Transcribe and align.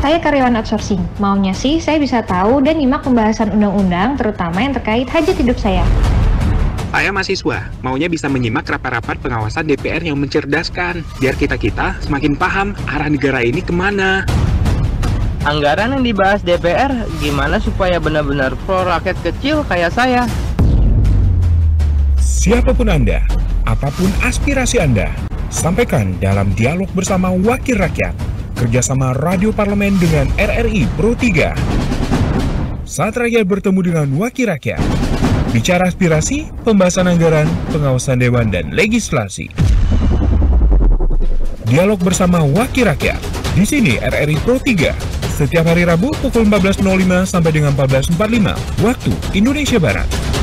Saya 0.00 0.16
karyawan 0.16 0.56
outsourcing. 0.56 1.04
Maunya 1.20 1.52
sih 1.52 1.76
saya 1.76 2.00
bisa 2.00 2.24
tahu 2.24 2.64
dan 2.64 2.80
nyimak 2.80 3.04
pembahasan 3.04 3.52
undang-undang 3.52 4.16
terutama 4.16 4.64
yang 4.64 4.72
terkait 4.72 5.04
hajat 5.12 5.36
hidup 5.36 5.60
saya. 5.60 5.84
Saya 6.88 7.12
mahasiswa, 7.12 7.68
maunya 7.84 8.08
bisa 8.08 8.24
menyimak 8.32 8.64
rapat-rapat 8.64 9.20
pengawasan 9.20 9.68
DPR 9.68 10.00
yang 10.00 10.16
mencerdaskan, 10.16 11.04
biar 11.20 11.36
kita-kita 11.36 12.00
semakin 12.00 12.32
paham 12.32 12.72
arah 12.88 13.12
negara 13.12 13.44
ini 13.44 13.60
ke 13.60 13.76
mana. 13.76 14.24
Anggaran 15.44 16.00
yang 16.00 16.02
dibahas 16.02 16.40
DPR 16.40 16.96
gimana 17.20 17.60
supaya 17.60 18.00
benar-benar 18.00 18.56
pro 18.64 18.88
rakyat 18.88 19.20
kecil 19.20 19.68
kayak 19.68 19.92
saya? 19.92 20.24
Siapa 22.16 22.72
pun 22.72 22.88
Anda, 22.88 23.20
apa 23.68 23.92
pun 23.92 24.08
aspirasi 24.24 24.80
Anda, 24.80 25.12
sampaikan 25.52 26.16
dalam 26.24 26.56
dialog 26.56 26.88
bersama 26.96 27.28
Wakil 27.36 27.76
Rakyat 27.76 28.39
kerjasama 28.60 29.16
Radio 29.16 29.56
Parlemen 29.56 29.96
dengan 29.96 30.28
RRI 30.36 30.84
Pro 30.92 31.16
3. 31.16 31.56
Saat 32.84 33.16
rakyat 33.16 33.48
bertemu 33.48 33.80
dengan 33.80 34.06
wakil 34.20 34.52
rakyat, 34.52 34.82
bicara 35.48 35.88
aspirasi, 35.88 36.52
pembahasan 36.60 37.08
anggaran, 37.08 37.48
pengawasan 37.72 38.20
dewan, 38.20 38.52
dan 38.52 38.68
legislasi. 38.76 39.48
Dialog 41.72 42.04
bersama 42.04 42.44
wakil 42.44 42.84
rakyat, 42.84 43.16
di 43.56 43.64
sini 43.64 43.96
RRI 43.96 44.36
Pro 44.44 44.60
3, 44.60 44.92
setiap 45.40 45.64
hari 45.64 45.88
Rabu 45.88 46.12
pukul 46.20 46.44
14.05 46.44 46.84
sampai 47.24 47.50
dengan 47.56 47.72
14.45, 47.72 48.84
waktu 48.84 49.12
Indonesia 49.32 49.80
Barat. 49.80 50.39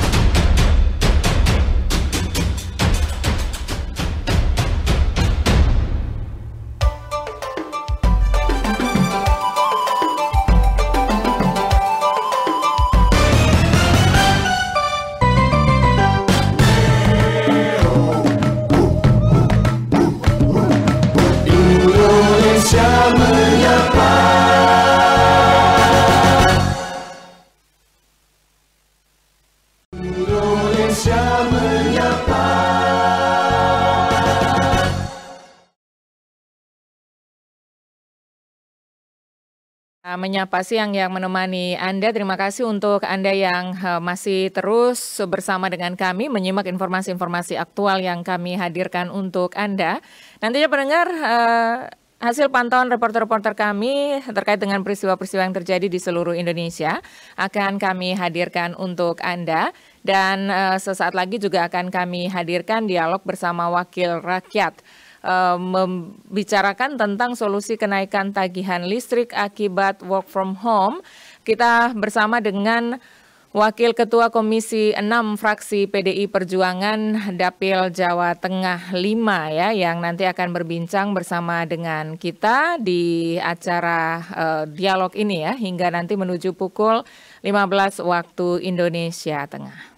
Menyapa 40.17 40.65
siang 40.65 40.97
yang 40.97 41.13
menemani 41.13 41.77
Anda. 41.77 42.09
Terima 42.09 42.35
kasih 42.35 42.65
untuk 42.65 43.05
Anda 43.05 43.31
yang 43.31 43.77
uh, 43.77 44.01
masih 44.01 44.49
terus 44.49 45.21
bersama 45.29 45.69
dengan 45.69 45.93
kami 45.93 46.27
menyimak 46.27 46.65
informasi-informasi 46.65 47.55
aktual 47.55 48.01
yang 48.01 48.25
kami 48.25 48.57
hadirkan 48.57 49.13
untuk 49.13 49.53
Anda. 49.53 50.01
Nantinya 50.41 50.67
pendengar 50.67 51.07
uh, 51.07 51.77
hasil 52.17 52.49
pantauan 52.49 52.89
reporter-reporter 52.89 53.53
kami 53.53 54.25
terkait 54.33 54.57
dengan 54.57 54.81
peristiwa-peristiwa 54.81 55.45
yang 55.45 55.53
terjadi 55.53 55.85
di 55.85 56.01
seluruh 56.01 56.33
Indonesia 56.33 56.97
akan 57.37 57.77
kami 57.77 58.17
hadirkan 58.17 58.73
untuk 58.73 59.21
Anda 59.21 59.69
dan 60.01 60.49
uh, 60.49 60.81
sesaat 60.81 61.13
lagi 61.13 61.37
juga 61.37 61.69
akan 61.69 61.93
kami 61.93 62.25
hadirkan 62.33 62.89
dialog 62.89 63.21
bersama 63.21 63.69
wakil 63.69 64.17
rakyat. 64.25 64.81
Eh, 65.25 65.57
membicarakan 65.57 66.93
tentang 66.93 67.33
solusi 67.33 67.73
kenaikan 67.73 68.29
tagihan 68.29 68.85
listrik 68.85 69.33
akibat 69.33 70.05
work 70.05 70.29
from 70.29 70.53
home. 70.61 71.01
Kita 71.41 71.97
bersama 71.97 72.37
dengan 72.37 73.01
Wakil 73.49 73.97
Ketua 73.97 74.29
Komisi 74.29 74.93
6 74.93 75.41
Fraksi 75.41 75.89
PDI 75.89 76.29
Perjuangan 76.29 77.33
Dapil 77.33 77.89
Jawa 77.89 78.37
Tengah 78.37 78.93
5 78.93 79.01
ya 79.49 79.73
yang 79.73 79.97
nanti 79.97 80.29
akan 80.29 80.53
berbincang 80.53 81.17
bersama 81.17 81.65
dengan 81.65 82.21
kita 82.21 82.77
di 82.77 83.33
acara 83.41 84.21
uh, 84.21 84.63
dialog 84.69 85.09
ini 85.17 85.41
ya 85.41 85.57
hingga 85.57 85.89
nanti 85.89 86.13
menuju 86.13 86.53
pukul 86.53 87.01
15 87.41 88.05
waktu 88.05 88.61
Indonesia 88.61 89.49
Tengah. 89.49 89.96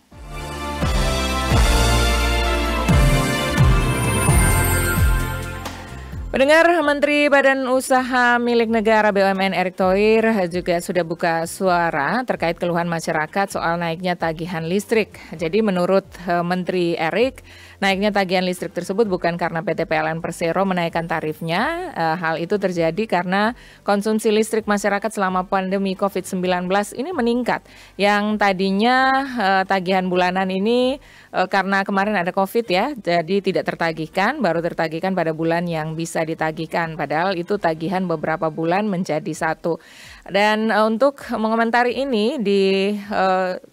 Pendengar 6.30 6.70
Menteri 6.86 7.26
Badan 7.26 7.66
Usaha 7.74 8.38
Milik 8.38 8.70
Negara 8.70 9.10
BUMN 9.10 9.50
Erick 9.50 9.74
Thohir 9.74 10.30
juga 10.54 10.78
sudah 10.78 11.02
buka 11.02 11.50
suara 11.50 12.22
terkait 12.22 12.54
keluhan 12.62 12.86
masyarakat 12.86 13.50
soal 13.50 13.82
naiknya 13.82 14.14
tagihan 14.14 14.62
listrik. 14.62 15.18
Jadi 15.34 15.66
menurut 15.66 16.06
eh, 16.30 16.46
Menteri 16.46 16.94
Erick, 16.94 17.42
naiknya 17.80 18.12
tagihan 18.12 18.44
listrik 18.44 18.76
tersebut 18.76 19.08
bukan 19.08 19.40
karena 19.40 19.64
PT 19.64 19.88
PLN 19.88 20.20
Persero 20.20 20.68
menaikkan 20.68 21.08
tarifnya. 21.08 21.92
Eh, 21.96 22.16
hal 22.20 22.36
itu 22.40 22.60
terjadi 22.60 23.04
karena 23.08 23.56
konsumsi 23.88 24.30
listrik 24.30 24.68
masyarakat 24.68 25.10
selama 25.12 25.48
pandemi 25.48 25.96
COVID-19 25.96 26.68
ini 27.00 27.12
meningkat. 27.16 27.64
Yang 27.96 28.36
tadinya 28.40 28.98
eh, 29.26 29.64
tagihan 29.66 30.06
bulanan 30.08 30.52
ini 30.52 31.00
karena 31.30 31.86
kemarin 31.86 32.18
ada 32.18 32.34
COVID 32.34 32.66
ya, 32.66 32.98
jadi 32.98 33.38
tidak 33.46 33.70
tertagihkan, 33.70 34.42
baru 34.42 34.66
tertagihkan 34.66 35.14
pada 35.14 35.30
bulan 35.30 35.70
yang 35.70 35.94
bisa 35.94 36.26
ditagihkan 36.26 36.98
padahal 36.98 37.38
itu 37.38 37.62
tagihan 37.62 38.02
beberapa 38.10 38.50
bulan 38.50 38.90
menjadi 38.90 39.30
satu. 39.30 39.78
Dan 40.26 40.74
untuk 40.74 41.22
mengomentari 41.38 42.02
ini 42.02 42.42
di 42.42 42.98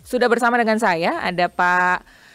sudah 0.04 0.28
bersama 0.28 0.60
dengan 0.60 0.76
saya 0.76 1.24
ada 1.24 1.48
Pak 1.48 2.25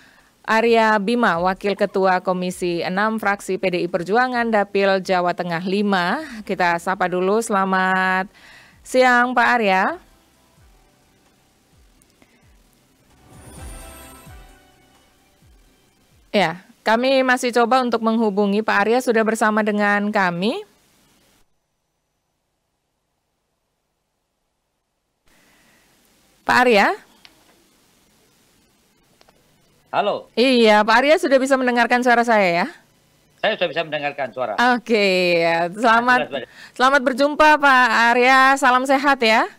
Arya 0.41 0.97
Bima, 0.97 1.37
Wakil 1.37 1.77
Ketua 1.77 2.17
Komisi 2.25 2.81
6 2.81 3.21
Fraksi 3.21 3.61
PDI 3.61 3.85
Perjuangan 3.85 4.49
Dapil 4.49 4.97
Jawa 5.05 5.37
Tengah 5.37 5.61
5. 5.61 6.41
Kita 6.49 6.81
sapa 6.81 7.05
dulu, 7.05 7.37
selamat 7.45 8.25
siang 8.81 9.37
Pak 9.37 9.47
Arya. 9.61 9.83
Ya, 16.33 16.63
kami 16.81 17.21
masih 17.21 17.53
coba 17.53 17.85
untuk 17.85 18.01
menghubungi 18.01 18.65
Pak 18.65 18.77
Arya 18.87 18.99
sudah 19.03 19.21
bersama 19.21 19.61
dengan 19.61 20.09
kami. 20.09 20.65
Pak 26.41 26.57
Arya? 26.65 27.10
Halo. 29.91 30.31
Iya, 30.39 30.87
Pak 30.87 31.03
Arya 31.03 31.19
sudah 31.19 31.35
bisa 31.35 31.59
mendengarkan 31.59 31.99
suara 31.99 32.23
saya 32.23 32.63
ya? 32.63 32.67
Saya 33.43 33.59
sudah 33.59 33.69
bisa 33.75 33.83
mendengarkan 33.83 34.31
suara. 34.31 34.53
Oke, 34.79 35.43
selamat 35.75 36.47
selamat 36.71 37.01
berjumpa 37.03 37.59
Pak 37.59 37.89
Arya. 38.15 38.55
Salam 38.55 38.87
sehat 38.87 39.19
ya. 39.19 39.51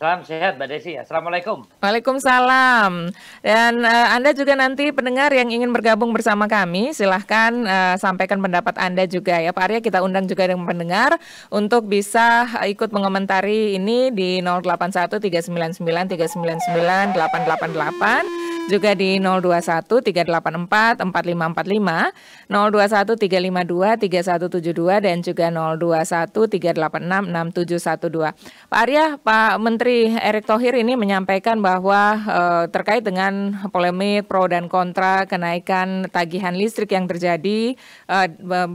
Salam 0.00 0.24
sehat 0.24 0.56
Mbak 0.56 0.68
Desi. 0.72 0.96
Assalamualaikum. 0.96 1.68
Waalaikumsalam. 1.84 3.12
Dan 3.44 3.84
uh, 3.84 4.08
Anda 4.16 4.32
juga 4.32 4.56
nanti 4.56 4.88
pendengar 4.96 5.28
yang 5.28 5.52
ingin 5.52 5.68
bergabung 5.76 6.16
bersama 6.16 6.48
kami, 6.48 6.96
silahkan 6.96 7.52
uh, 7.68 8.00
sampaikan 8.00 8.40
pendapat 8.40 8.80
Anda 8.80 9.04
juga 9.04 9.36
ya 9.36 9.52
Pak 9.52 9.60
Arya. 9.60 9.80
Kita 9.84 10.00
undang 10.00 10.24
juga 10.24 10.48
dengan 10.48 10.64
pendengar 10.64 11.20
untuk 11.52 11.84
bisa 11.84 12.48
ikut 12.64 12.96
mengomentari 12.96 13.76
ini 13.76 14.08
di 14.08 14.40
081 14.40 15.20
399 15.20 15.84
399 15.84 17.12
888 17.20 18.49
juga 18.70 18.94
di 18.94 19.18
021 19.18 19.82
384 19.90 21.02
4545, 21.10 22.46
021 22.46 23.18
352 23.18 23.98
3172 24.06 25.06
dan 25.06 25.16
juga 25.18 25.46
021 25.50 26.30
386 26.30 27.34
6712. 27.34 28.70
Pak 28.70 28.80
Arya, 28.86 29.18
Pak 29.18 29.58
Menteri 29.58 30.14
Erick 30.14 30.46
Thohir 30.46 30.78
ini 30.78 30.94
menyampaikan 30.94 31.58
bahwa 31.58 32.14
eh, 32.22 32.64
terkait 32.70 33.02
dengan 33.02 33.66
polemik 33.74 34.30
pro 34.30 34.46
dan 34.46 34.70
kontra 34.70 35.26
kenaikan 35.26 36.06
tagihan 36.06 36.54
listrik 36.54 36.94
yang 36.94 37.10
terjadi 37.10 37.74
eh, 38.06 38.26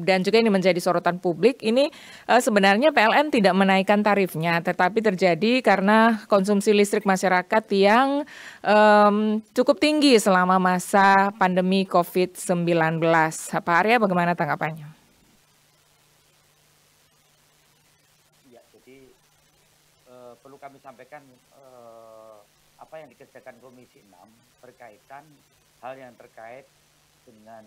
dan 0.04 0.20
juga 0.28 0.38
ini 0.44 0.52
menjadi 0.52 0.78
sorotan 0.84 1.24
publik, 1.24 1.64
ini 1.64 1.88
eh, 2.28 2.42
sebenarnya 2.44 2.92
PLN 2.92 3.32
tidak 3.32 3.56
menaikkan 3.56 4.04
tarifnya, 4.04 4.60
tetapi 4.60 5.00
terjadi 5.00 5.64
karena 5.64 6.26
konsumsi 6.28 6.76
listrik 6.76 7.08
masyarakat 7.08 7.64
yang 7.72 8.28
um, 8.66 9.40
cukup 9.54 9.78
tinggi 9.78 10.18
selama 10.18 10.58
masa 10.58 11.30
pandemi 11.38 11.86
COVID-19. 11.86 13.00
Pak 13.62 13.76
Arya 13.86 14.02
bagaimana 14.02 14.34
tanggapannya? 14.34 14.90
Ya, 18.50 18.62
jadi 18.74 19.14
uh, 20.10 20.34
perlu 20.42 20.58
kami 20.58 20.82
sampaikan 20.82 21.22
uh, 21.56 22.42
apa 22.82 22.96
yang 23.00 23.10
dikerjakan 23.14 23.56
Komisi 23.62 24.02
6 24.02 24.12
berkaitan 24.66 25.24
hal 25.86 25.94
yang 25.96 26.14
terkait 26.18 26.66
dengan 27.26 27.66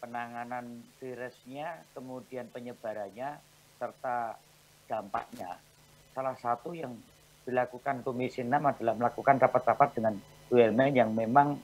penanganan 0.00 0.80
virusnya, 0.96 1.84
kemudian 1.92 2.48
penyebarannya, 2.48 3.36
serta 3.76 4.40
dampaknya, 4.88 5.60
salah 6.16 6.36
satu 6.40 6.72
yang 6.72 6.96
dilakukan 7.50 8.06
Komisi 8.06 8.46
6 8.46 8.54
adalah 8.54 8.94
melakukan 8.94 9.36
rapat-rapat 9.42 9.98
dengan 9.98 10.14
BUMN 10.48 10.94
yang 10.94 11.10
memang 11.10 11.58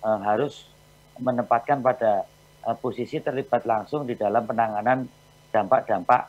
uh, 0.00 0.20
harus 0.22 0.70
menempatkan 1.18 1.82
pada 1.82 2.24
uh, 2.64 2.76
posisi 2.78 3.18
terlibat 3.18 3.66
langsung 3.66 4.06
di 4.06 4.14
dalam 4.14 4.46
penanganan 4.46 5.06
dampak-dampak 5.50 6.22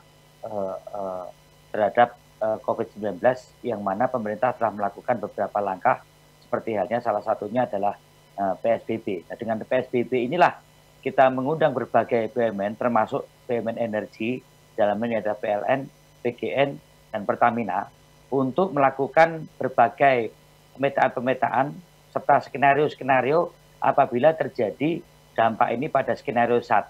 uh, 0.45 0.77
uh, 0.93 1.25
terhadap 1.69 2.17
uh, 2.41 2.57
COVID-19 2.61 3.21
yang 3.65 3.81
mana 3.81 4.09
pemerintah 4.09 4.53
telah 4.53 4.73
melakukan 4.73 5.21
beberapa 5.21 5.57
langkah 5.61 6.01
seperti 6.41 6.77
halnya 6.77 7.01
salah 7.01 7.21
satunya 7.25 7.65
adalah 7.65 7.97
uh, 8.37 8.53
PSBB. 8.61 9.25
Nah, 9.29 9.35
dengan 9.37 9.61
PSBB 9.65 10.29
inilah 10.29 10.61
kita 11.01 11.29
mengundang 11.29 11.73
berbagai 11.73 12.33
BUMN 12.33 12.77
termasuk 12.77 13.25
BUMN 13.45 13.77
energi 13.77 14.41
dalam 14.73 14.99
ini 15.05 15.21
ada 15.21 15.33
PLN, 15.37 15.87
PGN, 16.21 16.69
dan 17.13 17.21
Pertamina 17.23 17.87
untuk 18.29 18.73
melakukan 18.73 19.45
berbagai 19.57 20.33
pemetaan-pemetaan 20.75 21.75
serta 22.11 22.43
skenario-skenario 22.47 23.51
apabila 23.79 24.31
terjadi 24.33 25.03
dampak 25.35 25.75
ini 25.75 25.91
pada 25.91 26.15
skenario 26.15 26.63
1, 26.63 26.89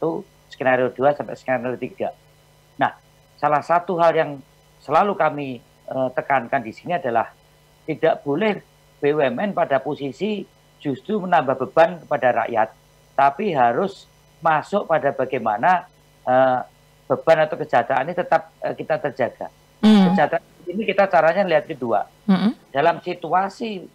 skenario 0.54 0.94
2 0.94 1.18
sampai 1.18 1.36
skenario 1.36 1.76
3. 1.76 2.14
Nah, 2.78 2.94
salah 3.36 3.66
satu 3.66 3.98
hal 3.98 4.14
yang 4.14 4.32
selalu 4.86 5.14
kami 5.18 5.48
uh, 5.90 6.14
tekankan 6.14 6.62
di 6.62 6.72
sini 6.72 6.96
adalah 6.96 7.34
tidak 7.90 8.22
boleh 8.22 8.62
BUMN 9.02 9.54
pada 9.54 9.82
posisi 9.82 10.46
justru 10.78 11.18
menambah 11.18 11.58
beban 11.66 11.98
kepada 12.06 12.46
rakyat, 12.46 12.70
tapi 13.18 13.54
harus 13.54 14.06
masuk 14.46 14.86
pada 14.86 15.10
bagaimana 15.10 15.90
uh, 16.26 16.62
beban 17.10 17.46
atau 17.46 17.58
kesejahteraan 17.58 18.06
ini 18.06 18.14
tetap 18.14 18.54
uh, 18.62 18.74
kita 18.78 19.02
terjaga. 19.02 19.50
Mm. 19.82 20.14
Kesejahteraan 20.14 20.55
ini 20.68 20.82
kita 20.84 21.06
caranya 21.10 21.44
lihat 21.46 21.66
kedua. 21.70 22.10
Mm 22.26 22.38
-hmm. 22.38 22.52
Dalam 22.74 22.96
situasi 23.02 23.86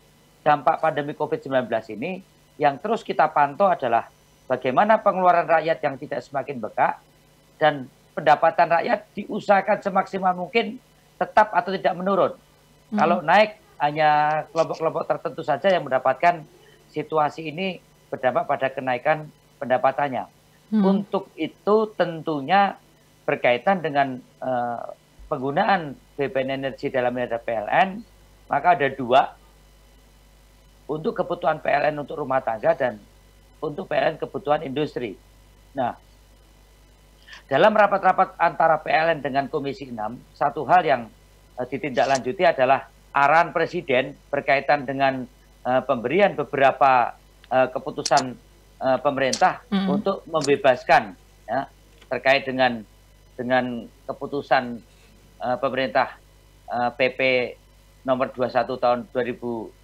dampak 0.41 0.81
pandemi 0.81 1.13
COVID-19 1.13 1.69
ini, 1.95 2.25
yang 2.57 2.81
terus 2.81 3.05
kita 3.05 3.29
pantau 3.29 3.69
adalah 3.69 4.09
bagaimana 4.49 4.99
pengeluaran 5.01 5.47
rakyat 5.47 5.79
yang 5.85 5.95
tidak 6.01 6.21
semakin 6.25 6.57
bekak 6.59 7.01
dan 7.61 7.87
pendapatan 8.17 8.69
rakyat 8.69 9.01
diusahakan 9.15 9.79
semaksimal 9.85 10.33
mungkin 10.35 10.81
tetap 11.21 11.53
atau 11.53 11.71
tidak 11.73 11.95
menurun. 11.95 12.33
Mm. 12.91 12.99
Kalau 12.99 13.19
naik 13.21 13.61
hanya 13.81 14.43
kelompok-kelompok 14.53 15.05
tertentu 15.09 15.43
saja 15.45 15.73
yang 15.73 15.89
mendapatkan 15.89 16.45
situasi 16.93 17.49
ini 17.49 17.81
berdampak 18.13 18.45
pada 18.45 18.67
kenaikan 18.69 19.31
pendapatannya. 19.57 20.29
Hmm. 20.71 20.83
Untuk 20.85 21.33
itu 21.35 21.77
tentunya 21.97 22.77
berkaitan 23.25 23.81
dengan 23.81 24.21
uh, 24.43 24.93
penggunaan 25.31 25.95
BPN 26.19 26.59
energi 26.59 26.91
dalam 26.91 27.15
ada 27.15 27.39
PLN, 27.39 28.03
maka 28.51 28.75
ada 28.75 28.91
dua 28.91 29.31
untuk 30.91 31.15
kebutuhan 31.15 31.63
PLN 31.63 31.95
untuk 32.03 32.19
rumah 32.19 32.43
tangga 32.43 32.75
dan 32.75 32.99
untuk 33.63 33.87
PLN 33.87 34.19
kebutuhan 34.19 34.67
industri. 34.67 35.15
Nah, 35.71 35.95
dalam 37.47 37.71
rapat-rapat 37.71 38.35
antara 38.43 38.83
PLN 38.83 39.23
dengan 39.23 39.47
Komisi 39.47 39.87
6, 39.87 40.35
satu 40.35 40.67
hal 40.67 40.83
yang 40.83 41.03
uh, 41.55 41.67
ditindaklanjuti 41.67 42.43
adalah 42.43 42.91
arahan 43.15 43.55
Presiden 43.55 44.19
berkaitan 44.35 44.83
dengan 44.83 45.31
uh, 45.63 45.83
pemberian 45.87 46.35
beberapa 46.35 47.15
uh, 47.55 47.71
keputusan 47.71 48.35
uh, 48.83 48.99
pemerintah 48.99 49.63
mm 49.71 49.87
untuk 49.87 50.27
membebaskan 50.27 51.15
ya, 51.47 51.71
terkait 52.11 52.47
dengan 52.47 52.83
dengan 53.39 53.87
keputusan 54.11 54.83
uh, 55.41 55.57
pemerintah 55.59 56.17
uh, 56.69 56.93
PP 56.95 57.53
nomor 58.05 58.33
21 58.33 58.65
tahun 58.81 58.99
2020 59.13 59.83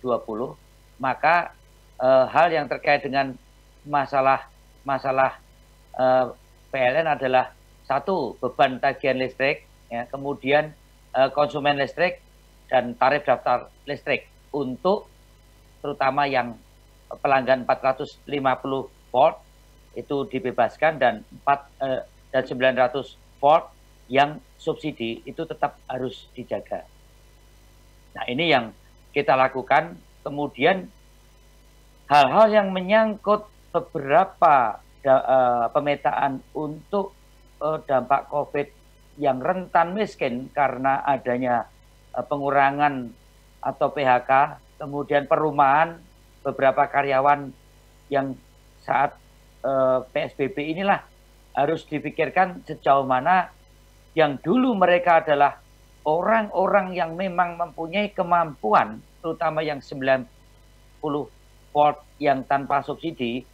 maka 0.96 1.52
uh, 2.00 2.24
hal 2.28 2.48
yang 2.48 2.68
terkait 2.68 3.04
dengan 3.04 3.36
masalah 3.84 4.48
masalah 4.86 5.36
uh, 5.98 6.32
PLN 6.72 7.08
adalah 7.08 7.52
satu 7.84 8.36
beban 8.40 8.80
tagihan 8.80 9.18
listrik 9.20 9.68
ya 9.92 10.08
kemudian 10.08 10.72
uh, 11.12 11.28
konsumen 11.32 11.76
listrik 11.76 12.20
dan 12.66 12.98
tarif 12.98 13.22
daftar 13.22 13.70
listrik 13.86 14.26
untuk 14.50 15.06
terutama 15.84 16.26
yang 16.26 16.58
pelanggan 17.22 17.62
450 17.62 18.26
volt 19.14 19.36
itu 19.96 20.26
dibebaskan 20.28 20.98
dan 20.98 21.14
4 21.46 21.84
eh, 21.86 22.00
dan 22.34 22.42
900 22.42 23.16
volt 23.40 23.70
yang 24.10 24.42
subsidi 24.66 25.22
itu 25.22 25.46
tetap 25.46 25.78
harus 25.86 26.26
dijaga. 26.34 26.82
Nah, 28.18 28.26
ini 28.26 28.50
yang 28.50 28.74
kita 29.14 29.38
lakukan. 29.38 29.94
Kemudian 30.26 30.90
hal-hal 32.10 32.50
yang 32.50 32.74
menyangkut 32.74 33.46
beberapa 33.70 34.82
uh, 35.06 35.70
pemetaan 35.70 36.42
untuk 36.50 37.14
uh, 37.62 37.78
dampak 37.86 38.26
COVID 38.26 38.66
yang 39.22 39.38
rentan 39.38 39.94
miskin 39.94 40.50
karena 40.50 41.06
adanya 41.06 41.70
Eh, 42.16 42.24
pengurangan 42.24 43.12
atau 43.60 43.92
PHK, 43.92 44.56
kemudian 44.80 45.28
perumahan 45.28 46.00
beberapa 46.40 46.88
karyawan 46.88 47.52
yang 48.08 48.32
saat 48.80 49.12
eh, 49.60 49.98
PSBB 50.16 50.72
inilah 50.72 51.04
harus 51.52 51.84
dipikirkan 51.84 52.64
sejauh 52.64 53.04
mana 53.04 53.52
yang 54.16 54.40
dulu 54.40 54.72
mereka 54.72 55.20
adalah 55.20 55.60
orang-orang 56.08 56.96
yang 56.96 57.12
memang 57.12 57.60
mempunyai 57.60 58.16
kemampuan, 58.16 58.96
terutama 59.20 59.60
yang 59.60 59.84
90 59.84 60.24
volt 61.76 61.98
yang 62.16 62.40
tanpa 62.48 62.80
subsidi, 62.80 63.44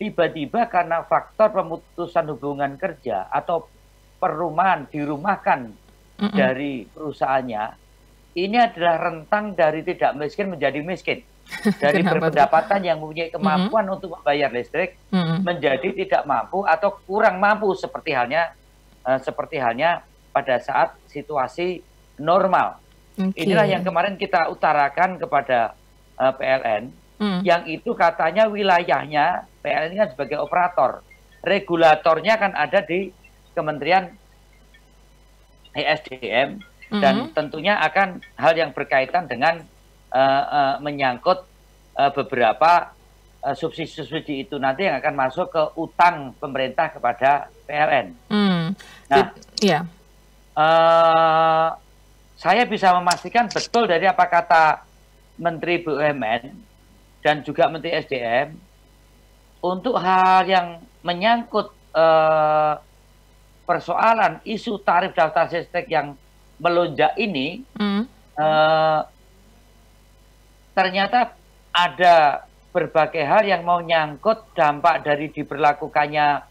tiba-tiba 0.00 0.64
karena 0.72 1.04
faktor 1.04 1.52
pemutusan 1.52 2.24
hubungan 2.32 2.80
kerja 2.80 3.28
atau 3.28 3.68
perumahan 4.16 4.88
dirumahkan 4.88 5.76
mm 6.16 6.24
-mm. 6.24 6.32
dari 6.32 6.88
perusahaannya, 6.88 7.64
ini 8.40 8.56
adalah 8.56 8.96
rentang 9.12 9.52
dari 9.52 9.84
tidak 9.84 10.16
miskin 10.16 10.48
menjadi 10.48 10.80
miskin. 10.80 11.20
Dari 11.80 12.04
berpendapatan 12.04 12.84
yang 12.84 13.00
mempunyai 13.00 13.32
kemampuan 13.32 13.88
mm 13.88 13.88
-hmm. 13.88 13.96
untuk 13.96 14.20
membayar 14.20 14.52
listrik 14.52 15.00
mm 15.08 15.16
-hmm. 15.16 15.38
menjadi 15.48 15.88
tidak 15.96 16.28
mampu 16.28 16.60
atau 16.68 17.00
kurang 17.08 17.40
mampu 17.40 17.72
seperti 17.72 18.12
halnya 18.12 18.52
uh, 19.08 19.18
seperti 19.24 19.56
halnya 19.56 20.04
pada 20.36 20.60
saat 20.60 20.92
situasi 21.08 21.80
normal. 22.20 22.76
Okay. 23.16 23.48
Inilah 23.48 23.66
yang 23.66 23.82
kemarin 23.82 24.14
kita 24.20 24.46
utarakan 24.52 25.18
kepada 25.18 25.74
uh, 26.20 26.30
eh, 26.30 26.32
PLN 26.38 26.82
mm. 27.18 27.40
yang 27.42 27.66
itu 27.66 27.90
katanya 27.96 28.46
wilayahnya 28.46 29.48
PLN 29.64 29.96
kan 29.96 30.08
sebagai 30.12 30.38
operator. 30.38 31.02
Regulatornya 31.42 32.34
kan 32.36 32.52
ada 32.54 32.84
di 32.84 33.10
Kementerian 33.56 34.06
ESDM 35.74 36.62
dan 37.02 37.14
mm 37.14 37.22
-hmm. 37.26 37.34
tentunya 37.34 37.74
akan 37.82 38.22
hal 38.38 38.54
yang 38.54 38.70
berkaitan 38.70 39.26
dengan 39.26 39.66
uh, 40.14 40.44
uh, 40.46 40.74
menyangkut 40.78 41.42
uh, 41.98 42.10
beberapa 42.14 42.94
subsidi-subsidi 43.38 44.46
itu 44.46 44.58
nanti 44.58 44.90
yang 44.90 44.98
akan 44.98 45.14
masuk 45.14 45.46
ke 45.54 45.62
utang 45.78 46.34
pemerintah 46.42 46.90
kepada 46.90 47.46
PLN. 47.70 48.06
Nah, 49.08 49.32
yeah. 49.62 49.82
uh, 50.56 51.74
saya 52.38 52.62
bisa 52.66 52.94
memastikan 52.94 53.50
betul 53.50 53.90
dari 53.90 54.06
apa 54.06 54.24
kata 54.26 54.86
Menteri 55.38 55.82
BUMN 55.82 56.42
dan 57.22 57.42
juga 57.42 57.66
Menteri 57.66 57.98
SDM 57.98 58.54
untuk 59.58 59.98
hal 59.98 60.46
yang 60.46 60.82
menyangkut 61.02 61.74
uh, 61.94 62.78
persoalan 63.66 64.40
isu 64.46 64.80
tarif 64.80 65.12
daftar 65.12 65.50
listrik 65.50 65.90
yang 65.90 66.14
melonjak 66.58 67.14
ini 67.18 67.62
mm. 67.76 68.02
uh, 68.38 69.00
ternyata 70.72 71.34
ada 71.74 72.46
berbagai 72.70 73.22
hal 73.26 73.42
yang 73.46 73.62
mau 73.66 73.82
nyangkut 73.82 74.54
dampak 74.54 75.02
dari 75.02 75.30
diberlakukannya 75.34 76.42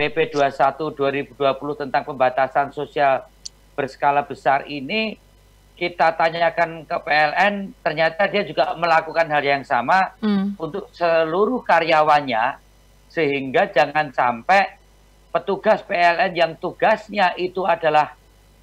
PP 0.00 0.32
21 0.32 0.96
2020 0.96 1.36
tentang 1.76 2.02
pembatasan 2.08 2.72
sosial 2.72 3.28
berskala 3.76 4.24
besar 4.24 4.64
ini 4.64 5.20
kita 5.76 6.16
tanyakan 6.16 6.88
ke 6.88 6.96
PLN 7.04 7.76
ternyata 7.84 8.24
dia 8.32 8.48
juga 8.48 8.72
melakukan 8.80 9.28
hal 9.28 9.44
yang 9.44 9.60
sama 9.60 10.16
mm. 10.24 10.56
untuk 10.56 10.88
seluruh 10.96 11.60
karyawannya 11.60 12.56
sehingga 13.12 13.68
jangan 13.68 14.08
sampai 14.08 14.80
petugas 15.28 15.84
PLN 15.84 16.32
yang 16.32 16.52
tugasnya 16.56 17.36
itu 17.36 17.68
adalah 17.68 18.16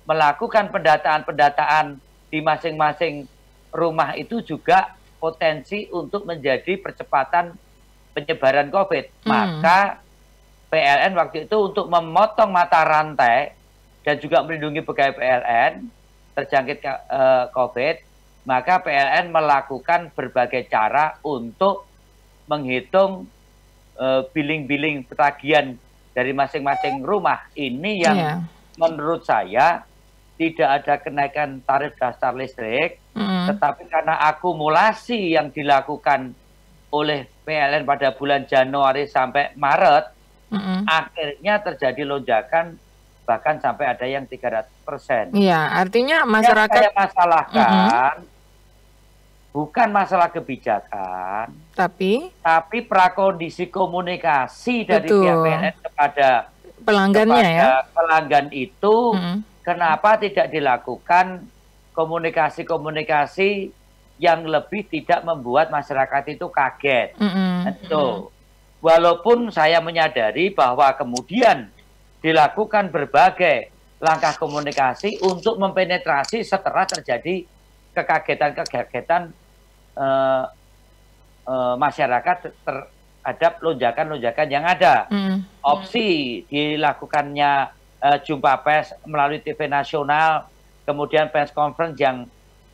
melakukan 0.09 0.73
pendataan-pendataan 0.73 2.01
di 2.33 2.41
masing-masing 2.41 3.29
rumah 3.69 4.17
itu 4.17 4.41
juga 4.41 4.97
potensi 5.21 5.85
untuk 5.93 6.25
menjadi 6.25 6.81
percepatan 6.81 7.53
penyebaran 8.17 8.73
COVID. 8.73 9.05
Hmm. 9.25 9.29
Maka 9.29 10.06
PLN 10.67 11.15
waktu 11.15 11.47
itu 11.47 11.57
untuk 11.57 11.87
memotong 11.87 12.51
mata 12.51 12.83
rantai 12.83 13.55
dan 14.03 14.15
juga 14.19 14.43
melindungi 14.43 14.83
pegawai 14.83 15.15
PLN 15.15 15.73
terjangkit 16.35 16.79
uh, 16.85 17.49
COVID, 17.51 17.95
maka 18.47 18.79
PLN 18.83 19.31
melakukan 19.31 20.11
berbagai 20.15 20.69
cara 20.71 21.19
untuk 21.25 21.83
menghitung 22.47 23.27
eh, 23.99 24.23
billing-billing 24.31 25.03
petagihan 25.03 25.75
dari 26.15 26.31
masing-masing 26.31 27.03
rumah 27.03 27.43
ini 27.59 28.01
yang 28.01 28.17
yeah. 28.17 28.39
menurut 28.79 29.27
saya 29.27 29.83
tidak 30.39 30.69
ada 30.81 30.93
kenaikan 31.01 31.59
tarif 31.65 31.97
dasar 31.99 32.31
listrik, 32.31 33.03
mm. 33.17 33.51
tetapi 33.51 33.83
karena 33.89 34.15
akumulasi 34.31 35.35
yang 35.35 35.51
dilakukan 35.51 36.31
oleh 36.93 37.27
PLN 37.43 37.83
pada 37.83 38.15
bulan 38.15 38.45
Januari 38.47 39.09
sampai 39.09 39.57
Maret, 39.57 40.16
mm 40.51 40.59
-hmm. 40.59 40.79
akhirnya 40.87 41.53
terjadi 41.63 42.01
lonjakan 42.07 42.79
bahkan 43.27 43.59
sampai 43.59 43.91
ada 43.91 44.07
yang 44.07 44.23
300 44.23 44.87
persen. 44.87 45.35
Iya, 45.35 45.59
artinya 45.75 46.23
masyarakat 46.23 46.71
yang 46.71 46.95
saya 46.95 46.95
masalahkan 46.95 48.13
mm 48.15 48.23
-hmm. 48.23 48.35
bukan 49.51 49.89
masalah 49.91 50.29
kebijakan, 50.31 51.51
tapi 51.75 52.31
tapi 52.39 52.77
prakondisi 52.87 53.67
komunikasi 53.67 54.87
dari 54.87 55.11
Betul. 55.11 55.21
pihak 55.27 55.37
PLN 55.43 55.75
kepada 55.83 56.29
pelanggannya 56.87 57.35
kepada 57.35 57.51
ya. 57.51 57.67
Pelanggan 57.91 58.47
itu 58.55 58.95
mm 59.11 59.19
-hmm. 59.19 59.37
kenapa 59.67 60.15
tidak 60.23 60.47
dilakukan 60.47 61.43
komunikasi-komunikasi 61.91 63.75
yang 64.17 64.47
lebih 64.47 64.87
tidak 64.87 65.21
membuat 65.27 65.67
masyarakat 65.67 66.23
itu 66.31 66.47
kaget. 66.47 67.11
Mm 67.19 67.29
-hmm. 67.29 67.55
Itu. 67.75 68.31
Walaupun 68.87 69.51
saya 69.51 69.83
menyadari 69.83 70.55
bahwa 70.55 70.87
kemudian 70.95 71.67
dilakukan 72.23 72.87
berbagai 72.87 73.67
langkah 73.99 74.31
komunikasi 74.39 75.19
untuk 75.27 75.59
mempenetrasi 75.59 76.39
setelah 76.47 76.87
terjadi 76.87 77.43
kekagetan-kekagetan 77.91 79.35
uh, 79.99 80.47
uh, 81.43 81.75
masyarakat 81.75 82.53
terhadap 82.63 83.53
lonjakan-lonjakan 83.59 84.47
yang 84.47 84.63
ada. 84.63 85.09
Mm. 85.11 85.43
Opsi 85.59 86.43
dilakukannya 86.47 87.73
uh, 87.99 88.17
jumpa 88.23 88.63
pers 88.63 88.95
melalui 89.03 89.43
TV 89.43 89.67
nasional, 89.67 90.47
kemudian 90.87 91.27
press 91.27 91.51
conference 91.51 91.99
yang 91.99 92.23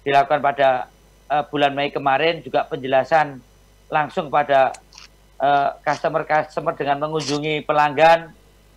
dilakukan 0.05 0.43
pada 0.43 0.91
uh, 1.31 1.41
bulan 1.47 1.73
Mei 1.73 1.89
kemarin 1.89 2.43
juga 2.43 2.67
penjelasan 2.69 3.39
langsung 3.87 4.27
pada 4.27 4.75
customer-customer 5.83 6.73
uh, 6.73 6.77
dengan 6.77 6.97
mengunjungi 7.03 7.67
pelanggan 7.67 8.31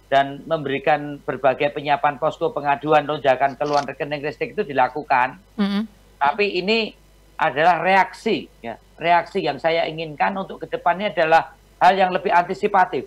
dan 0.07 0.43
memberikan 0.47 1.19
berbagai 1.23 1.75
penyiapan 1.75 2.19
posko 2.19 2.55
pengaduan 2.55 3.07
lonjakan 3.07 3.59
keluhan 3.59 3.87
rekening 3.87 4.23
listrik 4.23 4.55
itu 4.55 4.63
dilakukan. 4.63 5.39
Mm 5.59 5.67
-hmm. 5.67 5.83
Tapi 6.17 6.47
ini 6.63 6.95
adalah 7.37 7.83
reaksi, 7.83 8.49
ya, 8.65 8.79
reaksi 8.97 9.45
yang 9.45 9.61
saya 9.61 9.85
inginkan 9.85 10.33
untuk 10.39 10.65
ke 10.65 10.67
depannya 10.71 11.13
adalah 11.13 11.53
hal 11.83 11.93
yang 11.93 12.11
lebih 12.15 12.33
antisipatif, 12.33 13.05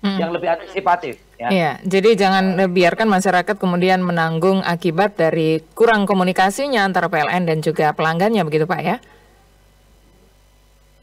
mm. 0.00 0.16
yang 0.16 0.30
lebih 0.32 0.48
antisipatif. 0.48 1.20
Ya. 1.36 1.48
Iya, 1.52 1.72
jadi 1.84 2.16
jangan 2.16 2.72
biarkan 2.72 3.12
masyarakat 3.12 3.60
kemudian 3.60 4.00
menanggung 4.00 4.64
akibat 4.64 5.20
dari 5.20 5.60
kurang 5.76 6.08
komunikasinya 6.08 6.88
antara 6.88 7.12
PLN 7.12 7.44
dan 7.44 7.58
juga 7.60 7.92
pelanggannya, 7.92 8.40
begitu 8.48 8.64
Pak 8.64 8.80
ya? 8.80 8.96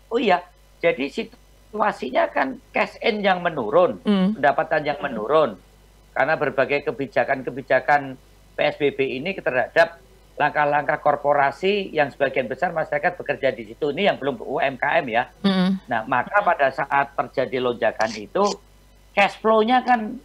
Oh 0.10 0.18
iya, 0.18 0.42
jadi 0.82 1.06
situ 1.14 1.43
situasinya 1.74 2.30
kan 2.30 2.62
cash 2.70 3.02
in 3.02 3.26
yang 3.26 3.42
menurun, 3.42 3.98
mm. 4.06 4.38
pendapatan 4.38 4.86
yang 4.86 5.02
menurun 5.02 5.58
karena 6.14 6.38
berbagai 6.38 6.86
kebijakan-kebijakan 6.86 8.14
PSBB 8.54 9.18
ini 9.18 9.34
terhadap 9.42 9.98
langkah-langkah 10.38 11.02
korporasi 11.02 11.90
yang 11.90 12.14
sebagian 12.14 12.46
besar 12.46 12.70
masyarakat 12.78 13.18
bekerja 13.18 13.50
di 13.50 13.74
situ 13.74 13.90
ini 13.90 14.06
yang 14.06 14.22
belum 14.22 14.38
UMKM 14.38 15.06
ya. 15.10 15.34
Mm. 15.42 15.82
Nah, 15.90 16.06
maka 16.06 16.46
pada 16.46 16.70
saat 16.70 17.18
terjadi 17.18 17.58
lonjakan 17.58 18.14
itu 18.22 18.46
cash 19.18 19.42
flow-nya 19.42 19.82
kan 19.82 20.22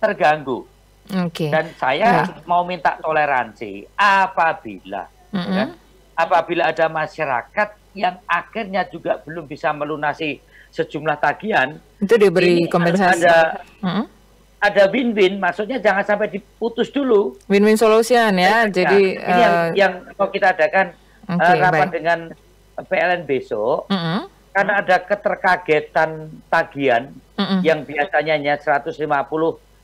terganggu. 0.00 0.64
Okay. 1.04 1.52
Dan 1.52 1.76
saya 1.76 2.24
yeah. 2.24 2.40
mau 2.48 2.64
minta 2.64 2.96
toleransi 3.04 3.84
apabila 3.92 5.04
mm 5.28 5.36
-hmm. 5.36 5.52
ya, 5.52 5.64
apabila 6.16 6.72
ada 6.72 6.88
masyarakat 6.88 7.68
yang 7.92 8.16
akhirnya 8.24 8.88
juga 8.88 9.20
belum 9.20 9.44
bisa 9.44 9.68
melunasi 9.76 10.40
sejumlah 10.74 11.16
tagihan 11.22 11.78
itu 12.02 12.14
diberi 12.18 12.66
kompensasi 12.66 13.22
ada 13.22 13.62
hmm? 13.78 14.04
ada 14.58 14.82
win-win 14.90 15.38
maksudnya 15.38 15.78
jangan 15.78 16.02
sampai 16.02 16.34
diputus 16.34 16.90
dulu 16.90 17.38
win-win 17.46 17.78
solution 17.78 18.34
ya 18.34 18.66
nah, 18.66 18.66
jadi 18.66 19.00
ini 19.14 19.22
uh, 19.22 19.38
yang, 19.38 19.54
eh, 19.54 19.66
yang 19.78 19.92
mau 20.18 20.28
kita 20.34 20.50
adakan 20.50 20.86
okay, 21.30 21.46
uh, 21.46 21.56
rapat 21.62 21.86
baik. 21.86 21.94
dengan 21.94 22.18
PLN 22.74 23.22
besok 23.22 23.86
mm 23.86 23.94
-hmm. 23.94 24.20
karena 24.50 24.72
ada 24.82 24.96
keterkagetan 24.98 26.10
tagihan 26.50 27.14
mm 27.38 27.44
-hmm. 27.46 27.58
yang 27.62 27.80
biasanya 27.86 28.32
hanya 28.34 28.54
150 28.58 28.98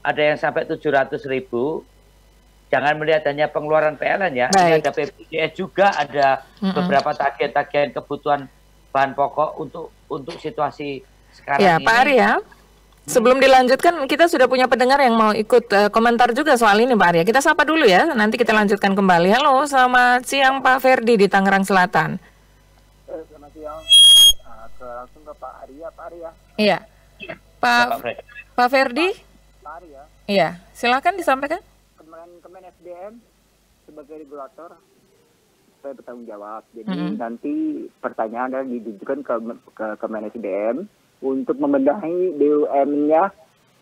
ada 0.01 0.23
yang 0.27 0.39
sampai 0.43 0.67
700 0.67 1.23
ribu 1.31 1.87
jangan 2.67 2.99
melihat 2.99 3.31
hanya 3.31 3.47
pengeluaran 3.47 3.95
PLN 3.95 4.35
ya 4.35 4.49
Baik. 4.51 4.83
ada 4.83 4.91
PPJS 4.91 5.53
juga 5.55 5.95
ada 5.95 6.43
mm 6.59 6.67
-hmm. 6.67 6.75
beberapa 6.75 7.11
tagihan-tagihan 7.15 7.95
kebutuhan 7.95 8.51
bahan 8.91 9.15
pokok 9.15 9.55
untuk 9.63 9.95
untuk 10.11 10.37
situasi 10.43 11.07
sekarang 11.31 11.63
ya, 11.63 11.75
ini. 11.79 11.87
Pak 11.87 11.97
Arya. 12.03 12.31
Sebelum 13.11 13.43
dilanjutkan, 13.43 14.07
kita 14.07 14.31
sudah 14.31 14.47
punya 14.47 14.71
pendengar 14.71 15.03
yang 15.03 15.19
mau 15.19 15.35
ikut 15.35 15.67
uh, 15.73 15.89
komentar 15.91 16.31
juga 16.31 16.55
soal 16.55 16.79
ini, 16.85 16.95
Pak 16.95 17.09
Arya. 17.11 17.25
Kita 17.27 17.41
sapa 17.43 17.67
dulu 17.67 17.83
ya, 17.83 18.13
nanti 18.15 18.39
kita 18.39 18.55
lanjutkan 18.55 18.95
kembali. 18.95 19.35
Halo, 19.35 19.67
selamat 19.67 20.29
siang 20.29 20.63
Pak 20.63 20.79
Ferdi 20.79 21.19
di 21.19 21.27
Tangerang 21.27 21.67
Selatan. 21.67 22.21
Eh, 23.11 23.23
selamat 23.27 23.51
siang. 23.57 23.83
Ke, 24.79 24.87
langsung 24.87 25.23
ke 25.27 25.33
Pak 25.33 25.53
Arya, 25.65 25.87
Pak 25.91 26.05
Arya. 26.13 26.31
Iya. 26.61 26.79
Pak 27.59 27.85
Pak 28.55 28.69
Ferdi? 28.69 29.09
Pak 29.65 29.73
Arya. 29.83 30.03
Iya, 30.31 30.49
silakan 30.71 31.15
disampaikan. 31.19 31.59
Kemen, 31.99 32.29
Kemen 32.45 32.63
SDM 32.79 33.13
sebagai 33.91 34.23
regulator 34.23 34.79
saya 35.81 35.97
bertanggung 35.97 36.29
jawab. 36.29 36.63
Jadi 36.77 36.93
hmm. 36.93 37.17
nanti 37.17 37.55
pertanyaan 38.01 38.53
adalah 38.53 38.67
ditujukan 38.69 39.19
ke 39.25 39.35
ke, 39.75 39.87
ke 39.97 40.07
manajemen 40.07 40.87
untuk 41.21 41.57
membenahi 41.57 42.37
BUM-nya 42.37 43.33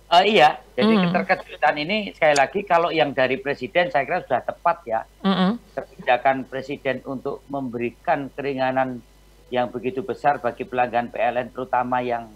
Uh, 0.05 0.21
iya, 0.21 0.62
jadi 0.77 0.93
mm. 0.95 1.01
keterkejutan 1.09 1.75
ini 1.81 1.97
sekali 2.13 2.35
lagi 2.38 2.62
kalau 2.62 2.93
yang 2.93 3.09
dari 3.09 3.41
presiden 3.41 3.89
saya 3.89 4.05
kira 4.05 4.21
sudah 4.21 4.41
tepat 4.45 4.77
ya. 4.85 5.01
Mm 5.25 5.33
-hmm. 5.33 5.51
Kebijakan 5.74 6.38
presiden 6.45 7.01
untuk 7.09 7.41
memberikan 7.50 8.29
keringanan 8.38 9.01
yang 9.50 9.69
begitu 9.74 10.05
besar 10.05 10.38
bagi 10.38 10.62
pelanggan 10.65 11.09
PLN 11.09 11.50
terutama 11.53 12.05
yang 12.05 12.29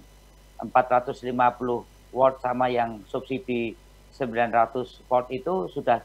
450 0.62 1.30
watt 2.14 2.42
sama 2.42 2.68
yang 2.74 3.02
subsidi 3.08 3.78
900 4.18 5.06
watt 5.08 5.30
itu 5.30 5.70
sudah 5.72 6.04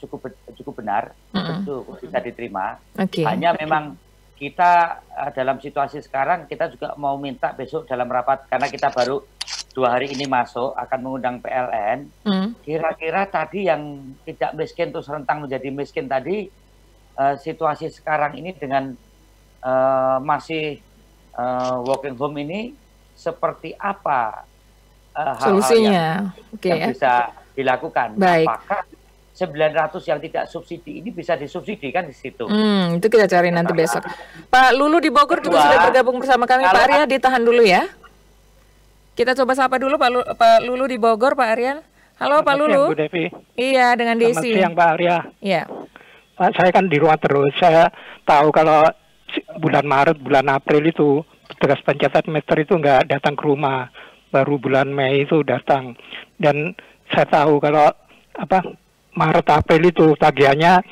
cukup 0.00 0.32
cukup 0.56 0.74
benar, 0.80 1.12
mm 1.32 1.38
-hmm. 1.38 1.56
itu 1.62 1.74
bisa 2.06 2.18
diterima. 2.20 2.80
Okay. 2.96 3.24
Hanya 3.24 3.52
memang 3.56 3.96
kita 4.36 5.00
uh, 5.16 5.30
dalam 5.32 5.56
situasi 5.56 6.04
sekarang 6.04 6.44
kita 6.44 6.68
juga 6.68 6.92
mau 7.00 7.16
minta 7.16 7.56
besok 7.56 7.88
dalam 7.88 8.04
rapat 8.04 8.44
karena 8.52 8.68
kita 8.68 8.92
baru 8.92 9.24
dua 9.72 9.96
hari 9.96 10.12
ini 10.12 10.28
masuk 10.28 10.76
akan 10.76 10.98
mengundang 11.00 11.36
PLN. 11.40 11.98
Mm. 12.24 12.48
Kira-kira 12.60 13.24
mm. 13.24 13.32
tadi 13.32 13.60
yang 13.64 14.12
tidak 14.28 14.52
miskin 14.52 14.92
terus 14.92 15.08
rentang 15.08 15.40
menjadi 15.44 15.68
miskin 15.72 16.04
tadi 16.04 16.52
uh, 17.16 17.40
situasi 17.40 17.88
sekarang 17.88 18.36
ini 18.36 18.52
dengan 18.52 18.92
uh, 19.64 20.20
masih 20.20 20.84
uh, 21.32 21.80
working 21.80 22.16
home 22.20 22.36
ini 22.36 22.76
seperti 23.16 23.72
apa 23.80 24.44
uh, 25.16 25.32
hal 25.32 25.36
-hal 25.40 25.48
solusinya? 25.48 26.08
Yang, 26.28 26.54
okay, 26.60 26.68
yang 26.68 26.80
ya? 26.80 26.88
bisa 26.92 27.12
dilakukan. 27.56 28.08
Baik. 28.20 28.48
Apakah 28.52 28.80
900 29.36 30.00
yang 30.08 30.16
tidak 30.16 30.48
subsidi 30.48 31.04
ini 31.04 31.12
bisa 31.12 31.36
disubsidi 31.36 31.92
kan 31.92 32.08
di 32.08 32.16
situ. 32.16 32.48
Hmm, 32.48 32.96
itu 32.96 33.04
kita 33.12 33.28
cari 33.28 33.52
nanti 33.52 33.76
besok. 33.76 34.00
Pak 34.48 34.72
Lulu 34.72 34.96
di 34.96 35.12
Bogor 35.12 35.44
juga 35.44 35.60
sudah 35.60 35.92
bergabung 35.92 36.16
bersama 36.16 36.48
kami. 36.48 36.64
Pak 36.64 36.84
Arya 36.88 37.04
ditahan 37.04 37.44
dulu 37.44 37.60
ya. 37.60 37.84
Kita 39.12 39.36
coba 39.36 39.52
sapa 39.52 39.76
dulu 39.76 39.96
Pak, 40.00 40.08
Lu, 40.12 40.20
Pak 40.24 40.64
Lulu 40.64 40.84
di 40.88 40.96
Bogor, 40.96 41.36
Pak 41.36 41.48
Aryan. 41.52 41.84
Halo 42.16 42.40
Pak 42.40 42.56
Selamat 42.56 42.60
Lulu. 42.64 42.80
siang, 42.80 42.92
Bu 42.92 42.96
Devi. 42.96 43.24
Iya, 43.60 43.86
dengan 43.92 44.16
Selamat 44.16 44.40
Desi. 44.40 44.50
siang 44.56 44.72
Pak 44.72 44.88
Arya. 44.96 45.16
Iya. 45.44 45.62
Pak, 46.36 46.50
saya 46.56 46.70
kan 46.72 46.84
di 46.88 46.96
rumah 46.96 47.20
terus. 47.20 47.52
Saya 47.60 47.92
tahu 48.24 48.48
kalau 48.56 48.88
bulan 49.60 49.84
Maret, 49.84 50.16
bulan 50.20 50.48
April 50.48 50.80
itu 50.84 51.20
petugas 51.52 51.80
pencatat 51.84 52.24
meter 52.24 52.56
itu 52.64 52.72
nggak 52.72 53.12
datang 53.12 53.36
ke 53.36 53.44
rumah. 53.44 53.92
Baru 54.32 54.56
bulan 54.56 54.88
Mei 54.88 55.28
itu 55.28 55.44
datang. 55.44 55.92
Dan 56.40 56.72
saya 57.12 57.28
tahu 57.28 57.60
kalau 57.60 57.88
apa 58.36 58.64
Maret 59.16 59.48
April 59.48 59.82
itu 59.88 60.12
tagihannya 60.20 60.84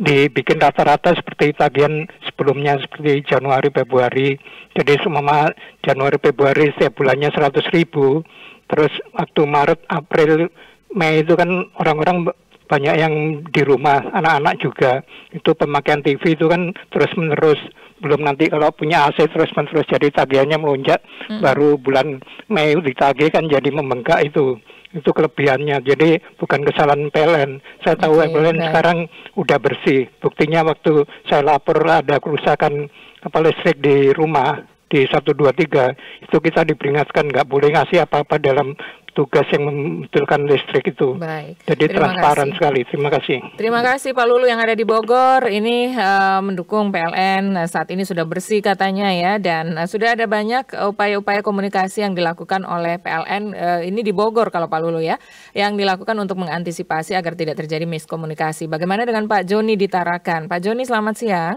dibikin 0.00 0.56
rata-rata 0.56 1.12
seperti 1.12 1.52
tagihan 1.52 2.08
sebelumnya 2.24 2.80
seperti 2.80 3.26
Januari 3.28 3.68
Februari. 3.68 4.38
Jadi 4.72 4.96
semua 5.04 5.52
Januari 5.84 6.16
Februari 6.16 6.72
setiap 6.72 6.96
bulannya 6.96 7.28
100 7.28 7.74
ribu. 7.76 8.24
Terus 8.70 8.92
waktu 9.12 9.42
Maret 9.44 9.80
April 9.92 10.48
Mei 10.96 11.20
itu 11.20 11.36
kan 11.36 11.48
orang-orang 11.76 12.32
banyak 12.68 12.94
yang 12.96 13.14
di 13.52 13.62
rumah, 13.68 14.00
anak-anak 14.16 14.54
juga. 14.64 14.92
Itu 15.28 15.52
pemakaian 15.52 16.00
TV 16.00 16.40
itu 16.40 16.48
kan 16.48 16.72
terus-menerus. 16.88 17.60
Belum 18.00 18.24
nanti 18.24 18.48
kalau 18.48 18.72
punya 18.72 19.06
AC 19.12 19.28
terus-menerus 19.28 19.84
jadi 19.92 20.08
tagihannya 20.08 20.56
melonjak. 20.56 21.04
Baru 21.44 21.76
bulan 21.76 22.24
Mei 22.48 22.72
ditagih 22.80 23.28
kan 23.28 23.44
jadi 23.44 23.68
membengkak 23.68 24.24
itu. 24.24 24.56
Itu 24.92 25.10
kelebihannya. 25.16 25.80
Jadi 25.80 26.20
bukan 26.36 26.60
kesalahan 26.68 27.08
PLN. 27.08 27.50
Saya 27.80 27.96
tahu 27.96 28.20
Oke, 28.20 28.28
PLN 28.32 28.60
baik. 28.60 28.66
sekarang 28.68 28.98
udah 29.40 29.58
bersih. 29.58 30.08
Buktinya 30.20 30.68
waktu 30.68 31.08
saya 31.26 31.42
lapor 31.44 31.80
ada 31.84 32.20
kerusakan 32.20 32.92
apa 33.22 33.38
listrik 33.40 33.78
di 33.80 34.10
rumah 34.12 34.60
di 34.92 35.08
123 35.08 36.28
itu 36.28 36.36
kita 36.36 36.68
diperingatkan 36.68 37.24
nggak 37.32 37.48
boleh 37.48 37.72
ngasih 37.72 38.04
apa-apa 38.04 38.36
dalam 38.36 38.76
tugas 39.12 39.44
yang 39.52 39.68
membetulkan 39.68 40.48
listrik 40.48 40.88
itu. 40.88 41.14
Baik. 41.14 41.60
Jadi 41.64 41.84
Terima 41.86 42.12
transparan 42.12 42.48
kasih. 42.48 42.56
sekali. 42.56 42.80
Terima 42.88 43.08
kasih. 43.08 43.38
Terima 43.54 43.80
kasih 43.80 44.10
Pak 44.12 44.26
Lulu 44.26 44.44
yang 44.44 44.58
ada 44.58 44.72
di 44.72 44.82
Bogor. 44.82 45.46
Ini 45.46 45.76
eh, 45.92 46.40
mendukung 46.40 46.88
PLN 46.88 47.56
eh, 47.56 47.68
saat 47.68 47.92
ini 47.92 48.02
sudah 48.02 48.24
bersih 48.24 48.58
katanya 48.58 49.12
ya 49.12 49.36
dan 49.36 49.76
eh, 49.76 49.84
sudah 49.84 50.16
ada 50.16 50.24
banyak 50.24 50.64
upaya-upaya 50.88 51.40
komunikasi 51.40 52.02
yang 52.02 52.16
dilakukan 52.16 52.64
oleh 52.64 52.96
PLN 52.96 53.42
eh, 53.52 53.80
ini 53.86 54.00
di 54.00 54.10
Bogor 54.10 54.48
kalau 54.48 54.66
Pak 54.66 54.80
Lulu 54.80 54.98
ya 54.98 55.20
yang 55.52 55.76
dilakukan 55.76 56.16
untuk 56.16 56.40
mengantisipasi 56.40 57.12
agar 57.12 57.36
tidak 57.36 57.60
terjadi 57.60 57.84
miskomunikasi. 57.84 58.64
Bagaimana 58.66 59.04
dengan 59.04 59.28
Pak 59.28 59.44
Joni 59.44 59.76
di 59.76 59.86
Tarakan? 59.86 60.48
Pak 60.48 60.60
Joni 60.60 60.82
selamat 60.82 61.14
siang. 61.14 61.56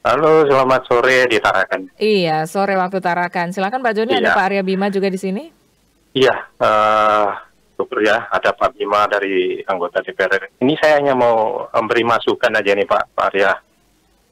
Halo, 0.00 0.48
selamat 0.48 0.88
sore 0.88 1.28
di 1.28 1.36
Tarakan. 1.36 1.92
Iya, 2.00 2.48
sore 2.48 2.72
waktu 2.72 2.98
Tarakan. 2.98 3.52
Silakan 3.52 3.84
Pak 3.84 3.92
Joni 3.92 4.16
ada 4.16 4.32
Iya. 4.32 4.34
Pak 4.34 4.44
Arya 4.48 4.62
Bima 4.64 4.88
juga 4.88 5.12
di 5.12 5.20
sini. 5.20 5.59
Iya, 6.10 6.34
eh 6.58 7.26
syukur 7.78 8.02
ya 8.04 8.28
ada 8.28 8.52
Pak 8.52 8.76
Bima 8.76 9.06
dari 9.06 9.62
anggota 9.64 10.02
DPR. 10.02 10.52
Ini 10.60 10.74
saya 10.76 11.00
hanya 11.00 11.14
mau 11.16 11.64
memberi 11.72 12.04
masukan 12.04 12.52
aja 12.52 12.74
nih 12.74 12.84
Pak, 12.84 13.14
Pak 13.14 13.26
Arya. 13.32 13.52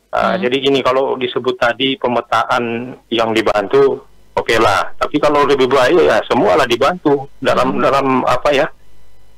Eh, 0.09 0.35
Jadi 0.41 0.57
gini, 0.65 0.81
kalau 0.81 1.15
disebut 1.21 1.57
tadi 1.61 1.95
pemetaan 2.01 2.97
yang 3.13 3.31
dibantu, 3.33 4.03
oke 4.35 4.55
lah. 4.59 4.91
Tapi 4.99 5.17
kalau 5.21 5.45
lebih 5.47 5.69
baik 5.69 6.01
ya 6.03 6.19
semua 6.27 6.57
lah 6.57 6.67
dibantu 6.67 7.29
dalam 7.39 7.77
dalam 7.79 8.25
apa 8.25 8.49
ya, 8.53 8.67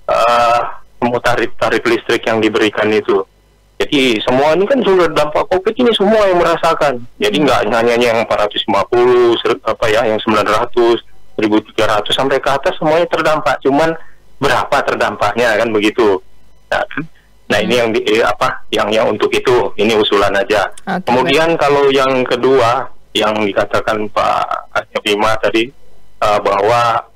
eh 0.08 0.60
semua 1.00 1.20
tarif 1.20 1.50
tarif 1.58 1.82
listrik 1.84 2.22
yang 2.24 2.38
diberikan 2.40 2.86
itu. 2.90 3.20
Jadi 3.80 4.20
semua 4.20 4.52
ini 4.52 4.68
kan 4.68 4.76
sudah 4.84 5.08
dampak 5.08 5.48
COVID 5.50 5.72
ini 5.72 5.90
semua 5.96 6.28
yang 6.28 6.36
merasakan. 6.36 7.00
Jadi 7.16 7.36
nggak 7.40 7.72
hanya 7.72 7.96
yang 7.96 8.22
450, 8.28 9.40
ser- 9.40 9.64
apa 9.64 9.86
ya, 9.88 10.04
yang 10.04 10.20
900, 10.20 11.00
1300 11.40 12.04
sampai 12.12 12.36
ke 12.36 12.50
atas 12.52 12.76
semuanya 12.76 13.08
terdampak. 13.08 13.56
Cuman 13.64 13.96
berapa 14.36 14.76
terdampaknya 14.84 15.56
kan 15.56 15.68
begitu. 15.72 16.20
Nah, 16.68 16.84
kan? 16.84 17.02
Nah, 17.50 17.58
ini 17.58 17.74
yang 17.82 17.90
di, 17.90 18.00
eh, 18.06 18.22
apa? 18.22 18.62
Yang 18.70 18.88
yang 18.94 19.06
untuk 19.10 19.30
itu 19.34 19.74
ini 19.74 19.98
usulan 19.98 20.30
aja. 20.36 20.70
Oke, 20.86 21.08
Kemudian 21.10 21.58
kalau 21.58 21.90
yang 21.90 22.22
kedua 22.22 22.86
yang 23.10 23.34
dikatakan 23.42 24.06
Pak 24.14 24.70
Bima 25.02 25.34
tadi 25.42 25.66
eh, 26.20 26.38
bahwa 26.44 27.10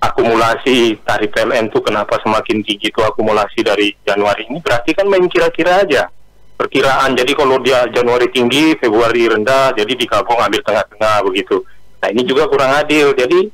akumulasi 0.00 0.96
tarif 1.04 1.28
PLN 1.36 1.68
itu 1.68 1.78
kenapa 1.84 2.16
semakin 2.24 2.64
tinggi 2.64 2.88
itu 2.88 3.00
akumulasi 3.04 3.60
dari 3.60 3.92
Januari 4.00 4.48
ini 4.48 4.58
berarti 4.64 4.96
kan 4.96 5.04
main 5.04 5.28
kira-kira 5.28 5.84
aja 5.84 6.08
perkiraan 6.56 7.12
jadi 7.12 7.32
kalau 7.36 7.60
dia 7.60 7.84
Januari 7.92 8.32
tinggi 8.32 8.72
Februari 8.80 9.28
rendah 9.28 9.76
jadi 9.76 9.92
digabung 9.92 10.40
ambil 10.40 10.64
tengah-tengah 10.64 11.16
begitu 11.28 11.60
nah 12.00 12.08
ini 12.08 12.24
juga 12.24 12.48
kurang 12.48 12.72
adil 12.72 13.12
jadi 13.12 13.52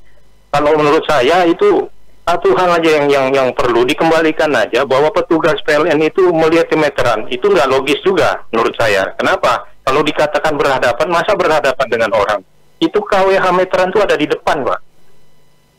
kalau 0.50 0.72
menurut 0.78 1.04
saya 1.06 1.44
itu 1.46 1.88
satu 2.26 2.50
hal 2.58 2.82
aja 2.82 2.90
yang 2.98 3.06
yang 3.06 3.26
yang 3.30 3.48
perlu 3.54 3.86
dikembalikan 3.86 4.50
aja 4.50 4.82
bahwa 4.82 5.14
petugas 5.14 5.62
PLN 5.62 6.02
itu 6.02 6.26
melihat 6.34 6.66
meteran. 6.74 7.30
Itu 7.30 7.46
nggak 7.46 7.70
logis 7.70 8.02
juga 8.02 8.42
menurut 8.50 8.74
saya. 8.74 9.14
Kenapa? 9.14 9.62
Kalau 9.86 10.02
dikatakan 10.02 10.58
berhadapan 10.58 11.06
masa 11.06 11.38
berhadapan 11.38 11.86
dengan 11.86 12.10
orang? 12.18 12.42
Itu 12.82 12.98
KWH 12.98 13.46
meteran 13.54 13.94
itu 13.94 14.00
ada 14.02 14.18
di 14.18 14.26
depan 14.26 14.66
pak. 14.66 14.80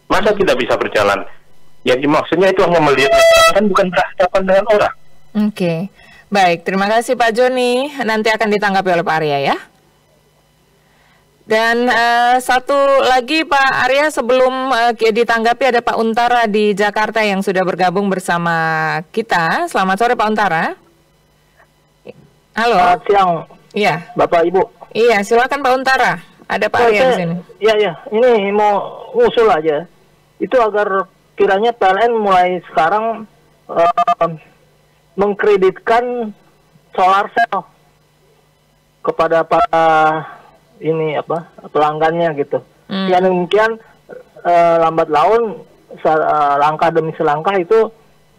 Masa 0.08 0.32
tidak 0.32 0.56
bisa 0.56 0.80
berjalan? 0.80 1.20
Jadi 1.84 2.08
maksudnya 2.08 2.48
itu 2.56 2.64
hanya 2.64 2.80
melihat 2.80 3.12
meteran 3.12 3.52
kan 3.52 3.64
bukan 3.68 3.88
berhadapan 3.92 4.42
dengan 4.48 4.66
orang. 4.72 4.94
Oke. 5.52 5.74
Baik, 6.28 6.68
terima 6.68 6.92
kasih 6.92 7.16
Pak 7.16 7.32
Joni. 7.36 7.88
Nanti 8.04 8.28
akan 8.28 8.52
ditanggapi 8.52 9.00
oleh 9.00 9.04
Pak 9.04 9.16
Arya 9.20 9.38
ya. 9.52 9.56
Dan 11.48 11.88
eh, 11.88 12.36
satu 12.44 12.76
lagi 13.08 13.48
Pak 13.48 13.88
Arya 13.88 14.12
sebelum 14.12 14.68
eh, 14.92 15.16
ditanggapi 15.16 15.72
ada 15.72 15.80
Pak 15.80 15.96
Untara 15.96 16.44
di 16.44 16.76
Jakarta 16.76 17.24
yang 17.24 17.40
sudah 17.40 17.64
bergabung 17.64 18.12
bersama 18.12 19.00
kita. 19.16 19.72
Selamat 19.72 19.96
sore 19.96 20.20
Pak 20.20 20.28
Untara. 20.28 20.76
Halo. 22.52 22.76
Selamat 22.76 23.02
siang, 23.08 23.32
Iya. 23.72 23.96
Bapak 24.20 24.44
Ibu. 24.44 24.62
Iya, 24.92 25.24
silakan 25.24 25.64
Pak 25.64 25.72
Untara. 25.72 26.20
Ada 26.52 26.68
Pak 26.68 26.80
Arya 26.84 27.02
di 27.08 27.16
sini. 27.16 27.36
Iya, 27.64 27.74
iya. 27.80 27.94
Ini 28.12 28.52
mau 28.52 29.08
usul 29.16 29.48
aja. 29.48 29.88
Itu 30.44 30.60
agar 30.60 31.08
kiranya 31.40 31.72
PLN 31.72 32.12
mulai 32.12 32.60
sekarang 32.68 33.24
eh, 33.72 34.30
mengkreditkan 35.16 36.36
solar 36.92 37.32
cell 37.32 37.64
kepada 39.00 39.48
para 39.48 39.88
ini 40.80 41.14
apa 41.14 41.44
pelanggannya 41.68 42.34
gitu. 42.36 42.62
Hmm. 42.86 43.08
Yang 43.08 43.22
demikian 43.28 43.72
eh, 44.40 44.76
lambat 44.78 45.08
laun 45.08 45.62
sa- 46.00 46.16
eh, 46.20 46.56
langkah 46.58 46.90
demi 46.90 47.12
selangkah 47.14 47.56
itu 47.56 47.90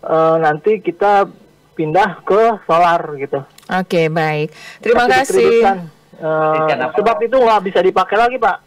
eh, 0.00 0.36
nanti 0.38 0.78
kita 0.78 1.26
pindah 1.72 2.22
ke 2.22 2.42
solar 2.64 3.00
gitu. 3.16 3.38
Oke, 3.70 4.08
baik. 4.08 4.50
Terima 4.78 5.04
Tapi 5.04 5.12
kasih. 5.14 5.62
apa? 5.62 5.74
sebab 6.90 7.16
itu 7.22 7.36
nggak 7.36 7.62
bisa 7.62 7.78
dipakai 7.78 8.16
lagi 8.16 8.36
pak. 8.36 8.66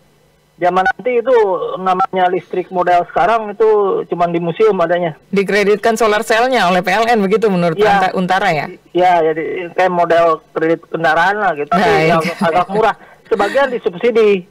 Zaman 0.55 0.85
nanti 0.85 1.17
itu 1.17 1.35
namanya 1.75 2.29
listrik 2.29 2.69
model 2.69 3.01
sekarang 3.09 3.49
itu 3.49 3.65
cuma 4.05 4.29
di 4.29 4.37
museum 4.37 4.77
adanya. 4.77 5.17
Dikreditkan 5.27 5.97
solar 5.97 6.21
cell-nya 6.21 6.69
oleh 6.69 6.79
PLN 6.79 7.17
begitu 7.19 7.49
menurut 7.49 7.73
Iya. 7.75 7.89
Anta- 7.91 8.13
Untara 8.13 8.49
ya? 8.53 8.65
Ya 8.93 9.25
jadi 9.25 9.73
kayak 9.73 9.89
model 9.89 10.25
kredit 10.53 10.85
kendaraan 10.85 11.35
lah 11.35 11.51
gitu. 11.57 11.73
Yang 11.73 12.37
agak 12.39 12.69
murah. 12.69 12.95
Sebagian 13.31 13.71
disubsidi. 13.71 14.43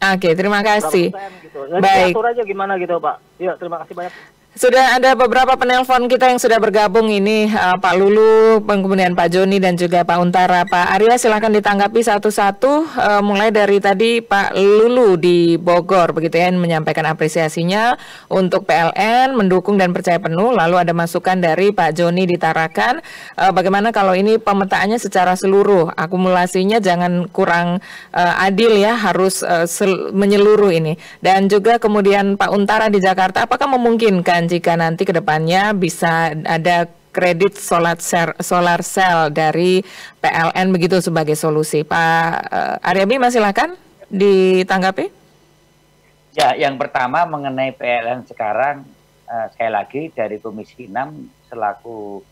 Oke, 0.00 0.32
terima 0.32 0.64
kasih. 0.64 1.12
persen 1.12 1.32
Gitu. 1.44 1.60
Jadi 1.68 1.84
Baik. 1.84 2.16
aja 2.16 2.42
gimana 2.42 2.72
gitu 2.80 2.96
pak. 2.98 3.20
Ya 3.36 3.52
terima 3.60 3.76
kasih 3.84 3.92
banyak. 3.92 4.12
Sudah 4.54 4.94
ada 4.94 5.18
beberapa 5.18 5.58
penelpon 5.58 6.06
kita 6.06 6.30
yang 6.30 6.38
sudah 6.38 6.62
bergabung 6.62 7.10
ini 7.10 7.50
eh, 7.50 7.74
Pak 7.74 7.94
Lulu, 7.98 8.62
kemudian 8.62 9.18
Pak 9.18 9.34
Joni 9.34 9.58
dan 9.58 9.74
juga 9.74 10.06
Pak 10.06 10.14
Untara. 10.22 10.62
Pak 10.62 10.94
Arya 10.94 11.18
silahkan 11.18 11.50
ditanggapi 11.50 11.98
satu-satu 11.98 12.86
eh, 12.86 13.22
mulai 13.26 13.50
dari 13.50 13.82
tadi 13.82 14.22
Pak 14.22 14.54
Lulu 14.54 15.18
di 15.18 15.58
Bogor 15.58 16.14
begitu 16.14 16.38
ya 16.38 16.54
menyampaikan 16.54 17.02
apresiasinya 17.02 17.98
untuk 18.30 18.62
PLN 18.70 19.34
mendukung 19.34 19.74
dan 19.74 19.90
percaya 19.90 20.22
penuh. 20.22 20.54
Lalu 20.54 20.86
ada 20.86 20.94
masukan 20.94 21.34
dari 21.42 21.74
Pak 21.74 21.98
Joni 21.98 22.22
di 22.22 22.38
Tarakan 22.38 23.02
eh, 23.34 23.50
bagaimana 23.50 23.90
kalau 23.90 24.14
ini 24.14 24.38
pemetaannya 24.38 25.02
secara 25.02 25.34
seluruh 25.34 25.90
akumulasinya 25.98 26.78
jangan 26.78 27.26
kurang 27.34 27.82
eh, 28.14 28.46
adil 28.46 28.78
ya 28.78 28.94
harus 28.94 29.42
sel- 29.66 30.14
menyeluruh 30.14 30.70
ini. 30.70 30.94
Dan 31.18 31.50
juga 31.50 31.82
kemudian 31.82 32.38
Pak 32.38 32.54
Untara 32.54 32.86
di 32.86 33.02
Jakarta 33.02 33.50
apakah 33.50 33.66
memungkinkan 33.66 34.43
jika 34.46 34.76
nanti 34.78 35.08
ke 35.08 35.12
depannya 35.12 35.72
bisa 35.72 36.32
ada 36.44 36.88
kredit 37.14 37.54
solar 37.54 37.96
cell, 38.02 38.34
solar 38.42 38.82
cell 38.82 39.30
dari 39.30 39.80
PLN 40.18 40.74
begitu 40.74 40.98
sebagai 40.98 41.38
solusi. 41.38 41.86
Pak 41.86 42.26
eh, 42.50 42.88
Arya 42.90 43.06
Bima 43.06 43.30
silakan 43.30 43.78
ditanggapi. 44.10 45.22
Ya, 46.34 46.58
yang 46.58 46.74
pertama 46.74 47.22
mengenai 47.30 47.70
PLN 47.78 48.26
sekarang 48.26 48.82
uh, 49.30 49.46
sekali 49.54 49.70
lagi 49.70 50.02
dari 50.10 50.42
Komisi 50.42 50.90
6 50.90 51.46
selaku 51.46 52.26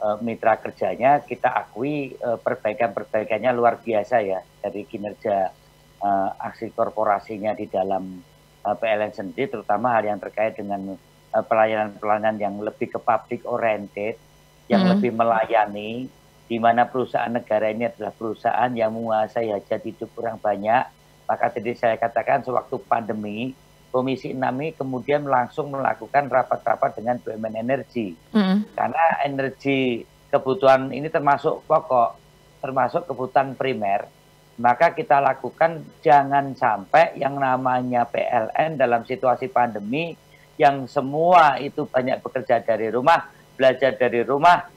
uh, 0.00 0.16
mitra 0.24 0.56
kerjanya 0.56 1.20
kita 1.20 1.52
akui 1.52 2.16
uh, 2.16 2.40
perbaikan-perbaikannya 2.40 3.52
luar 3.52 3.76
biasa 3.76 4.24
ya 4.24 4.40
dari 4.64 4.88
kinerja 4.88 5.52
uh, 6.00 6.28
aksi 6.40 6.72
korporasinya 6.72 7.52
di 7.52 7.68
dalam 7.68 8.24
uh, 8.64 8.72
PLN 8.72 9.12
sendiri 9.12 9.52
terutama 9.52 10.00
hal 10.00 10.08
yang 10.08 10.16
terkait 10.16 10.56
dengan 10.56 10.96
pelayanan-pelayanan 11.32 12.36
yang 12.36 12.54
lebih 12.60 12.92
ke 12.92 12.98
public 13.00 13.48
oriented 13.48 14.20
yang 14.68 14.84
hmm. 14.84 14.92
lebih 14.96 15.10
melayani 15.16 16.06
di 16.44 16.56
mana 16.60 16.84
perusahaan 16.84 17.32
negara 17.32 17.72
ini 17.72 17.88
adalah 17.88 18.12
perusahaan 18.12 18.70
yang 18.76 18.92
menguasai 18.92 19.48
hajat 19.48 19.80
hidup 19.80 20.12
kurang 20.12 20.36
banyak 20.36 20.84
maka 21.24 21.48
tadi 21.48 21.72
saya 21.72 21.96
katakan 21.96 22.44
sewaktu 22.44 22.76
pandemi 22.84 23.56
Komisi 23.92 24.32
6 24.32 24.40
ini 24.40 24.72
kemudian 24.72 25.28
langsung 25.28 25.68
melakukan 25.68 26.32
rapat-rapat 26.32 26.96
dengan 26.96 27.20
BUMN 27.20 27.60
Energi. 27.60 28.16
Mm. 28.32 28.72
Karena 28.72 29.04
energi 29.20 30.00
kebutuhan 30.32 30.88
ini 30.96 31.12
termasuk 31.12 31.60
pokok, 31.68 32.16
termasuk 32.64 33.04
kebutuhan 33.04 33.52
primer, 33.52 34.08
maka 34.56 34.96
kita 34.96 35.20
lakukan 35.20 35.84
jangan 36.00 36.56
sampai 36.56 37.20
yang 37.20 37.36
namanya 37.36 38.08
PLN 38.08 38.80
dalam 38.80 39.04
situasi 39.04 39.52
pandemi 39.52 40.16
yang 40.60 40.84
semua 40.88 41.56
itu 41.60 41.88
banyak 41.88 42.20
bekerja 42.20 42.60
dari 42.60 42.92
rumah, 42.92 43.28
belajar 43.56 43.96
dari 43.96 44.20
rumah, 44.22 44.68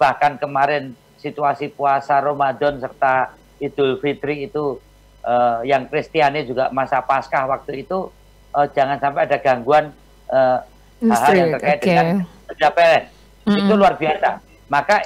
bahkan 0.00 0.40
kemarin 0.40 0.96
situasi 1.20 1.68
puasa 1.70 2.18
Ramadan 2.18 2.80
serta 2.80 3.36
Idul 3.60 4.00
Fitri 4.00 4.48
itu 4.48 4.80
uh, 5.24 5.60
yang 5.62 5.84
Kristiani 5.86 6.48
juga 6.48 6.72
masa 6.72 7.04
Paskah 7.04 7.44
waktu 7.44 7.84
itu 7.84 8.08
uh, 8.56 8.66
jangan 8.72 8.96
sampai 8.96 9.28
ada 9.28 9.36
gangguan 9.36 9.92
uh, 10.32 10.58
hal 11.04 11.32
yang 11.36 11.50
terkait 11.60 11.78
okay. 11.80 11.86
dengan 11.86 12.06
kerja 12.48 12.68
PLN. 12.72 13.04
Mm 13.04 13.50
-hmm. 13.52 13.60
Itu 13.60 13.72
luar 13.76 13.94
biasa. 14.00 14.28
Maka 14.72 14.96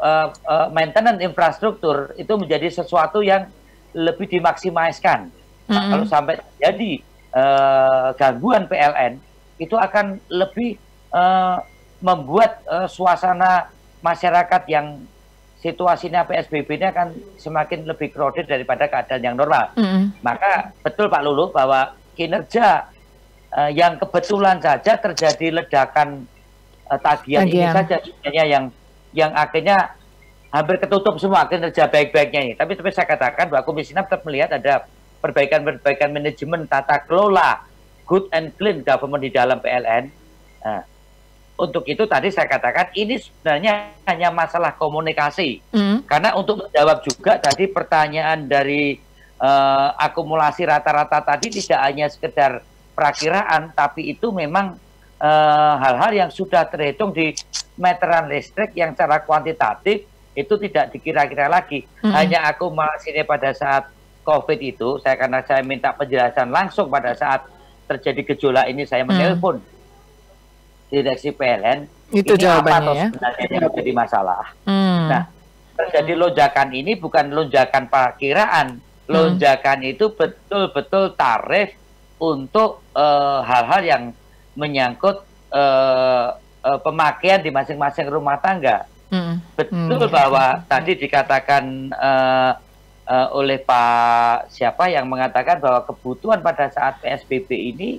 uh, 0.00 0.28
uh, 0.32 0.66
maintenance 0.72 1.20
infrastruktur 1.20 2.16
itu 2.16 2.32
menjadi 2.36 2.68
sesuatu 2.72 3.20
yang 3.20 3.48
lebih 3.92 4.28
dimaksimalkan. 4.28 5.28
Mm 5.68 5.72
-hmm. 5.76 5.88
Kalau 5.92 6.06
sampai 6.08 6.40
jadi 6.56 6.90
uh, 7.36 8.08
gangguan 8.16 8.64
PLN 8.64 9.27
itu 9.58 9.74
akan 9.74 10.22
lebih 10.30 10.78
uh, 11.12 11.60
membuat 11.98 12.62
uh, 12.70 12.86
suasana 12.86 13.70
masyarakat 14.00 14.62
yang 14.70 15.02
situasinya 15.58 16.22
PSBB 16.22 16.78
ini 16.78 16.86
akan 16.86 17.08
semakin 17.34 17.82
lebih 17.82 18.14
crowded 18.14 18.46
daripada 18.46 18.86
keadaan 18.86 19.22
yang 19.22 19.34
normal. 19.34 19.74
Mm. 19.74 20.14
Maka 20.22 20.70
betul 20.86 21.10
Pak 21.10 21.22
Lulu 21.26 21.50
bahwa 21.50 21.98
kinerja 22.14 22.86
uh, 23.50 23.70
yang 23.74 23.98
kebetulan 23.98 24.62
saja 24.62 24.94
terjadi 24.94 25.62
ledakan 25.62 26.30
uh, 26.86 26.98
tagihan, 27.02 27.46
tagihan 27.50 27.74
ini 27.74 27.74
saja 27.74 27.96
sebenarnya 27.98 28.44
yang 28.46 28.64
yang 29.10 29.30
akhirnya 29.34 29.98
hampir 30.54 30.78
ketutup 30.78 31.18
semua 31.18 31.50
kinerja 31.50 31.90
baik-baiknya 31.90 32.40
ini. 32.46 32.54
Tapi 32.54 32.78
tapi 32.78 32.90
saya 32.94 33.10
katakan 33.10 33.50
bahwa 33.50 33.66
Komisi 33.66 33.90
6 33.90 34.06
tetap 34.06 34.22
melihat 34.22 34.54
ada 34.54 34.86
perbaikan-perbaikan 35.18 36.14
manajemen 36.14 36.70
tata 36.70 37.02
kelola 37.02 37.66
good 38.08 38.26
and 38.32 38.56
clean 38.56 38.80
government 38.80 39.20
di 39.20 39.30
dalam 39.30 39.60
PLN. 39.60 40.08
Nah, 40.64 40.82
untuk 41.58 41.84
itu 41.84 42.08
tadi 42.08 42.32
saya 42.32 42.48
katakan 42.48 42.88
ini 42.96 43.20
sebenarnya 43.20 43.92
hanya 44.08 44.32
masalah 44.32 44.72
komunikasi. 44.74 45.60
Mm. 45.76 46.08
Karena 46.08 46.32
untuk 46.34 46.64
menjawab 46.64 47.04
juga 47.04 47.36
tadi 47.36 47.68
pertanyaan 47.68 48.48
dari 48.48 48.96
uh, 49.42 49.92
akumulasi 50.00 50.64
rata-rata 50.64 51.20
tadi 51.20 51.52
tidak 51.60 51.80
hanya 51.84 52.06
sekedar 52.08 52.64
perakiraan, 52.98 53.70
tapi 53.78 54.10
itu 54.10 54.34
memang 54.34 54.74
eh, 55.22 55.74
hal-hal 55.78 56.10
uh, 56.10 56.18
yang 56.26 56.30
sudah 56.34 56.66
terhitung 56.66 57.14
di 57.14 57.30
meteran 57.78 58.26
listrik 58.26 58.74
yang 58.74 58.90
secara 58.90 59.22
kuantitatif 59.22 60.02
itu 60.34 60.54
tidak 60.66 60.90
dikira-kira 60.90 61.46
lagi. 61.46 61.86
Hmm. 62.02 62.10
Hanya 62.10 62.50
akumulasinya 62.50 63.22
pada 63.22 63.54
saat 63.54 63.86
COVID 64.26 64.58
itu, 64.58 64.98
saya 64.98 65.14
karena 65.14 65.46
saya 65.46 65.62
minta 65.62 65.94
penjelasan 65.94 66.50
langsung 66.50 66.90
pada 66.90 67.14
saat 67.14 67.46
terjadi 67.88 68.20
gejolak 68.34 68.68
ini, 68.68 68.84
saya 68.84 69.02
hmm. 69.02 69.10
menelpon 69.10 69.56
direksi 70.92 71.32
PLN. 71.32 71.88
Itu 72.12 72.36
ini 72.36 72.44
jawabannya 72.44 72.92
apa 72.92 72.92
ya. 72.92 73.06
sebenarnya 73.08 73.44
yang 73.48 73.64
menjadi 73.72 73.92
masalah. 73.96 74.44
Hmm. 74.68 75.04
Nah, 75.08 75.22
terjadi 75.80 76.12
lonjakan 76.16 76.68
ini 76.76 76.92
bukan 77.00 77.32
lonjakan 77.32 77.84
perkiraan, 77.88 78.68
Hmm. 79.08 79.16
lonjakan 79.16 79.80
hmm. 79.80 79.92
itu 79.96 80.04
betul-betul 80.12 81.16
tarif 81.16 81.72
untuk 82.20 82.84
eh, 82.92 83.40
hal-hal 83.40 83.82
uh, 83.82 83.88
yang 83.88 84.02
menyangkut 84.58 85.22
uh, 85.54 86.34
uh, 86.66 86.78
pemakaian 86.82 87.38
di 87.40 87.48
masing-masing 87.48 88.10
rumah 88.10 88.36
tangga. 88.42 88.84
Hmm. 89.08 89.40
Betul 89.56 90.02
hmm. 90.02 90.12
bahwa 90.12 90.60
tadi 90.66 90.98
dikatakan 90.98 91.94
uh, 91.94 92.52
uh, 93.08 93.28
oleh 93.32 93.56
Pak 93.58 94.52
siapa 94.52 94.92
yang 94.92 95.08
mengatakan 95.08 95.58
bahwa 95.58 95.82
kebutuhan 95.88 96.44
pada 96.44 96.68
saat 96.68 97.00
PSBB 97.00 97.48
ini 97.74 97.90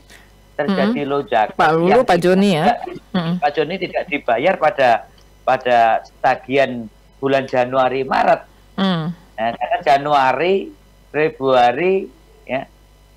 terjadi 0.54 1.02
hmm. 1.04 1.10
lonjakan. 1.10 1.58
Pak 1.58 1.72
Lulu, 1.74 2.00
Pak 2.06 2.20
Joni 2.22 2.50
ya. 2.54 2.78
hmm. 3.16 3.42
Pak 3.42 3.52
Joni 3.58 3.76
tidak 3.82 4.06
dibayar 4.08 4.54
pada 4.56 5.10
pada 5.44 6.06
tagihan 6.22 6.86
bulan 7.18 7.50
Januari 7.50 8.06
Maret. 8.06 8.42
Hmm. 8.78 9.12
Nah, 9.40 9.50
karena 9.56 9.80
Januari 9.82 10.70
Februari, 11.10 12.06
ya, 12.46 12.70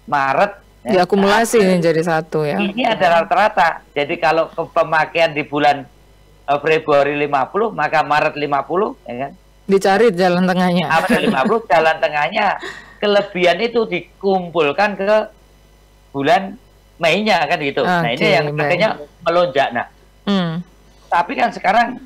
Maret. 0.08 0.52
Ya, 0.82 0.90
Diakumulasi 1.02 1.62
ini 1.62 1.78
jadi 1.78 2.02
satu 2.02 2.42
ya. 2.42 2.58
Ini 2.58 2.82
adalah 2.90 3.26
rata-rata. 3.26 3.86
Jadi 3.94 4.18
kalau 4.18 4.50
pemakaian 4.50 5.30
di 5.30 5.46
bulan 5.46 5.86
uh, 6.48 6.58
Februari 6.58 7.14
50, 7.14 7.70
maka 7.70 8.02
Maret 8.02 8.34
50, 8.34 8.48
ya 9.06 9.14
kan? 9.28 9.32
Dicari 9.66 10.10
jalan 10.12 10.44
tengahnya. 10.44 10.86
April 10.90 11.30
50, 11.30 11.70
jalan 11.70 11.96
tengahnya. 12.02 12.46
Kelebihan 12.98 13.58
itu 13.62 13.86
dikumpulkan 13.86 14.94
ke 14.98 15.14
bulan 16.14 16.54
Mei-nya 17.02 17.42
kan 17.50 17.58
gitu. 17.58 17.82
Okay, 17.82 17.98
nah 17.98 18.10
ini 18.14 18.26
yang 18.30 18.46
akhirnya 18.54 18.90
melonjak. 19.26 19.68
Nah, 19.74 19.86
hmm. 20.28 20.62
tapi 21.10 21.32
kan 21.34 21.50
sekarang 21.50 21.98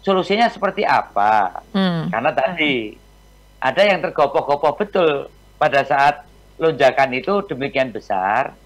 solusinya 0.00 0.48
seperti 0.48 0.88
apa? 0.88 1.60
Hmm. 1.76 2.08
Karena 2.08 2.32
tadi 2.32 2.96
ada 3.60 3.82
yang 3.84 4.00
tergopoh-gopoh 4.00 4.72
betul 4.80 5.28
pada 5.60 5.84
saat 5.84 6.24
lonjakan 6.56 7.12
itu 7.12 7.44
demikian 7.44 7.92
besar 7.92 8.56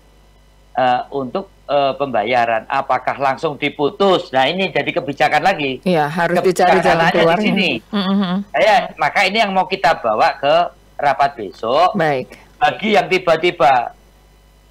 uh, 0.77 1.01
untuk 1.11 1.49
uh, 1.67 1.97
pembayaran. 1.97 2.69
Apakah 2.69 3.17
langsung 3.19 3.57
diputus? 3.57 4.31
Nah 4.31 4.47
ini 4.47 4.71
jadi 4.71 4.91
kebijakan 4.93 5.43
lagi. 5.43 5.83
Iya 5.83 6.07
harus 6.07 6.39
dicari 6.45 6.79
jalan 6.85 7.11
keluar. 7.11 7.39
Di 7.41 7.51
sini. 7.51 7.71
Mm-hmm. 7.91 8.35
Ya, 8.55 8.79
maka 9.01 9.27
ini 9.27 9.43
yang 9.43 9.53
mau 9.57 9.67
kita 9.67 9.99
bawa 9.99 10.37
ke 10.39 10.55
rapat 11.01 11.31
besok. 11.37 11.97
Baik. 11.97 12.37
Bagi 12.57 12.97
yang 12.97 13.09
tiba-tiba 13.09 13.93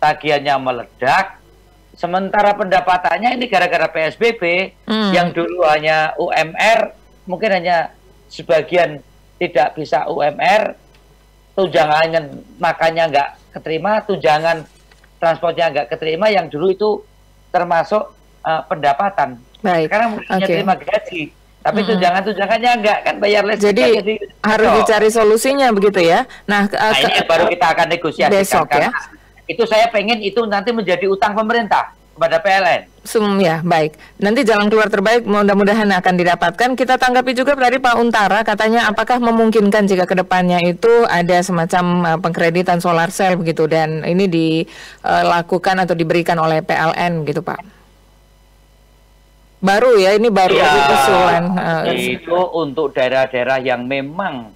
tagihannya 0.01 0.55
meledak, 0.57 1.37
sementara 1.93 2.57
pendapatannya 2.57 3.37
ini 3.37 3.45
gara-gara 3.45 3.85
PSBB 3.89 4.73
mm. 4.89 5.11
yang 5.13 5.29
dulu 5.29 5.61
hanya 5.69 6.17
UMR, 6.17 6.97
mungkin 7.29 7.49
hanya 7.53 7.93
sebagian 8.29 9.05
tidak 9.37 9.77
bisa 9.77 10.09
UMR, 10.09 10.73
tunjangan 11.53 12.41
makannya 12.57 13.03
nggak 13.13 13.29
keterima, 13.53 14.01
tunjangan 14.03 14.65
transportnya 15.17 15.71
nggak 15.71 15.87
keterima, 15.95 16.27
yang 16.29 16.49
dulu 16.51 16.71
itu 16.71 16.89
termasuk 17.49 18.11
uh, 18.43 18.61
pendapatan. 18.67 19.39
Baik. 19.63 19.89
Sekarang 19.89 20.09
mungkin 20.15 20.29
okay. 20.29 20.47
terima 20.47 20.73
gaji, 20.77 21.21
tapi 21.65 21.79
hmm. 21.81 21.89
tunjangan-tunjangannya 21.89 22.71
enggak 22.77 22.97
kan 23.01 23.15
bayar 23.17 23.43
listrik. 23.47 23.73
Jadi, 23.73 23.85
jadi 23.97 24.13
harus 24.45 24.69
so. 24.69 24.75
dicari 24.77 25.09
solusinya 25.09 25.67
begitu 25.73 25.99
ya. 26.05 26.29
Nah, 26.45 26.69
nah 26.69 26.93
ini 26.93 27.25
baru 27.25 27.49
kita 27.49 27.65
akan 27.73 27.87
negosiasi 27.89 28.31
besok 28.31 28.67
ya. 28.75 28.93
Itu 29.45 29.63
saya 29.65 29.89
pengen 29.89 30.21
itu 30.21 30.41
nanti 30.45 30.73
menjadi 30.73 31.05
utang 31.09 31.33
pemerintah 31.33 31.93
kepada 32.15 32.39
PLN. 32.39 32.81
Sum 33.05 33.37
ya, 33.37 33.59
baik. 33.61 33.99
Nanti 34.17 34.47
jalan 34.47 34.71
keluar 34.71 34.87
terbaik 34.87 35.27
mudah-mudahan 35.27 35.91
akan 35.91 36.15
didapatkan. 36.15 36.69
Kita 36.73 36.95
tanggapi 36.95 37.35
juga 37.35 37.53
dari 37.53 37.77
Pak 37.77 37.95
Untara, 37.99 38.41
katanya 38.41 38.87
apakah 38.89 39.19
memungkinkan 39.19 39.85
jika 39.85 40.07
ke 40.07 40.15
depannya 40.17 40.63
itu 40.63 41.05
ada 41.05 41.37
semacam 41.43 42.15
uh, 42.15 42.17
pengkreditan 42.23 42.79
solar 42.79 43.11
cell 43.11 43.35
begitu 43.37 43.67
dan 43.67 44.01
ini 44.07 44.25
dilakukan 44.31 45.75
atau 45.83 45.93
diberikan 45.93 46.39
oleh 46.39 46.63
PLN 46.63 47.27
gitu 47.27 47.43
Pak? 47.43 47.61
Baru 49.59 49.99
ya, 49.99 50.15
ini 50.15 50.31
baru 50.31 50.55
ya, 50.55 50.71
usulan. 50.95 51.43
Uh, 51.57 51.83
itu 51.93 52.39
untuk 52.55 52.95
daerah-daerah 52.95 53.59
yang 53.59 53.83
memang 53.85 54.55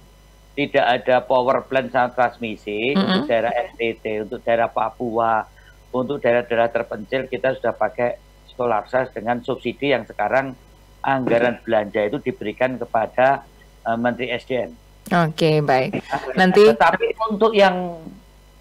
tidak 0.56 0.86
ada 0.86 1.22
power 1.22 1.62
plant 1.68 1.92
sama 1.92 2.10
transmisi, 2.10 2.92
mm 2.92 2.98
-hmm. 2.98 3.04
untuk 3.04 3.24
daerah 3.30 3.52
NTT, 3.74 4.04
untuk 4.28 4.40
daerah 4.42 4.68
Papua, 4.68 5.46
untuk 5.90 6.22
daerah-daerah 6.22 6.70
terpencil 6.70 7.26
kita 7.26 7.58
sudah 7.58 7.74
pakai 7.74 8.18
solar 8.54 8.86
cell 8.86 9.10
dengan 9.10 9.42
subsidi 9.42 9.90
yang 9.90 10.06
sekarang 10.06 10.54
anggaran 11.00 11.58
belanja 11.64 12.06
itu 12.06 12.20
diberikan 12.20 12.76
kepada 12.76 13.42
uh, 13.88 13.96
Menteri 13.96 14.30
SDM. 14.36 14.76
Oke, 15.10 15.32
okay, 15.34 15.56
baik. 15.64 15.90
Nanti 16.36 16.70
tetapi 16.70 17.16
untuk 17.32 17.56
yang 17.56 17.98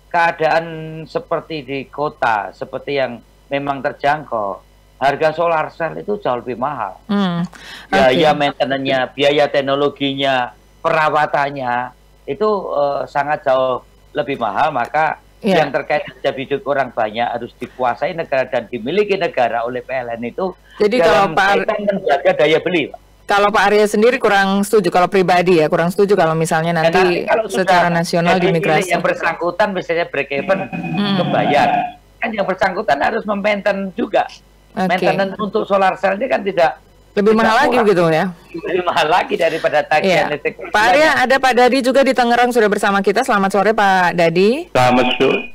keadaan 0.10 0.66
seperti 1.06 1.62
di 1.62 1.80
kota, 1.86 2.50
seperti 2.56 2.98
yang 2.98 3.22
memang 3.52 3.86
terjangkau, 3.86 4.58
harga 4.98 5.30
solar 5.36 5.70
cell 5.70 6.00
itu 6.00 6.18
jauh 6.18 6.42
lebih 6.42 6.58
mahal. 6.58 6.98
Hmm. 7.06 7.46
Biaya 7.92 8.34
maintenance-nya, 8.34 9.14
biaya 9.14 9.46
teknologinya, 9.46 10.56
perawatannya 10.82 11.94
itu 12.26 12.50
uh, 12.74 13.06
sangat 13.06 13.46
jauh 13.46 13.86
lebih 14.18 14.42
mahal. 14.42 14.74
Maka 14.74 15.22
yeah. 15.44 15.64
yang 15.64 15.72
terkait 15.72 16.04
dengan 16.08 16.36
hidup 16.36 16.62
orang 16.68 16.90
banyak 16.92 17.28
harus 17.28 17.52
dikuasai 17.58 18.16
negara 18.16 18.48
dan 18.48 18.68
dimiliki 18.68 19.16
negara 19.16 19.64
oleh 19.64 19.84
PLN 19.84 20.22
itu. 20.24 20.56
Jadi 20.80 20.96
kalau 21.00 21.36
Pak 21.36 21.68
menjaga 21.68 22.32
daya 22.36 22.60
beli, 22.64 22.92
Pak. 22.92 23.00
Kalau 23.30 23.54
Pak 23.54 23.64
Arya 23.70 23.86
sendiri 23.86 24.18
kurang 24.18 24.66
setuju, 24.66 24.90
kalau 24.90 25.06
pribadi 25.06 25.62
ya 25.62 25.70
kurang 25.70 25.94
setuju 25.94 26.18
kalau 26.18 26.34
misalnya 26.34 26.74
nanti 26.74 27.30
kalau 27.30 27.46
secara 27.46 27.86
nasional 27.94 28.42
dimigrasi. 28.42 28.90
Yang 28.90 29.06
bersangkutan 29.06 29.70
misalnya 29.70 30.10
break 30.10 30.34
even 30.34 30.66
hmm. 30.66 31.22
kebayar, 31.22 31.70
kan 32.18 32.30
yang 32.34 32.50
bersangkutan 32.50 32.98
harus 32.98 33.22
memainten 33.30 33.94
juga. 33.94 34.26
Okay. 34.74 35.14
Maintenance 35.14 35.38
untuk 35.38 35.70
solar 35.70 35.94
cell 36.02 36.18
ini 36.18 36.26
kan 36.26 36.42
tidak 36.42 36.82
lebih 37.20 37.36
mahal 37.36 37.56
lagi 37.68 37.78
gitu 37.84 38.04
ya? 38.08 38.26
Lebih 38.50 38.84
mahal 38.88 39.08
lagi 39.12 39.36
daripada 39.36 39.84
tagihan 39.84 40.26
yeah. 40.26 40.32
listrik. 40.32 40.56
Pak 40.72 40.84
Arya, 40.96 41.10
ada 41.28 41.36
Pak 41.36 41.54
Dadi 41.54 41.80
juga 41.84 42.02
di 42.02 42.16
Tangerang 42.16 42.50
sudah 42.56 42.72
bersama 42.72 43.04
kita. 43.04 43.28
Selamat 43.28 43.52
sore 43.52 43.76
Pak 43.76 44.16
Dadi. 44.16 44.72
Selamat, 44.72 45.08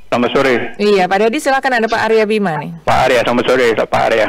selamat 0.07 0.29
sore. 0.31 0.53
Iya, 0.77 1.03
Pak 1.09 1.17
Dadi 1.25 1.37
silakan 1.41 1.81
ada 1.81 1.87
Pak 1.89 2.01
Arya 2.05 2.23
Bima 2.29 2.53
nih. 2.61 2.71
Pak 2.85 2.99
Arya, 3.09 3.19
selamat 3.25 3.45
sore 3.49 3.67
Pak 3.73 4.01
Arya. 4.13 4.27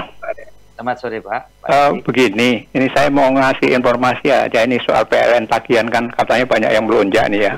Selamat 0.77 0.97
sore 1.01 1.19
Pak. 1.25 1.43
Uh, 1.65 1.91
begini, 2.05 2.69
ini 2.69 2.87
saya 2.93 3.09
mau 3.09 3.33
ngasih 3.33 3.73
informasi 3.81 4.29
aja 4.29 4.61
ini 4.61 4.77
soal 4.85 5.09
PLN 5.09 5.49
tagihan 5.49 5.89
kan 5.89 6.13
katanya 6.13 6.45
banyak 6.45 6.71
yang 6.73 6.85
melonjak 6.85 7.25
nih 7.33 7.49
ya. 7.49 7.55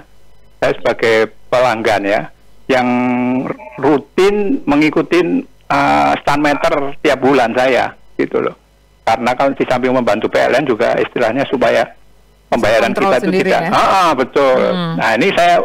Saya 0.62 0.72
sebagai 0.78 1.34
pelanggan 1.50 2.02
ya, 2.06 2.20
yang 2.70 2.88
rutin 3.78 4.62
mengikuti 4.70 5.42
uh, 5.66 6.12
stand 6.22 6.42
meter 6.46 6.94
tiap 7.02 7.18
bulan 7.18 7.50
saya 7.58 7.90
gitu 8.14 8.38
loh. 8.38 8.54
Karena 9.08 9.32
kalau 9.32 9.56
di 9.56 9.64
samping 9.64 9.96
membantu 9.96 10.28
PLN 10.28 10.68
juga 10.68 10.92
istilahnya 11.00 11.48
supaya 11.48 11.96
pembayaran 12.52 12.92
Kontrol 12.92 13.08
kita 13.08 13.18
itu 13.24 13.30
tidak. 13.40 13.60
Ya? 13.64 13.70
Ah, 13.72 13.88
ah 13.88 14.10
betul. 14.12 14.60
Hmm. 14.60 14.94
Nah 15.00 15.10
ini 15.16 15.28
saya 15.32 15.64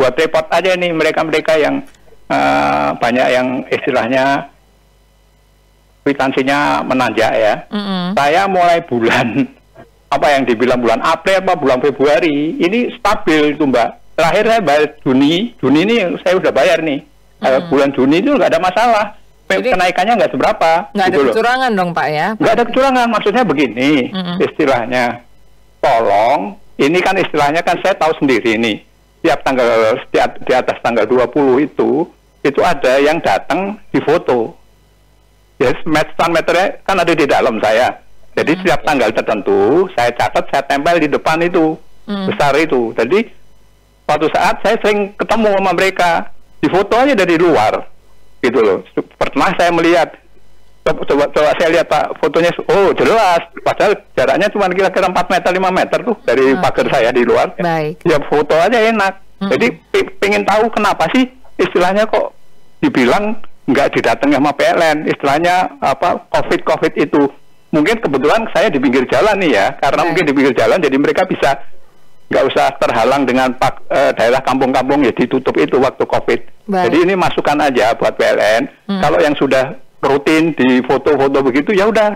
buat 0.00 0.14
repot 0.16 0.46
aja 0.48 0.72
nih 0.72 0.92
mereka-mereka 0.96 1.52
yang 1.60 1.84
uh, 2.32 2.96
banyak 2.96 3.28
yang 3.28 3.48
istilahnya 3.68 4.48
kwitansinya 6.00 6.80
menanjak 6.80 7.32
ya. 7.36 7.54
Mm-hmm. 7.68 8.04
Saya 8.16 8.48
mulai 8.48 8.78
bulan 8.88 9.26
apa 10.16 10.26
yang 10.32 10.48
dibilang 10.48 10.80
bulan 10.80 11.04
April 11.04 11.44
apa 11.44 11.54
bulan 11.60 11.84
Februari 11.84 12.56
ini 12.56 12.88
stabil 12.96 13.52
itu 13.52 13.68
Mbak. 13.68 14.16
Terakhir 14.16 14.44
saya 14.48 14.60
bayar 14.64 14.84
Juni, 15.04 15.52
Juni 15.60 15.80
ini 15.84 15.96
saya 16.24 16.40
udah 16.40 16.52
bayar 16.56 16.80
nih. 16.80 17.04
Mm-hmm. 17.38 17.68
bulan 17.68 17.90
Juni 17.92 18.16
itu 18.24 18.32
nggak 18.32 18.50
ada 18.56 18.62
masalah. 18.64 19.06
Jadi, 19.48 19.68
kenaikannya 19.72 20.14
nggak 20.20 20.32
seberapa. 20.36 20.70
Nggak 20.92 21.08
gitu 21.08 21.16
ada 21.16 21.28
kecurangan 21.32 21.70
dong 21.72 21.90
Pak 21.96 22.08
ya? 22.12 22.26
Nggak 22.36 22.52
ada 22.52 22.64
kecurangan, 22.68 23.06
maksudnya 23.08 23.44
begini 23.48 23.90
mm-hmm. 24.12 24.36
istilahnya. 24.44 25.04
Tolong, 25.78 26.40
ini 26.76 26.98
kan 27.00 27.16
istilahnya 27.16 27.64
kan 27.64 27.80
saya 27.80 27.96
tahu 27.96 28.12
sendiri 28.20 28.60
nih. 28.60 28.84
Tiap 29.24 29.42
tanggal 29.42 29.98
di 30.14 30.52
atas 30.52 30.76
tanggal 30.84 31.08
20 31.08 31.64
itu 31.64 32.06
itu 32.46 32.60
ada 32.62 33.02
yang 33.02 33.18
datang 33.18 33.74
di 33.90 33.98
foto 33.98 34.54
ya 35.58 35.74
stand 35.82 36.32
meternya 36.32 36.78
kan 36.86 36.96
ada 37.02 37.12
di 37.12 37.26
dalam 37.26 37.58
saya. 37.58 37.98
Jadi 38.38 38.54
hmm. 38.54 38.58
setiap 38.62 38.80
tanggal 38.86 39.10
tertentu 39.10 39.90
saya 39.98 40.14
catat, 40.14 40.46
saya 40.54 40.62
tempel 40.62 41.02
di 41.02 41.08
depan 41.10 41.42
itu 41.42 41.74
hmm. 42.06 42.26
besar 42.30 42.54
itu. 42.54 42.94
Jadi 42.94 43.26
suatu 44.06 44.26
saat 44.30 44.62
saya 44.62 44.78
sering 44.78 45.12
ketemu 45.18 45.50
sama 45.58 45.72
mereka 45.74 46.10
di 46.62 46.70
foto 46.70 46.94
aja 46.94 47.14
dari 47.18 47.34
luar, 47.34 47.82
gitu 48.42 48.58
loh. 48.60 48.78
Pernah 49.18 49.50
saya 49.58 49.70
melihat 49.74 50.14
coba, 50.88 51.02
coba, 51.04 51.24
coba 51.32 51.50
saya 51.60 51.68
lihat 51.72 51.86
pak 51.88 52.04
fotonya 52.20 52.50
oh 52.72 52.88
jelas 52.96 53.42
padahal 53.60 53.92
jaraknya 54.16 54.48
cuma 54.48 54.72
kira-kira 54.72 55.06
4 55.12 55.32
meter 55.32 55.50
5 55.52 55.78
meter 55.78 55.98
tuh 56.04 56.16
dari 56.24 56.46
okay. 56.54 56.60
pagar 56.64 56.86
saya 56.88 57.10
di 57.12 57.22
luar 57.24 57.52
Baik. 57.60 58.00
ya 58.08 58.18
foto 58.24 58.54
aja 58.56 58.78
enak 58.88 59.12
hmm. 59.44 59.50
jadi 59.52 59.66
pengen 60.16 60.42
tahu 60.48 60.72
kenapa 60.72 61.04
sih 61.12 61.28
istilahnya 61.60 62.08
kok 62.08 62.32
dibilang 62.80 63.36
nggak 63.68 64.00
didatangi 64.00 64.38
sama 64.40 64.52
PLN 64.56 64.98
istilahnya 65.12 65.76
apa 65.82 66.24
COVID 66.32 66.60
COVID 66.64 66.92
itu 66.96 67.22
mungkin 67.68 68.00
kebetulan 68.00 68.48
saya 68.56 68.72
di 68.72 68.80
pinggir 68.80 69.04
jalan 69.12 69.36
nih 69.36 69.52
ya 69.52 69.66
karena 69.76 70.08
mungkin 70.08 70.24
di 70.24 70.32
pinggir 70.32 70.54
jalan 70.56 70.80
jadi 70.80 70.96
mereka 70.96 71.28
bisa 71.28 71.60
nggak 72.28 72.44
usah 72.44 72.66
terhalang 72.76 73.24
dengan 73.24 73.56
pak, 73.56 73.88
e, 73.88 74.00
daerah 74.12 74.44
kampung-kampung 74.44 75.00
ya 75.00 75.12
ditutup 75.16 75.56
itu 75.56 75.80
waktu 75.80 76.04
COVID. 76.04 76.40
Baik. 76.68 76.84
jadi 76.92 76.96
ini 77.08 77.14
masukan 77.16 77.56
aja 77.64 77.96
buat 77.96 78.12
PLN 78.20 78.68
hmm. 78.92 79.00
kalau 79.00 79.18
yang 79.24 79.32
sudah 79.32 79.72
rutin 80.04 80.52
di 80.52 80.84
foto-foto 80.84 81.40
begitu 81.40 81.72
ya 81.72 81.88
udah 81.88 82.12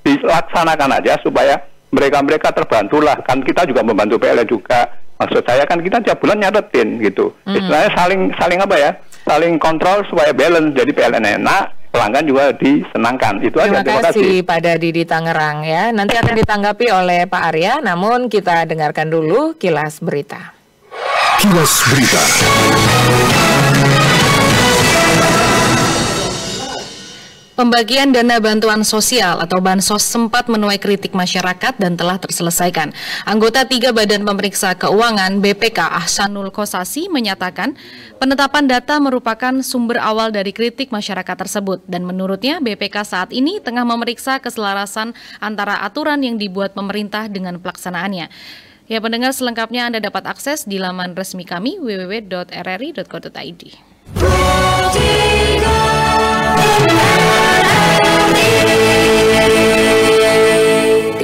dilaksanakan 0.00 1.04
aja 1.04 1.20
supaya 1.20 1.60
mereka-mereka 1.92 2.48
terbantulah 2.56 3.20
kan 3.20 3.44
kita 3.44 3.68
juga 3.68 3.84
membantu 3.84 4.16
PLN 4.16 4.48
juga. 4.48 4.96
Maksud 5.20 5.44
saya 5.44 5.68
kan 5.68 5.84
kita 5.84 6.00
tiap 6.00 6.16
bulan 6.16 6.40
nyatetin 6.40 6.96
gitu. 7.04 7.36
Hmm. 7.44 7.60
istilahnya 7.60 7.92
saling 7.92 8.20
saling 8.40 8.60
apa 8.64 8.76
ya? 8.80 8.90
Saling 9.28 9.60
kontrol 9.60 10.00
supaya 10.08 10.32
balance. 10.32 10.72
Jadi 10.72 10.96
PLN 10.96 11.44
enak 11.44 11.79
pelanggan 11.90 12.24
juga 12.24 12.54
disenangkan. 12.54 13.42
Itu 13.42 13.58
terima 13.58 13.82
aja 13.82 13.86
terima 13.86 14.02
kasih 14.10 14.32
Pak 14.46 14.58
Dadi 14.62 14.90
di 14.94 15.02
Tangerang 15.04 15.66
ya. 15.66 15.90
Nanti 15.90 16.14
akan 16.16 16.34
ditanggapi 16.38 16.86
oleh 16.90 17.20
Pak 17.26 17.42
Arya 17.52 17.82
namun 17.82 18.30
kita 18.30 18.64
dengarkan 18.64 19.10
dulu 19.10 19.58
kilas 19.58 19.98
berita. 20.00 20.54
Kilas 21.40 21.72
berita 21.88 22.22
Pembagian 27.60 28.08
dana 28.08 28.40
bantuan 28.40 28.80
sosial 28.88 29.36
atau 29.36 29.60
bansos 29.60 30.00
sempat 30.00 30.48
menuai 30.48 30.80
kritik 30.80 31.12
masyarakat 31.12 31.76
dan 31.76 31.92
telah 31.92 32.16
terselesaikan. 32.16 32.88
Anggota 33.28 33.68
tiga 33.68 33.92
Badan 33.92 34.24
Pemeriksa 34.24 34.72
Keuangan 34.72 35.44
BPK 35.44 35.76
Ahsanul 35.76 36.48
Kosasi 36.56 37.12
menyatakan 37.12 37.76
penetapan 38.16 38.64
data 38.64 38.96
merupakan 38.96 39.52
sumber 39.60 40.00
awal 40.00 40.32
dari 40.32 40.56
kritik 40.56 40.88
masyarakat 40.88 41.36
tersebut 41.36 41.84
dan 41.84 42.08
menurutnya 42.08 42.64
BPK 42.64 43.04
saat 43.04 43.28
ini 43.28 43.60
tengah 43.60 43.84
memeriksa 43.84 44.40
keselarasan 44.40 45.12
antara 45.36 45.84
aturan 45.84 46.24
yang 46.24 46.40
dibuat 46.40 46.72
pemerintah 46.72 47.28
dengan 47.28 47.60
pelaksanaannya. 47.60 48.32
Ya 48.88 49.04
pendengar 49.04 49.36
selengkapnya 49.36 49.92
Anda 49.92 50.00
dapat 50.00 50.32
akses 50.32 50.64
di 50.64 50.80
laman 50.80 51.12
resmi 51.12 51.44
kami 51.44 51.76
www.rri.co.id. 51.76 53.62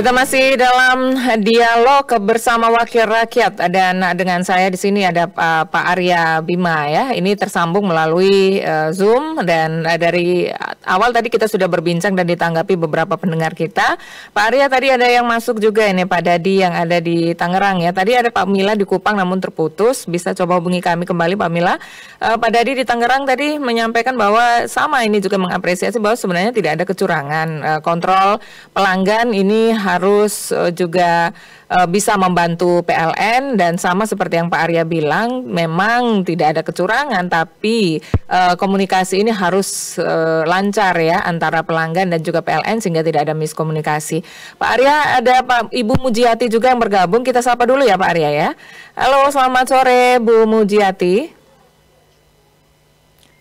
Kita 0.06 0.14
masih 0.14 0.54
dalam 0.54 1.18
dialog 1.42 2.06
bersama 2.22 2.70
wakil 2.70 3.10
rakyat 3.10 3.58
dan 3.74 3.98
dengan 4.14 4.38
saya 4.46 4.70
di 4.70 4.78
sini 4.78 5.02
ada 5.02 5.26
uh, 5.26 5.66
Pak 5.66 5.84
Arya 5.98 6.38
Bima 6.46 6.86
ya. 6.86 7.10
Ini 7.10 7.34
tersambung 7.34 7.90
melalui 7.90 8.62
uh, 8.62 8.94
Zoom 8.94 9.42
dan 9.42 9.82
uh, 9.82 9.98
dari 9.98 10.46
awal 10.86 11.10
tadi 11.10 11.26
kita 11.26 11.50
sudah 11.50 11.66
berbincang 11.66 12.14
dan 12.14 12.22
ditanggapi 12.22 12.78
beberapa 12.78 13.18
pendengar 13.18 13.58
kita. 13.58 13.98
Pak 14.30 14.44
Arya 14.46 14.70
tadi 14.70 14.94
ada 14.94 15.10
yang 15.10 15.26
masuk 15.26 15.58
juga 15.58 15.82
ini 15.90 16.06
Pak 16.06 16.22
Dadi 16.22 16.62
yang 16.62 16.70
ada 16.70 17.02
di 17.02 17.34
Tangerang 17.34 17.82
ya. 17.82 17.90
Tadi 17.90 18.14
ada 18.14 18.30
Pak 18.30 18.46
Mila 18.46 18.78
di 18.78 18.86
Kupang 18.86 19.18
namun 19.18 19.42
terputus. 19.42 20.06
Bisa 20.06 20.30
coba 20.38 20.62
hubungi 20.62 20.86
kami 20.86 21.02
kembali 21.02 21.34
Pak 21.34 21.50
Mila. 21.50 21.82
Uh, 22.22 22.38
Pak 22.38 22.54
Dadi 22.54 22.78
di 22.78 22.86
Tangerang 22.86 23.26
tadi 23.26 23.58
menyampaikan 23.58 24.14
bahwa 24.14 24.70
sama 24.70 25.02
ini 25.02 25.18
juga 25.18 25.34
mengapresiasi 25.34 25.98
bahwa 25.98 26.14
sebenarnya 26.14 26.54
tidak 26.54 26.78
ada 26.78 26.84
kecurangan. 26.86 27.82
Kontrol 27.82 28.38
pelanggan 28.70 29.34
ini 29.34 29.74
uh, 30.04 30.68
juga 30.74 31.32
uh, 31.70 31.86
bisa 31.88 32.18
membantu 32.20 32.84
PLN 32.84 33.56
dan 33.56 33.80
sama 33.80 34.04
seperti 34.04 34.36
yang 34.36 34.52
Pak 34.52 34.60
Arya 34.68 34.84
bilang 34.84 35.46
memang 35.48 36.26
tidak 36.26 36.56
ada 36.56 36.62
kecurangan 36.66 37.24
tapi 37.32 38.02
uh, 38.28 38.54
komunikasi 38.60 39.24
ini 39.24 39.32
harus 39.32 39.96
uh, 39.96 40.44
lancar 40.44 40.92
ya 41.00 41.24
antara 41.24 41.64
pelanggan 41.64 42.12
dan 42.12 42.20
juga 42.20 42.44
PLN 42.44 42.84
sehingga 42.84 43.00
tidak 43.00 43.30
ada 43.30 43.34
miskomunikasi. 43.34 44.20
Pak 44.60 44.70
Arya 44.76 45.24
ada 45.24 45.34
Pak 45.40 45.72
Ibu 45.72 45.96
Mujiati 46.04 46.52
juga 46.52 46.68
yang 46.68 46.80
bergabung 46.82 47.24
kita 47.24 47.40
sapa 47.40 47.64
dulu 47.64 47.80
ya 47.86 47.96
Pak 47.96 48.10
Arya 48.12 48.30
ya. 48.34 48.48
Halo 48.92 49.32
selamat 49.32 49.64
sore 49.72 50.20
Bu 50.20 50.44
Mujiati. 50.44 51.32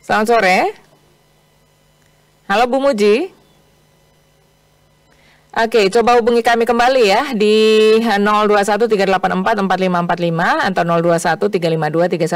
Selamat 0.06 0.28
sore. 0.32 0.60
Halo 2.46 2.70
Bu 2.70 2.78
Muji. 2.78 3.35
Oke, 5.56 5.88
coba 5.88 6.20
hubungi 6.20 6.44
kami 6.44 6.68
kembali 6.68 7.08
ya 7.08 7.32
di 7.32 7.96
0213844545 8.04 10.68
atau 10.68 10.84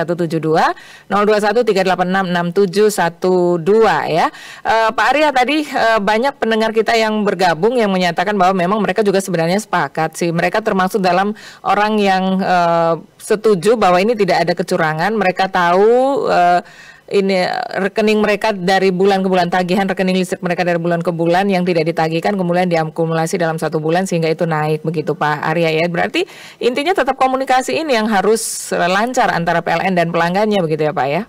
0213523172, 0.07 1.11
0213866712 1.11 3.59
ya. 4.07 4.31
Uh, 4.63 4.95
Pak 4.95 5.07
Arya 5.11 5.35
tadi 5.35 5.67
uh, 5.67 5.99
banyak 5.99 6.31
pendengar 6.39 6.71
kita 6.71 6.95
yang 6.95 7.27
bergabung 7.27 7.75
yang 7.75 7.91
menyatakan 7.91 8.39
bahwa 8.39 8.55
memang 8.55 8.79
mereka 8.79 9.03
juga 9.03 9.19
sebenarnya 9.19 9.59
sepakat 9.59 10.15
sih. 10.15 10.31
Mereka 10.31 10.63
termasuk 10.63 11.03
dalam 11.03 11.35
orang 11.67 11.99
yang 11.99 12.39
uh, 12.39 13.03
setuju 13.19 13.75
bahwa 13.75 13.99
ini 13.99 14.15
tidak 14.15 14.47
ada 14.47 14.55
kecurangan. 14.55 15.11
Mereka 15.11 15.51
tahu 15.51 16.23
uh, 16.31 16.63
ini 17.09 17.41
rekening 17.81 18.21
mereka 18.21 18.53
dari 18.53 18.93
bulan 18.93 19.25
ke 19.25 19.29
bulan 19.29 19.49
tagihan 19.49 19.89
rekening 19.89 20.21
listrik 20.21 20.45
mereka 20.45 20.61
dari 20.61 20.77
bulan 20.77 21.01
ke 21.01 21.09
bulan 21.09 21.49
yang 21.49 21.65
tidak 21.65 21.89
ditagihkan 21.89 22.37
kemudian 22.37 22.69
diakumulasi 22.69 23.41
dalam 23.41 23.57
satu 23.57 23.81
bulan 23.81 24.05
sehingga 24.05 24.29
itu 24.29 24.45
naik 24.45 24.85
begitu 24.85 25.17
Pak 25.17 25.41
Arya 25.41 25.73
ya. 25.73 25.85
Berarti 25.89 26.29
intinya 26.61 26.93
tetap 26.93 27.17
komunikasi 27.17 27.81
ini 27.81 27.97
yang 27.97 28.05
harus 28.05 28.69
lancar 28.71 29.33
antara 29.33 29.65
PLN 29.65 29.97
dan 29.97 30.13
pelanggannya 30.13 30.61
begitu 30.61 30.85
ya 30.85 30.93
Pak 30.93 31.07
ya. 31.09 31.23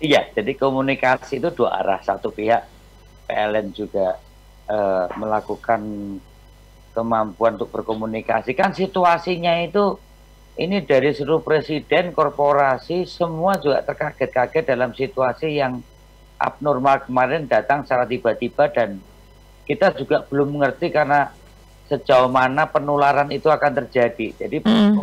Iya, 0.00 0.32
jadi 0.32 0.56
komunikasi 0.56 1.44
itu 1.44 1.52
dua 1.52 1.76
arah. 1.76 2.00
Satu 2.00 2.32
pihak 2.32 2.64
PLN 3.28 3.76
juga 3.76 4.16
uh, 4.64 5.12
melakukan 5.20 5.80
kemampuan 6.96 7.60
untuk 7.60 7.68
berkomunikasi. 7.68 8.56
Kan 8.56 8.72
situasinya 8.72 9.60
itu 9.60 10.00
ini 10.58 10.82
dari 10.82 11.14
seluruh 11.14 11.44
presiden, 11.44 12.10
korporasi, 12.10 13.06
semua 13.06 13.56
juga 13.60 13.84
terkaget-kaget 13.86 14.64
dalam 14.66 14.90
situasi 14.90 15.56
yang 15.60 15.78
abnormal 16.40 17.04
kemarin 17.04 17.44
datang 17.44 17.84
secara 17.84 18.08
tiba-tiba 18.08 18.72
dan 18.72 18.98
kita 19.68 19.92
juga 19.94 20.24
belum 20.26 20.58
mengerti 20.58 20.90
karena 20.90 21.30
sejauh 21.86 22.30
mana 22.30 22.66
penularan 22.66 23.28
itu 23.30 23.46
akan 23.46 23.84
terjadi. 23.84 24.46
Jadi 24.46 24.56
hmm. 24.62 24.98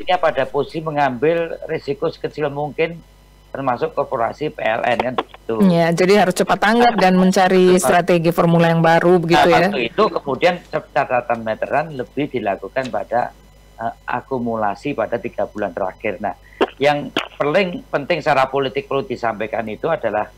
ini 0.00 0.12
pada 0.18 0.48
posisi 0.48 0.80
mengambil 0.80 1.56
risiko 1.68 2.08
sekecil 2.08 2.48
mungkin 2.48 2.98
termasuk 3.52 3.92
korporasi 3.92 4.48
PLN 4.48 4.98
kan 4.98 5.14
itu. 5.20 5.54
Ya, 5.68 5.92
jadi 5.92 6.24
harus 6.24 6.32
cepat 6.32 6.56
tanggap 6.56 6.96
dan 6.96 7.20
mencari 7.20 7.76
strategi 7.76 8.32
formula 8.32 8.72
yang 8.72 8.80
baru 8.80 9.20
begitu 9.20 9.44
nah, 9.52 9.68
ya. 9.68 9.68
itu 9.76 10.04
kemudian 10.08 10.56
catatan 10.72 11.44
meteran 11.44 11.92
lebih 11.92 12.32
dilakukan 12.32 12.88
pada 12.88 13.36
uh, 13.78 13.94
akumulasi 14.04 14.92
pada 14.96 15.16
tiga 15.20 15.48
bulan 15.48 15.72
terakhir. 15.72 16.18
Nah, 16.18 16.34
yang 16.76 17.12
paling 17.38 17.84
penting 17.88 18.18
secara 18.20 18.48
politik 18.48 18.90
perlu 18.90 19.04
disampaikan 19.06 19.64
itu 19.68 19.86
adalah 19.86 20.28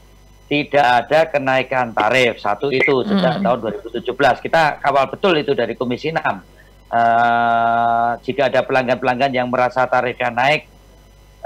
tidak 0.44 0.86
ada 1.04 1.20
kenaikan 1.32 1.96
tarif 1.96 2.36
satu 2.36 2.68
itu 2.68 3.00
sejak 3.08 3.40
hmm. 3.40 3.44
tahun 3.48 3.58
2017 4.04 4.44
kita 4.44 4.76
kawal 4.76 5.08
betul 5.08 5.32
itu 5.40 5.56
dari 5.56 5.72
Komisi 5.72 6.12
6 6.12 6.20
uh, 6.20 6.28
eh, 6.28 8.10
jika 8.28 8.52
ada 8.52 8.60
pelanggan-pelanggan 8.60 9.32
yang 9.32 9.48
merasa 9.48 9.88
tarifnya 9.88 10.28
naik 10.28 10.68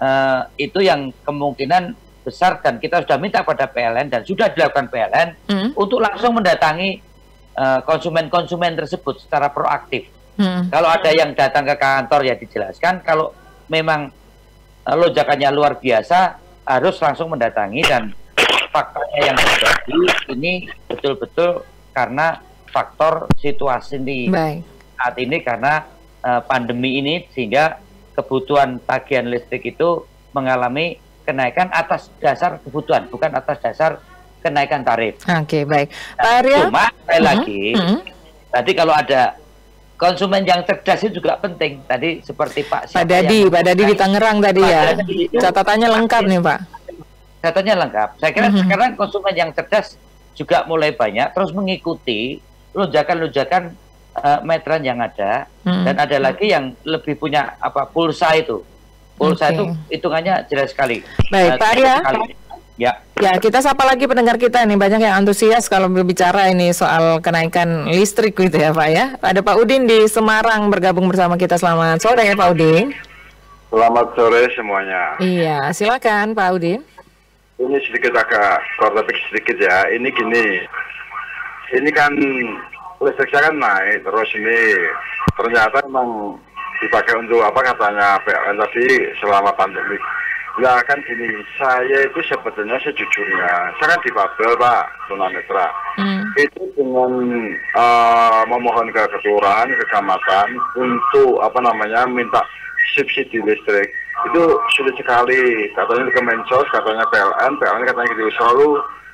uh, 0.03 0.51
itu 0.59 0.83
yang 0.83 1.15
kemungkinan 1.23 1.95
besar 2.27 2.61
dan 2.61 2.77
kita 2.77 3.01
sudah 3.07 3.17
minta 3.17 3.41
pada 3.41 3.65
PLN 3.65 4.13
dan 4.13 4.21
sudah 4.27 4.53
dilakukan 4.53 4.93
PLN 4.93 5.29
mm. 5.49 5.71
untuk 5.81 6.05
langsung 6.05 6.37
mendatangi 6.37 7.01
eh, 7.57 7.81
konsumen-konsumen 7.89 8.77
uh, 8.77 8.79
tersebut 8.85 9.25
secara 9.25 9.49
proaktif. 9.49 10.13
Mm. 10.39 10.71
Kalau 10.71 10.89
ada 10.89 11.11
yang 11.11 11.31
datang 11.35 11.67
ke 11.67 11.75
kantor 11.75 12.21
ya 12.23 12.35
dijelaskan. 12.39 13.03
Kalau 13.03 13.35
memang 13.67 14.09
uh, 14.87 14.97
lonjakannya 14.97 15.51
luar 15.51 15.83
biasa 15.83 16.39
harus 16.69 16.97
langsung 17.03 17.35
mendatangi 17.35 17.83
dan 17.85 18.15
faktanya 18.71 19.33
yang 19.33 19.37
terjadi 19.37 20.01
ini 20.37 20.53
betul-betul 20.87 21.65
karena 21.97 22.39
faktor 22.71 23.27
situasi 23.41 23.99
di 24.05 24.29
saat 24.95 25.17
ini 25.19 25.41
karena 25.41 25.89
uh, 26.23 26.41
pandemi 26.45 27.01
ini 27.01 27.27
sehingga 27.33 27.81
kebutuhan 28.15 28.79
tagihan 28.85 29.27
listrik 29.27 29.65
itu 29.65 30.05
mengalami 30.37 31.01
kenaikan 31.25 31.69
atas 31.71 32.09
dasar 32.19 32.57
kebutuhan, 32.61 33.07
bukan 33.13 33.31
atas 33.37 33.61
dasar 33.61 33.91
kenaikan 34.41 34.81
tarif. 34.81 35.21
Oke, 35.23 35.45
okay, 35.45 35.63
baik. 35.69 35.89
Pak 36.17 36.33
Arya? 36.41 36.59
Cuma, 36.67 36.87
sekali 36.89 37.19
hmm, 37.19 37.29
lagi, 37.29 37.63
hmm. 37.77 38.01
tadi 38.49 38.71
kalau 38.73 38.95
ada 38.97 39.37
konsumen 39.99 40.47
yang 40.47 40.63
cerdas 40.63 41.03
itu 41.05 41.19
juga 41.19 41.37
penting. 41.37 41.83
Tadi 41.85 42.23
seperti 42.23 42.63
Pak 42.65 42.95
Pak 42.95 43.05
Dadi, 43.05 43.51
Pak 43.51 43.63
Dadi 43.67 43.83
di 43.83 43.97
Tangerang 43.99 44.39
tadi 44.39 44.63
Pak 44.63 44.71
ya. 44.71 44.83
Catatannya 45.43 45.89
lengkap 45.99 46.23
nih 46.25 46.41
Pak. 46.41 46.59
Catatannya 47.43 47.75
lengkap. 47.87 48.09
Saya 48.23 48.31
kira 48.31 48.49
hmm. 48.49 48.59
sekarang 48.65 48.91
konsumen 48.95 49.35
yang 49.35 49.51
cerdas 49.51 49.99
juga 50.39 50.63
mulai 50.71 50.95
banyak 50.95 51.35
terus 51.35 51.51
mengikuti 51.51 52.39
lonjakan-lonjakan 52.71 53.75
uh, 54.15 54.41
meteran 54.47 54.83
yang 54.87 55.03
ada 55.03 55.51
hmm. 55.67 55.83
dan 55.83 55.95
ada 55.99 56.17
lagi 56.23 56.47
yang 56.55 56.79
lebih 56.87 57.19
punya 57.19 57.59
apa 57.59 57.91
pulsa 57.91 58.39
itu 58.39 58.63
pulsa 59.19 59.51
okay. 59.51 59.59
itu 59.59 59.65
hitungannya 59.99 60.47
jelas 60.47 60.71
sekali 60.71 61.03
baik 61.27 61.53
uh, 61.55 61.59
Pak 61.59 61.69
Arya 61.75 61.95
Ya. 62.79 62.95
Ya, 63.19 63.35
kita 63.43 63.59
sapa 63.59 63.83
lagi 63.83 64.07
pendengar 64.07 64.39
kita 64.39 64.63
nih 64.63 64.79
banyak 64.79 65.03
yang 65.03 65.19
antusias 65.19 65.67
kalau 65.67 65.91
berbicara 65.91 66.55
ini 66.55 66.71
soal 66.71 67.19
kenaikan 67.19 67.91
listrik 67.91 68.39
gitu 68.39 68.55
ya, 68.55 68.71
Pak 68.71 68.89
ya. 68.95 69.05
Ada 69.19 69.43
Pak 69.43 69.59
Udin 69.59 69.91
di 69.91 70.07
Semarang 70.07 70.71
bergabung 70.71 71.11
bersama 71.11 71.35
kita. 71.35 71.59
Selamat 71.59 71.99
sore 71.99 72.23
ya, 72.23 72.39
Pak 72.39 72.55
Udin. 72.55 72.95
Selamat 73.75 74.15
sore 74.15 74.47
semuanya. 74.55 75.19
Iya, 75.19 75.75
silakan 75.75 76.39
Pak 76.39 76.49
Udin. 76.55 76.81
Ini 77.59 77.77
sedikit 77.83 78.15
agak 78.15 78.63
kortopik 78.79 79.19
sedikit 79.27 79.59
ya. 79.59 79.91
Ini 79.91 80.09
gini. 80.15 80.63
Ini 81.75 81.91
kan 81.91 82.15
listrik 83.03 83.31
saya 83.35 83.51
kan 83.51 83.59
naik 83.59 84.07
terus 84.07 84.31
ini 84.35 84.59
ternyata 85.39 85.83
memang 85.87 86.35
dipakai 86.83 87.15
untuk 87.19 87.43
apa 87.43 87.75
katanya 87.75 88.19
PLN 88.23 88.57
tadi 88.63 88.87
selama 89.19 89.51
pandemi. 89.59 89.99
Ya 90.59 90.83
kan 90.91 90.99
gini, 91.07 91.39
saya 91.55 92.03
itu 92.03 92.19
sebetulnya 92.27 92.75
sejujurnya, 92.83 93.51
saya 93.79 93.95
kan 93.95 94.01
di 94.03 94.11
Babel 94.11 94.59
Pak, 94.59 94.85
tunanetra. 95.07 95.71
Hmm. 95.95 96.27
Itu 96.35 96.67
dengan 96.75 97.13
uh, 97.79 98.43
memohon 98.51 98.91
ke 98.91 99.03
kelurahan, 99.23 99.71
ke 99.71 99.79
kecamatan 99.87 100.49
untuk 100.75 101.39
apa 101.47 101.63
namanya 101.63 102.11
minta 102.11 102.43
subsidi 102.99 103.39
listrik 103.47 103.91
itu 104.27 104.43
sulit 104.75 104.95
sekali 104.99 105.71
katanya 105.79 106.11
ke 106.11 106.21
Mensos 106.27 106.67
katanya 106.75 107.07
PLN 107.15 107.53
PLN 107.63 107.87
katanya 107.87 108.09
gitu 108.19 108.31
selalu 108.35 108.69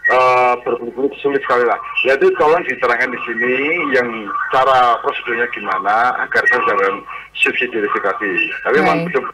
uh, 0.09 0.55
berbelit-belit 0.65 1.13
sulit 1.21 1.41
sekali 1.45 1.65
lah. 1.69 1.77
Ya 2.09 2.17
itu 2.17 2.33
tolong 2.41 2.65
diterangkan 2.65 3.13
di 3.13 3.21
sini 3.29 3.55
yang 3.93 4.09
cara 4.49 4.97
prosedurnya 5.05 5.45
gimana 5.53 6.17
agar 6.25 6.43
saya 6.49 6.89
subsidi 7.37 7.85
tadi. 7.85 8.33
Tapi 8.65 8.77
memang 8.81 9.05
betul 9.09 9.29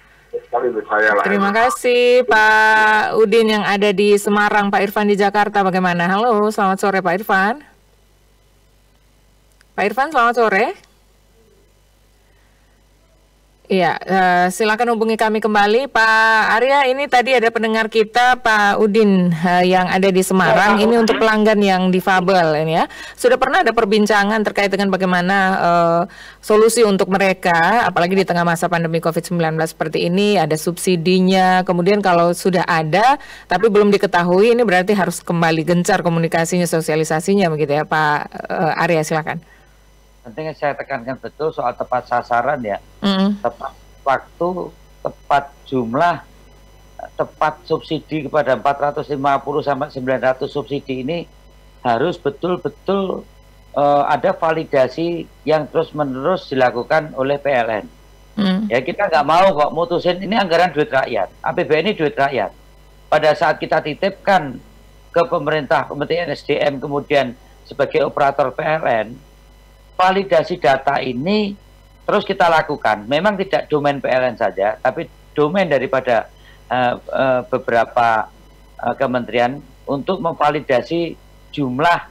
Terima 1.27 1.51
kasih 1.51 2.23
Pak 2.23 3.19
Udin 3.19 3.51
yang 3.51 3.67
ada 3.67 3.91
di 3.91 4.15
Semarang, 4.15 4.71
Pak 4.71 4.83
Irfan 4.87 5.11
di 5.11 5.19
Jakarta. 5.19 5.67
Bagaimana? 5.67 6.07
Halo, 6.07 6.47
selamat 6.55 6.79
sore 6.79 6.99
Pak 7.03 7.15
Irfan. 7.19 7.55
Pak 9.75 9.85
Irfan, 9.91 10.15
selamat 10.15 10.35
sore. 10.39 10.90
Iya, 13.71 13.95
uh, 14.03 14.47
silakan 14.51 14.99
hubungi 14.99 15.15
kami 15.15 15.39
kembali, 15.39 15.95
Pak 15.95 16.43
Arya. 16.59 16.91
Ini 16.91 17.07
tadi 17.07 17.39
ada 17.39 17.55
pendengar 17.55 17.87
kita, 17.87 18.43
Pak 18.43 18.83
Udin, 18.83 19.31
uh, 19.31 19.63
yang 19.63 19.87
ada 19.87 20.11
di 20.11 20.27
Semarang. 20.27 20.83
Ini 20.83 20.99
untuk 20.99 21.23
pelanggan 21.23 21.55
yang 21.63 21.95
difabel, 21.95 22.67
ini 22.67 22.83
ya. 22.83 22.91
Sudah 23.15 23.39
pernah 23.39 23.63
ada 23.63 23.71
perbincangan 23.71 24.43
terkait 24.43 24.75
dengan 24.75 24.91
bagaimana 24.91 25.37
uh, 25.63 26.03
solusi 26.43 26.83
untuk 26.83 27.15
mereka, 27.15 27.87
apalagi 27.87 28.19
di 28.19 28.27
tengah 28.27 28.43
masa 28.43 28.67
pandemi 28.67 28.99
COVID-19 28.99 29.39
seperti 29.63 30.11
ini, 30.11 30.35
ada 30.35 30.59
subsidinya. 30.59 31.63
Kemudian 31.63 32.03
kalau 32.03 32.35
sudah 32.35 32.67
ada, 32.67 33.23
tapi 33.47 33.71
belum 33.71 33.95
diketahui, 33.95 34.51
ini 34.51 34.67
berarti 34.67 34.99
harus 34.99 35.23
kembali 35.23 35.63
gencar 35.63 36.03
komunikasinya, 36.03 36.67
sosialisasinya, 36.67 37.47
begitu 37.47 37.79
ya, 37.79 37.87
Pak 37.87 38.19
uh, 38.51 38.83
Arya. 38.83 39.07
Silakan 39.07 39.60
penting 40.21 40.53
saya 40.53 40.77
tekankan 40.77 41.17
betul 41.17 41.49
soal 41.51 41.73
tepat 41.73 42.09
sasaran 42.09 42.61
ya 42.61 42.79
mm. 43.01 43.41
tepat 43.41 43.73
waktu 44.05 44.49
tepat 45.01 45.45
jumlah 45.65 46.25
tepat 47.17 47.65
subsidi 47.65 48.29
kepada 48.29 48.57
450 48.61 49.17
sampai 49.65 49.89
900 49.89 50.45
subsidi 50.49 51.01
ini 51.01 51.19
harus 51.81 52.21
betul-betul 52.21 53.25
uh, 53.73 54.05
ada 54.05 54.37
validasi 54.37 55.25
yang 55.49 55.65
terus-menerus 55.69 56.53
dilakukan 56.53 57.17
oleh 57.17 57.41
PLN. 57.41 57.85
Mm. 58.37 58.61
Ya 58.69 58.79
kita 58.85 59.09
nggak 59.09 59.27
mau 59.27 59.47
kok 59.57 59.73
mutusin 59.73 60.21
ini 60.21 60.37
anggaran 60.37 60.73
duit 60.73 60.93
rakyat, 60.93 61.33
APBN 61.41 61.91
ini 61.91 61.93
duit 61.97 62.15
rakyat. 62.15 62.53
Pada 63.11 63.31
saat 63.35 63.59
kita 63.59 63.83
titipkan 63.83 64.61
ke 65.11 65.23
pemerintah, 65.27 65.91
Kementerian 65.91 66.31
SDM 66.31 66.79
kemudian 66.79 67.35
sebagai 67.67 68.07
operator 68.07 68.55
PLN, 68.55 69.19
validasi 70.01 70.57
data 70.57 70.97
ini 71.05 71.53
terus 72.09 72.25
kita 72.25 72.49
lakukan. 72.49 73.05
Memang 73.05 73.37
tidak 73.37 73.69
domain 73.69 74.01
PLN 74.01 74.41
saja, 74.41 74.81
tapi 74.81 75.05
domain 75.37 75.69
daripada 75.69 76.33
uh, 76.73 76.97
uh, 77.13 77.41
beberapa 77.53 78.33
uh, 78.81 78.95
kementerian 78.97 79.61
untuk 79.85 80.25
memvalidasi 80.25 81.21
jumlah 81.53 82.09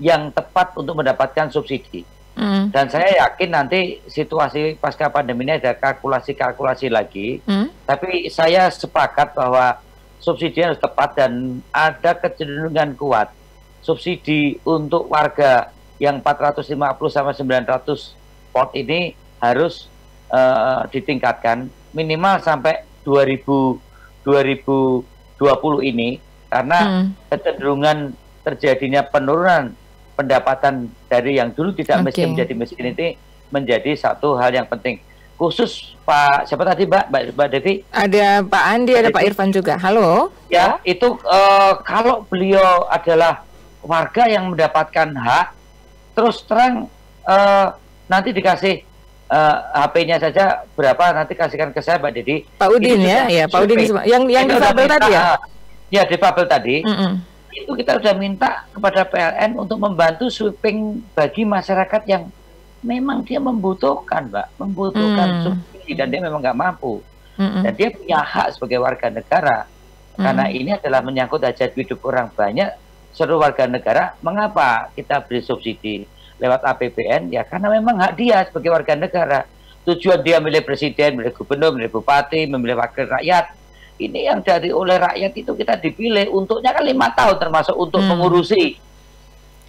yang 0.00 0.32
tepat 0.32 0.72
untuk 0.80 0.96
mendapatkan 0.96 1.52
subsidi. 1.52 2.08
Mm. 2.40 2.72
Dan 2.72 2.88
saya 2.88 3.28
yakin 3.28 3.50
nanti 3.52 4.00
situasi 4.08 4.80
pasca 4.80 5.12
pandemi 5.12 5.44
ini 5.44 5.60
ada 5.60 5.76
kalkulasi-kalkulasi 5.76 6.88
lagi. 6.88 7.44
Mm. 7.44 7.68
Tapi 7.84 8.32
saya 8.32 8.72
sepakat 8.72 9.36
bahwa 9.36 9.76
subsidi 10.22 10.64
harus 10.64 10.80
tepat 10.80 11.20
dan 11.20 11.60
ada 11.68 12.16
kecenderungan 12.16 12.96
kuat 12.96 13.28
subsidi 13.80 14.60
untuk 14.64 15.08
warga 15.08 15.72
yang 16.00 16.24
450 16.24 16.72
sama 17.12 17.36
900 17.36 18.16
pot 18.50 18.72
ini 18.72 19.12
harus 19.38 19.86
uh, 20.32 20.88
ditingkatkan 20.88 21.68
minimal 21.92 22.40
sampai 22.40 22.82
2000 23.04 23.78
2020 24.24 25.90
ini 25.92 26.20
karena 26.52 26.78
hmm. 26.80 27.32
kecenderungan 27.32 28.12
terjadinya 28.44 29.00
penurunan 29.04 29.72
pendapatan 30.16 30.92
dari 31.08 31.40
yang 31.40 31.52
dulu 31.52 31.72
tidak 31.72 32.00
okay. 32.00 32.04
miskin 32.04 32.28
menjadi 32.36 32.54
miskin 32.56 32.86
ini 32.92 33.08
menjadi 33.48 33.90
satu 33.96 34.36
hal 34.36 34.52
yang 34.52 34.68
penting. 34.68 35.00
Khusus 35.40 35.96
Pak 36.04 36.44
siapa 36.44 36.68
tadi 36.68 36.84
Mbak? 36.84 37.04
Mbak, 37.08 37.22
Mbak 37.32 37.48
Devi 37.48 37.74
ada 37.88 38.44
Pak 38.44 38.64
Andi 38.76 38.92
ada 38.92 39.08
Pak 39.08 39.24
Irfan 39.24 39.48
juga. 39.48 39.80
Halo? 39.80 40.28
Ya 40.52 40.76
itu 40.84 41.16
uh, 41.24 41.80
kalau 41.80 42.28
beliau 42.28 42.84
adalah 42.92 43.40
warga 43.80 44.28
yang 44.28 44.52
mendapatkan 44.52 45.16
hak 45.16 45.59
terus 46.16 46.42
terang 46.44 46.90
uh, 47.24 47.66
nanti 48.10 48.34
dikasih 48.34 48.82
uh, 49.30 49.36
eh, 49.38 49.56
HP-nya 49.86 50.16
saja 50.18 50.66
berapa 50.74 51.14
nanti 51.14 51.38
kasihkan 51.38 51.70
ke 51.70 51.80
saya 51.80 52.02
Mbak 52.02 52.12
Dedi 52.12 52.36
Pak 52.58 52.68
Udin 52.74 53.00
ya 53.06 53.30
ya 53.30 53.44
Pak 53.46 53.60
Udin 53.66 53.78
yang 54.02 54.24
yang 54.26 54.46
difabel 54.50 54.86
tadi 54.90 55.10
ya 55.14 55.22
ya 55.90 56.02
difabel 56.06 56.46
tadi 56.50 56.76
mm 56.82 56.94
-mm. 56.94 57.12
itu 57.54 57.72
kita 57.78 58.02
sudah 58.02 58.14
minta 58.18 58.66
kepada 58.74 59.06
PLN 59.06 59.58
untuk 59.58 59.78
membantu 59.78 60.26
sweeping 60.30 61.02
bagi 61.14 61.42
masyarakat 61.46 62.02
yang 62.06 62.30
memang 62.80 63.24
dia 63.24 63.38
membutuhkan, 63.40 64.28
Mbak, 64.28 64.46
membutuhkan 64.56 65.28
hmm. 65.28 65.42
subsidi 65.44 65.92
dan 65.96 66.08
dia 66.08 66.20
memang 66.20 66.40
nggak 66.40 66.58
mampu. 66.58 67.04
Hmm. 67.36 67.64
Dan 67.64 67.72
dia 67.76 67.88
punya 67.92 68.20
hak 68.20 68.56
sebagai 68.56 68.80
warga 68.80 69.08
negara. 69.08 69.58
Hmm. 70.16 70.24
Karena 70.24 70.44
ini 70.52 70.70
adalah 70.76 71.00
menyangkut 71.04 71.40
hajat 71.44 71.76
hidup 71.76 72.00
orang 72.04 72.28
banyak, 72.32 72.68
seluruh 73.20 73.44
warga 73.44 73.68
negara, 73.68 74.16
mengapa 74.24 74.88
kita 74.96 75.20
beri 75.20 75.44
subsidi 75.44 76.08
lewat 76.40 76.64
APBN? 76.64 77.28
Ya 77.28 77.44
karena 77.44 77.68
memang 77.68 78.00
hak 78.00 78.16
dia 78.16 78.48
sebagai 78.48 78.72
warga 78.72 78.96
negara. 78.96 79.44
Tujuan 79.84 80.24
dia 80.24 80.40
milih 80.40 80.64
presiden, 80.64 81.20
milih 81.20 81.36
gubernur, 81.36 81.76
milih 81.76 81.92
bupati, 81.92 82.48
memilih 82.48 82.80
wakil 82.80 83.04
rakyat. 83.04 83.52
Ini 84.00 84.32
yang 84.32 84.40
dari 84.40 84.72
oleh 84.72 84.96
rakyat 84.96 85.32
itu 85.36 85.52
kita 85.52 85.76
dipilih 85.76 86.32
untuknya 86.32 86.72
kan 86.72 86.80
lima 86.80 87.12
tahun 87.12 87.36
termasuk 87.36 87.76
untuk 87.76 88.00
hmm. 88.00 88.08
mengurusi 88.08 88.80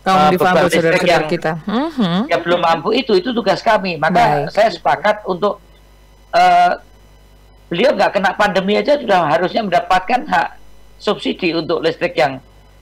kaum 0.08 0.18
uh, 0.18 0.32
difabel 0.32 0.72
saudara-saudara 0.72 1.26
kita. 1.28 1.52
Uh-huh. 1.68 2.24
Yang 2.32 2.42
belum 2.48 2.60
mampu 2.64 2.96
itu 2.96 3.12
itu 3.20 3.36
tugas 3.36 3.60
kami. 3.60 4.00
Maka 4.00 4.48
Baik. 4.48 4.56
saya 4.56 4.70
sepakat 4.72 5.28
untuk 5.28 5.60
uh, 6.32 6.80
beliau 7.68 7.92
nggak 7.92 8.16
kena 8.16 8.32
pandemi 8.36 8.80
aja 8.80 8.96
sudah 8.96 9.28
harusnya 9.28 9.68
mendapatkan 9.68 10.24
hak 10.28 10.48
subsidi 11.00 11.52
untuk 11.56 11.84
listrik 11.84 12.16
yang 12.16 12.40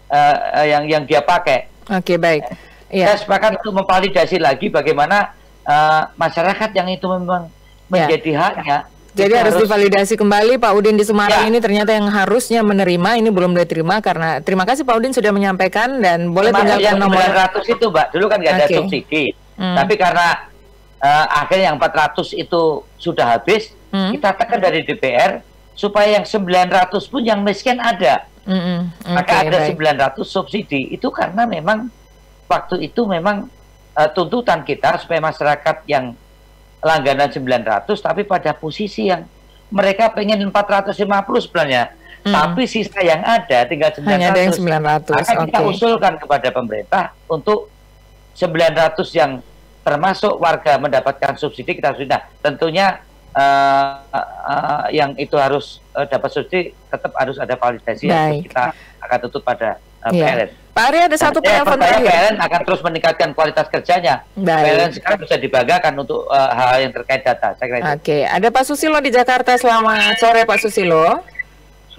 uh, 0.10 0.66
yang 0.66 0.84
yang 0.90 1.04
dia 1.06 1.22
pakai. 1.24 1.70
Oke 1.90 2.14
okay, 2.14 2.18
baik. 2.18 2.44
Ya. 2.90 3.14
Saya 3.14 3.18
sepakat 3.22 3.62
untuk 3.62 3.86
memvalidasi 3.86 4.42
lagi 4.42 4.70
bagaimana 4.74 5.34
uh, 5.66 6.10
masyarakat 6.18 6.70
yang 6.74 6.90
itu 6.90 7.06
memang 7.06 7.50
ya. 7.90 8.10
menjadi 8.10 8.32
haknya 8.38 8.90
jadi 9.20 9.34
harus, 9.42 9.58
harus 9.58 9.66
divalidasi 9.66 10.14
kembali 10.16 10.62
Pak 10.62 10.72
Udin 10.78 10.96
di 10.96 11.04
Semarang 11.04 11.44
ya. 11.44 11.50
ini 11.50 11.60
ternyata 11.60 11.92
yang 11.92 12.08
harusnya 12.08 12.62
menerima 12.62 13.20
ini 13.20 13.30
belum 13.34 13.58
diterima 13.58 14.00
karena 14.00 14.40
terima 14.40 14.64
kasih 14.64 14.86
Pak 14.86 14.96
Udin 14.96 15.12
sudah 15.12 15.34
menyampaikan 15.34 16.00
dan 16.00 16.32
boleh 16.32 16.54
Kemarin 16.54 16.78
tinggalkan 16.78 16.88
yang 16.88 17.00
nomor 17.02 17.20
900 17.20 17.74
itu 17.76 17.86
Mbak 17.90 18.08
dulu 18.14 18.26
kan 18.30 18.38
nggak 18.40 18.54
okay. 18.56 18.64
ada 18.64 18.78
subsidi 18.80 19.26
hmm. 19.58 19.76
tapi 19.76 19.94
karena 19.98 20.28
uh, 21.02 21.26
akhirnya 21.42 21.66
yang 21.74 21.78
400 21.82 22.38
itu 22.38 22.62
sudah 23.02 23.26
habis 23.38 23.74
hmm. 23.90 24.12
kita 24.14 24.30
tekan 24.38 24.60
dari 24.62 24.80
DPR 24.86 25.32
supaya 25.74 26.22
yang 26.22 26.26
900 26.28 27.12
pun 27.12 27.22
yang 27.26 27.40
miskin 27.42 27.82
ada 27.82 28.29
hmm. 28.50 28.80
okay, 29.06 29.14
maka 29.14 29.34
ada 29.46 29.58
baik. 29.70 29.78
900 30.18 30.26
subsidi 30.26 30.90
itu 30.90 31.08
karena 31.14 31.46
memang 31.46 31.88
waktu 32.50 32.90
itu 32.90 33.06
memang 33.06 33.46
uh, 33.94 34.10
tuntutan 34.10 34.66
kita 34.66 34.98
supaya 34.98 35.22
masyarakat 35.22 35.86
yang 35.86 36.18
langganan 36.82 37.30
900 37.30 37.86
tapi 37.94 38.26
pada 38.26 38.56
posisi 38.58 39.08
yang 39.08 39.28
mereka 39.70 40.10
pengen 40.10 40.42
450 40.50 41.46
sebenarnya 41.46 41.94
hmm. 42.26 42.34
tapi 42.34 42.64
sisa 42.66 43.00
yang 43.06 43.22
ada 43.22 43.68
tinggal 43.70 43.94
900 43.94 44.10
Hanya 44.10 44.28
ada 44.34 44.42
yang 44.42 44.54
900 44.56 45.14
maka 45.14 45.32
okay. 45.36 45.46
kita 45.46 45.60
usulkan 45.68 46.14
kepada 46.18 46.48
pemerintah 46.50 47.06
untuk 47.30 47.70
900 48.34 49.20
yang 49.20 49.32
termasuk 49.84 50.40
warga 50.40 50.80
mendapatkan 50.80 51.36
subsidi 51.36 51.78
kita 51.78 51.96
sudah 51.96 52.24
tentunya 52.40 53.04
uh, 53.36 53.94
uh, 54.14 54.86
yang 54.90 55.14
itu 55.20 55.36
harus 55.38 55.84
uh, 55.94 56.06
dapat 56.06 56.30
subsidi 56.34 56.74
tetap 56.90 57.12
harus 57.18 57.38
ada 57.38 57.54
validasi 57.54 58.10
yang 58.10 58.42
kita 58.42 58.74
akan 59.04 59.18
tutup 59.30 59.44
pada 59.46 59.78
uh, 60.06 60.12
yeah. 60.14 60.34
PLN. 60.34 60.50
Pak 60.70 60.86
Ari 60.96 61.00
ada 61.12 61.18
satu 61.20 61.44
penelpon 61.44 61.76
terakhir. 61.76 62.08
PLN 62.08 62.36
akan 62.40 62.62
terus 62.64 62.82
meningkatkan 62.86 63.30
kualitas 63.36 63.68
kerjanya. 63.68 64.24
Baik. 64.38 64.64
PLN 64.64 64.92
sekarang 64.96 65.20
bisa 65.28 65.36
dibanggakan 65.36 65.94
untuk 66.00 66.24
uh, 66.32 66.52
hal 66.56 66.80
yang 66.80 66.94
terkait 66.96 67.22
data. 67.26 67.52
Saya 67.60 67.68
kira 67.68 67.80
Oke, 67.84 68.00
okay. 68.00 68.22
ada 68.24 68.48
Pak 68.48 68.64
Susilo 68.64 68.98
di 69.04 69.12
Jakarta. 69.12 69.60
Selamat 69.60 70.16
sore 70.22 70.48
Pak 70.48 70.60
Susilo. 70.64 71.20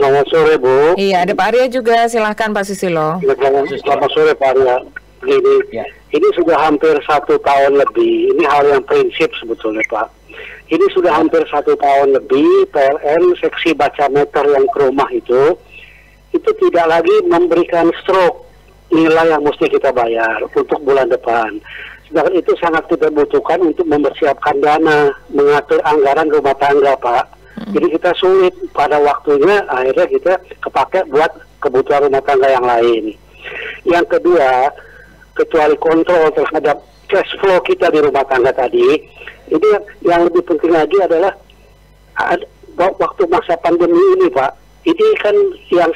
Selamat 0.01 0.27
sore 0.33 0.57
Bu. 0.57 0.97
Iya, 0.97 1.29
ada 1.29 1.37
Pak 1.37 1.47
Arya 1.53 1.67
juga. 1.69 2.09
Silahkan 2.09 2.49
Pak 2.57 2.65
Susilo. 2.65 3.21
Selamat, 3.21 3.69
selamat 3.85 4.11
sore 4.17 4.33
Pak 4.33 4.49
Arya. 4.57 4.77
Ini, 5.21 5.55
ya. 5.69 5.85
ini 6.17 6.29
sudah 6.33 6.57
hampir 6.57 6.97
satu 7.05 7.37
tahun 7.45 7.77
lebih. 7.77 8.33
Ini 8.33 8.49
hal 8.49 8.65
yang 8.65 8.83
prinsip 8.89 9.29
sebetulnya 9.37 9.85
Pak. 9.93 10.09
Ini 10.71 10.87
sudah 10.95 11.19
hampir 11.19 11.43
satu 11.51 11.75
tahun 11.75 12.15
lebih 12.15 12.71
PLN 12.71 13.35
seksi 13.43 13.75
baca 13.75 14.07
meter 14.07 14.47
yang 14.47 14.67
ke 14.71 14.79
rumah 14.87 15.11
itu 15.11 15.59
itu 16.31 16.51
tidak 16.63 16.87
lagi 16.87 17.15
memberikan 17.27 17.91
stroke 17.99 18.47
nilai 18.95 19.35
yang 19.35 19.43
mesti 19.43 19.67
kita 19.67 19.91
bayar 19.91 20.39
untuk 20.47 20.79
bulan 20.87 21.11
depan. 21.11 21.59
Sedangkan 22.07 22.35
itu 22.39 22.53
sangat 22.59 22.87
kita 22.91 23.07
butuhkan 23.11 23.63
untuk 23.63 23.87
mempersiapkan 23.87 24.59
dana, 24.59 25.15
mengatur 25.31 25.79
anggaran 25.87 26.27
rumah 26.27 26.55
tangga, 26.59 26.95
Pak. 26.99 27.25
Hmm. 27.55 27.71
Jadi 27.75 27.87
kita 27.99 28.11
sulit 28.19 28.55
pada 28.75 28.99
waktunya, 28.99 29.63
akhirnya 29.71 30.07
kita 30.11 30.33
kepake 30.59 31.07
buat 31.11 31.31
kebutuhan 31.63 32.11
rumah 32.11 32.23
tangga 32.27 32.51
yang 32.51 32.67
lain. 32.67 33.15
Yang 33.87 34.07
kedua, 34.19 34.75
kecuali 35.39 35.79
kontrol 35.79 36.35
terhadap 36.35 36.83
cash 37.11 37.35
flow 37.43 37.59
kita 37.67 37.91
di 37.91 37.99
rumah 37.99 38.23
tangga 38.31 38.55
tadi, 38.55 39.03
ini 39.51 39.69
yang 40.07 40.31
lebih 40.31 40.47
penting 40.47 40.71
lagi 40.71 40.97
adalah 41.03 41.35
waktu 42.79 43.23
masa 43.27 43.59
pandemi 43.59 43.99
ini, 44.17 44.31
Pak 44.31 44.61
ini 44.85 45.07
kan 45.21 45.35
yang 45.69 45.93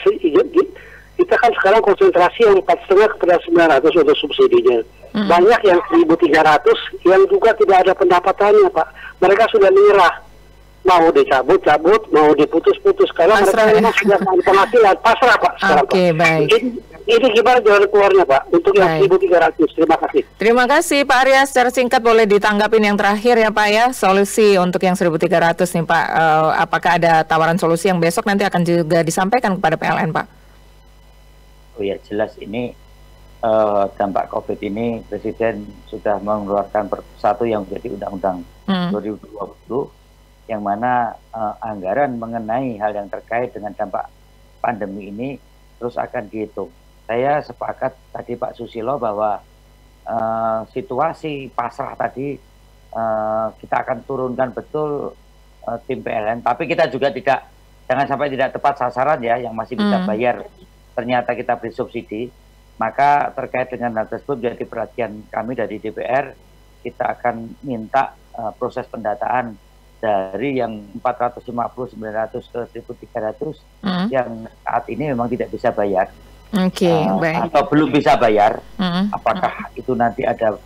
kita 1.14 1.34
kan 1.38 1.52
sekarang 1.56 1.80
konsentrasi 1.80 2.44
yang 2.44 2.58
empat 2.58 2.78
setengah 2.84 3.08
kepada 3.16 3.38
900 3.46 4.02
untuk 4.02 4.18
subsidinya. 4.18 4.82
Hmm. 5.14 5.30
Banyak 5.30 5.60
yang 5.62 5.80
1.300 5.88 7.06
yang 7.06 7.22
juga 7.30 7.54
tidak 7.54 7.86
ada 7.86 7.92
pendapatannya, 7.94 8.66
Pak. 8.74 8.88
Mereka 9.22 9.44
sudah 9.54 9.70
menyerah. 9.70 10.14
Mau 10.85 11.09
dicabut-cabut, 11.09 12.12
mau 12.12 12.28
diputus-putus. 12.37 13.09
Karena 13.16 13.41
pasrah, 13.41 13.72
mereka 13.72 13.72
ya? 13.72 13.80
memang 13.80 13.95
sudah 13.97 14.18
penghasilan. 14.45 14.97
Pasrah, 15.01 15.37
Pak. 15.41 15.53
Oke, 15.57 15.72
okay, 15.89 16.09
baik. 16.12 16.49
Ini, 16.53 16.59
ini 17.05 17.26
gimana 17.32 17.59
jalan 17.64 17.89
keluarnya, 17.89 18.24
Pak? 18.28 18.43
Untuk 18.53 18.72
yang 18.76 19.01
1.300. 19.01 19.76
Terima 19.76 19.97
kasih. 19.97 20.22
Terima 20.37 20.64
kasih, 20.68 21.01
Pak 21.09 21.18
Arya. 21.24 21.41
Secara 21.49 21.68
singkat 21.72 22.05
boleh 22.05 22.28
ditanggapin 22.28 22.85
yang 22.85 22.97
terakhir 23.01 23.41
ya, 23.41 23.49
Pak 23.49 23.68
ya. 23.72 23.85
Solusi 23.97 24.61
untuk 24.61 24.85
yang 24.85 24.93
1.300 24.93 25.57
nih, 25.72 25.85
Pak. 25.89 26.05
Uh, 26.12 26.51
apakah 26.61 27.01
ada 27.01 27.24
tawaran 27.24 27.57
solusi 27.57 27.89
yang 27.89 27.97
besok 27.97 28.28
nanti 28.28 28.45
akan 28.45 28.61
juga 28.61 29.01
disampaikan 29.01 29.57
kepada 29.57 29.80
PLN, 29.80 30.12
Pak? 30.12 30.45
Oh 31.74 31.82
ya 31.82 31.99
jelas 32.07 32.30
ini 32.39 32.70
uh, 33.43 33.91
dampak 33.99 34.30
COVID 34.30 34.59
ini 34.62 35.03
Presiden 35.11 35.66
sudah 35.91 36.22
mengeluarkan 36.22 36.87
satu 37.18 37.43
yang 37.43 37.66
menjadi 37.66 37.99
Undang-Undang 37.99 38.39
hmm. 38.70 38.91
2020 38.95 40.03
yang 40.45 40.61
mana 40.61 41.16
uh, 41.32 41.57
anggaran 41.64 42.20
mengenai 42.20 42.76
hal 42.76 42.92
yang 42.92 43.09
terkait 43.09 43.53
dengan 43.57 43.72
dampak 43.72 44.09
pandemi 44.61 45.09
ini 45.09 45.28
terus 45.80 45.97
akan 45.97 46.28
dihitung. 46.28 46.68
Saya 47.05 47.40
sepakat 47.45 47.92
tadi 48.12 48.36
Pak 48.36 48.57
Susilo 48.57 48.97
bahwa 48.97 49.40
uh, 50.09 50.61
situasi 50.72 51.53
pasrah 51.53 51.97
tadi 51.97 52.36
uh, 52.92 53.53
kita 53.61 53.76
akan 53.84 53.99
turunkan 54.05 54.53
betul 54.53 55.12
uh, 55.68 55.78
tim 55.84 56.01
PLN, 56.01 56.45
tapi 56.45 56.68
kita 56.68 56.88
juga 56.88 57.12
tidak 57.12 57.49
jangan 57.84 58.09
sampai 58.09 58.32
tidak 58.32 58.57
tepat 58.57 58.80
sasaran 58.80 59.20
ya 59.20 59.36
yang 59.36 59.53
masih 59.53 59.76
bisa 59.76 60.01
hmm. 60.01 60.09
bayar 60.09 60.36
ternyata 60.95 61.34
kita 61.34 61.59
beri 61.59 61.74
subsidi, 61.74 62.30
maka 62.78 63.34
terkait 63.34 63.68
dengan 63.74 63.99
hal 63.99 64.07
tersebut 64.07 64.38
menjadi 64.38 64.64
perhatian 64.64 65.12
kami 65.28 65.59
dari 65.59 65.82
DPR, 65.82 66.32
kita 66.86 67.18
akan 67.18 67.59
minta 67.66 68.14
uh, 68.38 68.55
proses 68.55 68.86
pendataan 68.86 69.59
dari 70.05 70.61
yang 70.61 70.84
450, 71.00 71.96
900 71.96 72.52
ke 72.52 72.61
1300 72.76 73.57
hmm. 73.80 74.07
yang 74.12 74.28
saat 74.61 74.84
ini 74.92 75.16
memang 75.16 75.32
tidak 75.32 75.48
bisa 75.48 75.72
bayar. 75.72 76.12
Oke, 76.55 76.86
okay, 76.86 77.00
uh, 77.09 77.16
baik. 77.16 77.48
Atau 77.48 77.62
belum 77.72 77.88
bisa 77.88 78.12
bayar. 78.20 78.61
Hmm. 78.76 79.09
Apakah 79.09 79.72
hmm. 79.72 79.80
itu 79.80 79.96
nanti 79.96 80.28
ada 80.28 80.61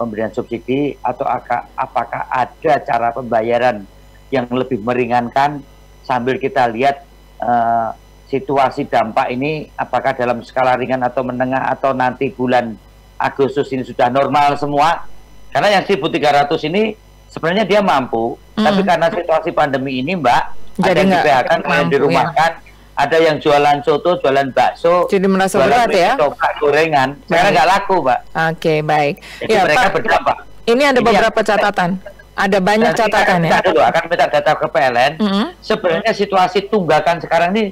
pemberian 0.00 0.32
subsidi 0.32 0.96
atau 1.04 1.28
apakah 1.76 2.26
ada 2.32 2.72
cara 2.80 3.12
pembayaran 3.12 3.84
yang 4.32 4.48
lebih 4.48 4.80
meringankan 4.80 5.60
sambil 6.02 6.40
kita 6.40 6.64
lihat 6.72 7.04
uh, 7.44 7.92
situasi 8.32 8.88
dampak 8.88 9.28
ini 9.32 9.68
apakah 9.76 10.16
dalam 10.16 10.40
skala 10.40 10.76
ringan 10.76 11.04
atau 11.04 11.24
menengah 11.24 11.68
atau 11.72 11.92
nanti 11.92 12.32
bulan 12.32 12.76
Agustus 13.20 13.68
ini 13.72 13.84
sudah 13.84 14.12
normal 14.12 14.56
semua 14.60 15.08
karena 15.48 15.80
yang 15.80 15.84
1300 15.84 16.68
ini 16.68 17.07
sebenarnya 17.38 17.64
dia 17.64 17.80
mampu 17.80 18.34
Tapi 18.52 18.82
karena 18.82 19.06
situasi 19.06 19.50
pandemi 19.50 20.02
ini, 20.02 20.18
Mbak, 20.18 20.42
Jadi 20.76 20.82
ada 20.82 20.98
yang 20.98 21.08
di 21.08 21.18
PHK, 21.20 21.46
ada 21.48 21.74
yang 21.78 21.86
dirumahkan, 21.88 22.50
ada 22.92 23.16
yang 23.16 23.36
jualan 23.38 23.78
soto, 23.80 24.18
jualan 24.18 24.50
bakso, 24.50 25.06
Jadi 25.06 25.26
merasa 25.26 25.56
jualan 25.56 25.70
berat 25.78 25.88
ya? 25.88 26.12
ketoprak, 26.18 26.52
gorengan. 26.58 27.08
Sekarang 27.22 27.38
Baik. 27.44 27.54
nggak 27.54 27.68
laku, 27.70 27.96
Mbak. 28.02 28.20
Oke, 28.50 28.74
baik. 28.82 29.14
Jadi 29.38 29.46
Ya, 29.48 29.60
mereka 29.62 29.78
Pak, 29.80 29.92
berdampak. 29.94 30.36
ini 30.66 30.82
ada 30.82 30.98
Ini 30.98 31.06
beberapa 31.06 31.38
yang- 31.38 31.48
catatan. 31.48 31.90
Ada 32.34 32.58
banyak 32.58 32.90
Nanti 32.90 33.00
catatan 33.00 33.38
ya. 33.42 33.58
dulu 33.60 33.80
akan 33.80 34.02
minta 34.06 34.26
data 34.26 34.52
ke 34.54 34.66
PLN. 34.68 35.12
Mm-hmm. 35.18 35.46
Sebenarnya 35.58 36.12
situasi 36.12 36.58
tunggakan 36.64 37.16
sekarang 37.18 37.50
ini 37.52 37.64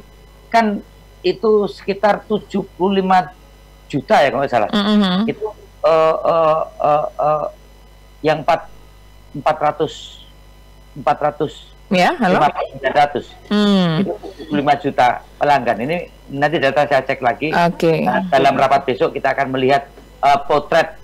kan 0.48 0.78
itu 1.22 1.50
sekitar 1.66 2.22
75 2.22 3.30
juta 3.86 4.16
ya 4.18 4.28
kalau 4.28 4.42
nggak 4.42 4.50
salah. 4.50 4.70
Mhm. 4.70 5.26
Itu 5.26 5.46
eh, 5.82 6.14
eh, 6.26 6.60
eh, 6.80 7.04
eh, 7.16 7.44
yang 8.22 8.42
4 8.42 8.74
400 9.36 10.24
400 10.96 11.76
Ya, 11.86 12.10
halo. 12.18 12.42
900 12.82 13.30
Hmm. 13.46 14.02
itu 14.02 14.10
75 14.50 14.74
juta 14.82 15.22
pelanggan. 15.38 15.78
Ini 15.86 15.96
nanti 16.34 16.58
data 16.58 16.82
saya 16.82 17.06
cek 17.06 17.22
lagi. 17.22 17.54
Oke. 17.54 18.02
Nah, 18.02 18.26
dalam 18.26 18.58
rapat 18.58 18.82
besok 18.84 19.14
kita 19.14 19.30
akan 19.30 19.54
melihat 19.54 19.86
eh, 20.18 20.38
potret 20.50 20.98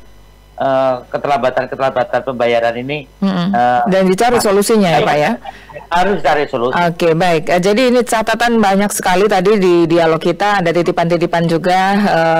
eh, 0.55 0.96
keterlambatan-keterlambatan 1.09 2.20
pembayaran 2.22 2.74
ini. 2.76 3.09
Mm-mm. 3.20 3.48
eh, 3.50 3.80
Dan 3.88 4.07
dicari 4.07 4.38
solusinya 4.38 4.88
ya, 4.88 5.00
Pak 5.00 5.16
ya. 5.16 5.32
harus 5.92 6.18
cari 6.20 6.48
solusi. 6.48 6.72
Oke, 6.72 7.12
baik. 7.12 7.48
Eh, 7.48 7.61
Jadi 7.61 7.92
ini 7.92 8.00
catatan 8.00 8.57
banyak 8.57 8.88
sekali 8.90 9.28
tadi 9.28 9.57
di 9.57 9.74
dialog 9.84 10.16
kita 10.16 10.64
ada 10.64 10.70
titipan-titipan 10.70 11.44
juga 11.44 11.78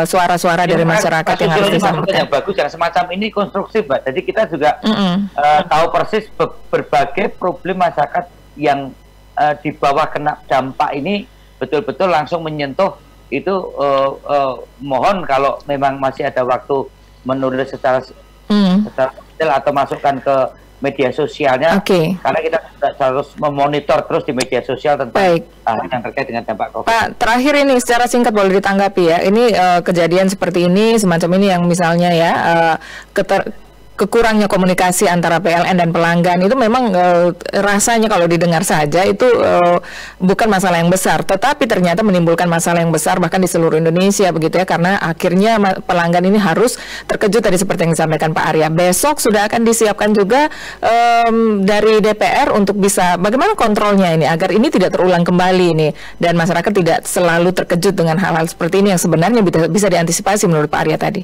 suara-suara 0.04 0.64
dari 0.64 0.82
Yang 0.82 0.92
masyarakat 0.96 1.34
Pak 1.36 1.42
yang 1.42 1.52
harus 1.52 1.68
disampaikan. 1.70 2.16
yang 2.24 2.28
bagus 2.30 2.54
yang 2.56 2.70
semacam 2.70 3.04
ini 3.12 3.26
konstruktif, 3.28 3.84
Mbak. 3.84 4.00
Jadi 4.08 4.20
kita 4.24 4.42
juga 4.48 4.70
Mm-mm. 4.80 5.14
eh, 5.32 5.60
tahu 5.68 5.84
persis 5.92 6.24
be- 6.32 6.56
berbagai 6.68 7.36
problem 7.36 7.80
masyarakat 7.80 8.24
yang 8.56 8.92
eh, 9.36 9.54
di 9.60 9.72
bawah 9.72 10.08
kena 10.08 10.40
dampak 10.44 10.92
ini 10.92 11.24
betul-betul 11.56 12.10
langsung 12.10 12.42
menyentuh 12.42 12.96
itu 13.28 13.52
eh, 13.80 14.10
eh, 14.28 14.54
mohon 14.80 15.24
kalau 15.24 15.56
memang 15.64 15.96
masih 15.96 16.28
ada 16.28 16.40
waktu 16.42 16.84
menulis 17.22 17.68
secara 17.68 18.02
Mm. 18.50 18.84
secara 18.90 19.10
detail 19.16 19.50
atau 19.54 19.70
masukkan 19.72 20.14
ke 20.18 20.36
media 20.82 21.08
sosialnya 21.14 21.78
Oke. 21.78 22.18
karena 22.18 22.40
kita 22.42 22.58
harus 22.98 23.30
memonitor 23.38 24.02
terus 24.02 24.26
di 24.26 24.34
media 24.34 24.58
sosial 24.60 24.98
tentang 24.98 25.14
Baik. 25.14 25.46
hal 25.62 25.78
yang 25.78 26.02
terkait 26.02 26.26
dengan 26.26 26.42
dampak 26.42 26.68
COVID. 26.74 26.90
Pak, 26.90 27.06
terakhir 27.22 27.54
ini 27.62 27.78
secara 27.78 28.10
singkat 28.10 28.34
boleh 28.34 28.58
ditanggapi 28.58 29.02
ya. 29.06 29.18
Ini 29.22 29.44
eh, 29.54 29.80
kejadian 29.80 30.26
seperti 30.26 30.66
ini, 30.66 30.98
semacam 30.98 31.38
ini 31.38 31.46
yang 31.54 31.62
misalnya 31.64 32.10
ya 32.10 32.32
eh, 32.34 32.74
keter- 33.14 33.54
kekurangnya 34.03 34.50
komunikasi 34.50 35.07
antara 35.07 35.38
PLN 35.38 35.78
dan 35.78 35.88
pelanggan 35.94 36.42
itu 36.42 36.59
memang 36.59 36.90
eh, 36.90 37.28
rasanya 37.62 38.11
kalau 38.11 38.26
didengar 38.26 38.66
saja 38.66 39.07
itu 39.07 39.24
eh, 39.24 39.78
bukan 40.18 40.50
masalah 40.50 40.82
yang 40.82 40.90
besar, 40.90 41.22
tetapi 41.22 41.70
ternyata 41.70 42.03
menimbulkan 42.03 42.50
masalah 42.50 42.82
yang 42.82 42.90
besar 42.90 43.22
bahkan 43.22 43.38
di 43.38 43.46
seluruh 43.46 43.78
Indonesia 43.78 44.34
begitu 44.34 44.59
ya 44.59 44.66
karena 44.66 44.98
akhirnya 44.98 45.62
pelanggan 45.86 46.26
ini 46.26 46.38
harus 46.42 46.74
terkejut 47.07 47.46
tadi 47.46 47.55
seperti 47.55 47.86
yang 47.86 47.94
disampaikan 47.94 48.34
Pak 48.34 48.44
Arya. 48.50 48.68
Besok 48.72 49.22
sudah 49.22 49.46
akan 49.46 49.62
disiapkan 49.62 50.11
juga 50.11 50.50
em, 50.82 51.62
dari 51.62 52.03
DPR 52.03 52.50
untuk 52.50 52.74
bisa 52.82 53.14
bagaimana 53.20 53.55
kontrolnya 53.55 54.11
ini 54.11 54.26
agar 54.26 54.50
ini 54.50 54.66
tidak 54.72 54.98
terulang 54.98 55.22
kembali 55.22 55.66
ini 55.78 55.88
dan 56.18 56.34
masyarakat 56.34 56.72
tidak 56.74 56.98
selalu 57.07 57.55
terkejut 57.55 57.94
dengan 57.94 58.18
hal-hal 58.18 58.50
seperti 58.50 58.82
ini 58.82 58.96
yang 58.96 59.00
sebenarnya 59.00 59.40
bisa, 59.46 59.70
bisa 59.70 59.86
diantisipasi 59.86 60.50
menurut 60.50 60.66
Pak 60.66 60.82
Arya 60.82 60.98
tadi. 60.98 61.22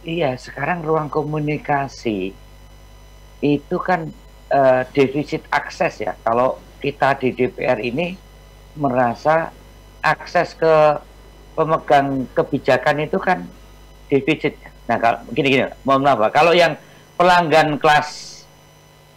Iya, 0.00 0.32
sekarang 0.40 0.80
ruang 0.80 1.12
komunikasi 1.12 2.32
itu 3.44 3.76
kan 3.80 4.08
eh, 4.48 4.82
defisit 4.96 5.44
akses 5.52 6.00
ya. 6.00 6.16
Kalau 6.24 6.56
kita 6.80 7.20
di 7.20 7.36
DPR 7.36 7.76
ini 7.84 8.16
merasa 8.80 9.52
akses 10.00 10.56
ke 10.56 10.74
pemegang 11.52 12.24
kebijakan 12.32 13.04
itu 13.04 13.20
kan 13.20 13.44
defisit. 14.08 14.56
Nah, 14.88 14.96
kalau 14.96 15.20
gini-gini, 15.36 15.68
mohon 15.84 16.00
maaf, 16.00 16.32
kalau 16.32 16.56
yang 16.56 16.80
pelanggan 17.20 17.76
kelas 17.76 18.40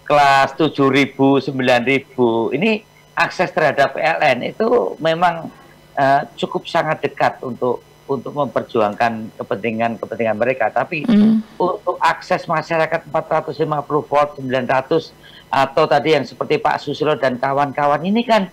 kelas 0.03 0.51
7.000, 0.59 1.15
9.000 1.15 2.59
ini 2.59 2.83
akses 3.15 3.55
terhadap 3.55 3.95
PLN 3.95 4.51
itu 4.51 4.99
memang 4.99 5.47
eh, 5.95 6.27
cukup 6.35 6.67
sangat 6.67 7.07
dekat 7.07 7.39
untuk 7.39 7.79
untuk 8.03 8.35
memperjuangkan 8.35 9.39
kepentingan-kepentingan 9.39 10.37
mereka. 10.37 10.67
Tapi 10.69 11.07
untuk 11.55 11.95
akses 12.03 12.43
masyarakat 12.45 13.07
450 13.07 13.63
volt, 13.87 14.29
900 14.39 15.15
atau 15.53 15.83
tadi 15.85 16.17
yang 16.17 16.25
seperti 16.25 16.57
Pak 16.57 16.81
Susilo 16.81 17.13
dan 17.15 17.37
kawan-kawan 17.37 18.01
ini 18.01 18.25
kan 18.25 18.49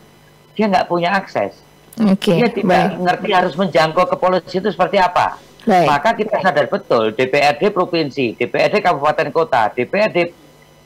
dia 0.53 0.69
nggak 0.69 0.87
punya 0.87 1.17
akses. 1.17 1.57
Oke, 2.01 2.39
Dia 2.39 2.49
tidak 2.49 3.01
ngerti 3.01 3.29
harus 3.35 3.55
menjangkau 3.59 4.05
ke 4.09 4.17
polisi 4.17 4.61
itu 4.61 4.71
seperti 4.71 5.01
apa. 5.01 5.37
Baik. 5.67 5.87
Maka 5.89 6.11
kita 6.17 6.41
sadar 6.41 6.67
betul 6.73 7.13
DPRD 7.13 7.69
provinsi, 7.69 8.33
DPRD 8.37 8.81
kabupaten 8.81 9.29
kota, 9.29 9.69
DPRD 9.73 10.33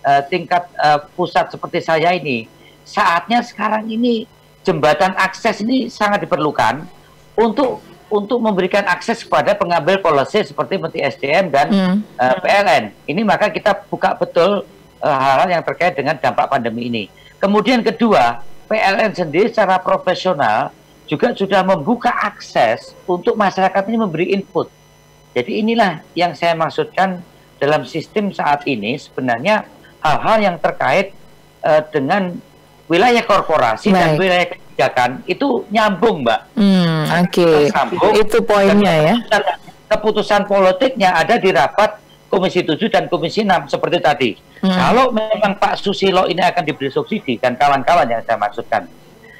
eh, 0.02 0.22
tingkat 0.26 0.66
eh, 0.74 0.98
pusat 1.14 1.54
seperti 1.54 1.78
saya 1.78 2.10
ini, 2.14 2.50
saatnya 2.82 3.42
sekarang 3.46 3.86
ini 3.86 4.26
jembatan 4.66 5.14
akses 5.14 5.62
ini 5.62 5.86
sangat 5.86 6.26
diperlukan 6.26 6.82
untuk 7.38 7.78
untuk 8.14 8.38
memberikan 8.38 8.86
akses 8.86 9.26
kepada 9.26 9.58
pengambil 9.58 9.98
polisi 9.98 10.46
seperti 10.46 10.78
Menteri 10.78 11.02
SDM 11.02 11.50
dan 11.50 11.66
Hmm. 11.68 11.96
eh, 12.14 12.36
PLN. 12.38 12.84
Ini 13.04 13.20
maka 13.26 13.50
kita 13.50 13.74
buka 13.90 14.14
betul 14.14 14.62
eh, 15.02 15.10
hal-hal 15.10 15.50
yang 15.50 15.64
terkait 15.66 15.98
dengan 15.98 16.14
dampak 16.14 16.46
pandemi 16.46 16.86
ini. 16.86 17.04
Kemudian 17.36 17.82
kedua, 17.82 18.40
PLN 18.64 19.12
sendiri 19.12 19.50
secara 19.50 19.76
profesional 19.76 20.70
juga 21.04 21.36
sudah 21.36 21.60
membuka 21.60 22.08
akses 22.08 22.96
untuk 23.04 23.36
masyarakat 23.36 23.82
ini 23.84 23.98
memberi 24.00 24.26
input. 24.32 24.72
Jadi 25.34 25.60
inilah 25.60 26.00
yang 26.16 26.32
saya 26.32 26.54
maksudkan 26.54 27.20
dalam 27.58 27.84
sistem 27.84 28.32
saat 28.32 28.64
ini 28.64 28.96
sebenarnya 28.96 29.66
hal-hal 30.00 30.38
yang 30.40 30.56
terkait 30.56 31.12
eh, 31.60 31.82
dengan 31.92 32.32
wilayah 32.84 33.20
korporasi 33.20 33.88
dan 33.88 34.14
Baik. 34.14 34.20
wilayah 34.20 34.46
kebijakan 34.48 35.10
itu 35.24 35.64
nyambung, 35.68 36.20
Mbak. 36.20 36.40
Hmm, 36.52 36.83
oke. 37.06 37.48
Tersambung. 37.68 38.12
Itu 38.14 38.38
poinnya 38.40 38.94
ya. 39.04 39.14
Keputusan 39.86 40.44
politiknya 40.44 41.14
ada 41.14 41.36
di 41.36 41.48
rapat 41.48 42.00
Komisi 42.26 42.60
7 42.60 42.90
dan 42.90 43.06
Komisi 43.06 43.46
6 43.46 43.70
seperti 43.70 43.98
tadi. 44.00 44.30
Hmm. 44.58 44.72
Kalau 44.72 45.04
memang 45.10 45.54
Pak 45.54 45.78
Susilo 45.78 46.24
ini 46.24 46.40
akan 46.40 46.64
diberi 46.64 46.88
subsidi 46.88 47.36
dan 47.36 47.54
kawan-kawan 47.54 48.08
yang 48.08 48.24
saya 48.24 48.34
maksudkan, 48.34 48.88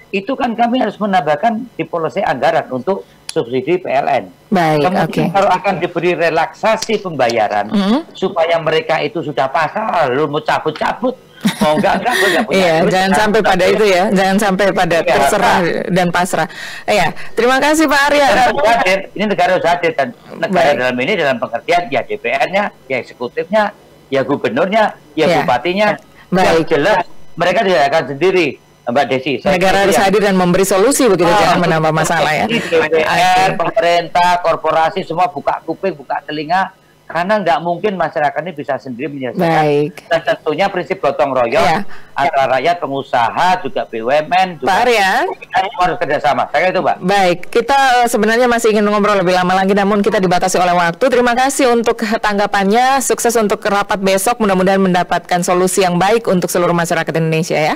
itu 0.08 0.30
kan 0.32 0.54
kami 0.54 0.78
harus 0.78 0.94
menambahkan 0.94 1.74
di 1.74 1.82
polisi 1.82 2.20
anggaran 2.20 2.70
untuk 2.70 3.02
subsidi 3.26 3.82
PLN. 3.82 4.30
Baik, 4.46 4.86
Kemudian 4.86 5.10
oke. 5.10 5.22
kalau 5.34 5.50
akan 5.50 5.74
diberi 5.82 6.14
relaksasi 6.14 7.02
pembayaran 7.02 7.66
Hmm. 7.66 8.06
supaya 8.14 8.62
mereka 8.62 9.02
itu 9.02 9.26
sudah 9.26 9.50
pasal 9.50 10.14
lalu 10.14 10.30
mau 10.30 10.38
cabut-cabut 10.38 11.18
mau 11.60 11.74
enggak 11.74 11.94
enggak 11.98 12.14
gue 12.14 12.28
enggak 12.28 12.44
punya 12.44 12.56
Iya, 12.56 12.74
jangan 12.84 12.88
enggak 13.04 13.20
sampai 13.20 13.40
pada 13.40 13.64
itu 13.66 13.84
ya, 13.84 14.02
jangan 14.10 14.36
sampai 14.38 14.66
pada 14.70 14.96
Iya, 14.96 15.08
terserah 15.08 15.58
dan 15.88 16.06
pasrah. 16.08 16.48
Iya, 16.84 17.06
terima 17.32 17.56
kasih 17.58 17.84
Pak 17.84 18.00
Arya. 18.06 18.26
Negara 18.26 18.42
harus 18.42 18.64
hadir. 18.66 18.98
Ini 19.12 19.24
negara 19.26 19.50
harus 19.52 19.66
hadir 19.66 19.92
dan 19.92 20.08
negara 20.34 20.68
Baik. 20.70 20.78
dalam 20.78 20.96
ini 20.98 21.12
dalam 21.14 21.36
pengertian 21.36 21.82
ya 21.88 22.00
DPR-nya, 22.00 22.64
ya 22.84 22.96
eksekutifnya, 22.98 23.62
ya 24.08 24.20
gubernurnya, 24.22 24.84
ya 25.12 25.26
Ya. 25.26 25.36
bupatinya. 25.38 25.88
Baik. 26.28 26.46
Yang 26.46 26.64
jelas 26.70 26.98
mereka 27.34 27.60
tidak 27.62 27.82
akan 27.88 28.02
sendiri, 28.10 28.46
Mbak 28.84 29.04
Desi. 29.06 29.32
Saya 29.38 29.54
Negara 29.54 29.76
harus 29.82 29.96
hadir 29.96 30.20
dan 30.20 30.34
memberi 30.34 30.62
solusi 30.62 31.04
begitu, 31.06 31.26
Ah, 31.26 31.40
jangan 31.40 31.58
menambah 31.62 31.92
masalah 31.94 32.32
ya. 32.32 32.44
DPR, 32.46 33.54
pemerintah, 33.54 34.38
korporasi 34.40 35.02
semua 35.02 35.26
buka 35.26 35.60
kuping, 35.62 35.94
buka 35.94 36.20
telinga 36.22 36.72
karena 37.14 37.38
nggak 37.38 37.58
mungkin 37.62 37.94
masyarakat 37.94 38.42
ini 38.42 38.52
bisa 38.58 38.74
sendiri 38.74 39.06
menyelesaikan. 39.06 39.46
Baik. 39.62 39.92
Dan 40.10 40.20
tentunya 40.26 40.66
prinsip 40.66 40.98
gotong 40.98 41.30
royong 41.30 41.62
Iya. 41.62 41.86
antara 42.10 42.58
rakyat, 42.58 42.82
pengusaha, 42.82 43.62
juga 43.62 43.86
BUMN, 43.86 44.58
juga 44.58 44.66
Pak 44.66 44.82
Arya. 44.82 45.12
kita 45.30 45.58
harus 45.78 45.96
kerjasama. 46.02 46.42
Saya 46.50 46.74
itu, 46.74 46.82
Mbak. 46.82 46.96
Baik, 47.06 47.38
kita 47.54 47.78
eh, 48.02 48.06
sebenarnya 48.10 48.50
masih 48.50 48.74
ingin 48.74 48.82
ngobrol 48.82 49.14
lebih 49.14 49.30
lama 49.30 49.54
lagi, 49.54 49.78
namun 49.78 50.02
kita 50.02 50.18
dibatasi 50.18 50.58
oleh 50.58 50.74
waktu. 50.74 51.06
Terima 51.06 51.38
kasih 51.38 51.70
untuk 51.70 52.02
tanggapannya, 52.02 52.98
sukses 52.98 53.38
untuk 53.38 53.62
rapat 53.62 54.02
besok. 54.02 54.42
Mudah-mudahan 54.42 54.82
mendapatkan 54.82 55.38
solusi 55.46 55.86
yang 55.86 55.94
baik 55.94 56.26
untuk 56.26 56.50
seluruh 56.50 56.74
masyarakat 56.74 57.14
Indonesia 57.14 57.54
ya. 57.54 57.74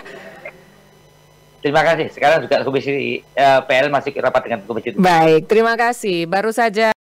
Terima 1.63 1.87
kasih. 1.87 2.11
Sekarang 2.11 2.43
juga 2.43 2.67
Komisi 2.67 3.23
eh, 3.23 3.61
PL 3.71 3.87
masih 3.87 4.11
rapat 4.19 4.51
dengan 4.51 4.67
Komisi 4.67 4.99
Baik, 4.99 5.47
terima 5.47 5.79
kasih. 5.79 6.27
Baru 6.27 6.51
saja. 6.51 6.98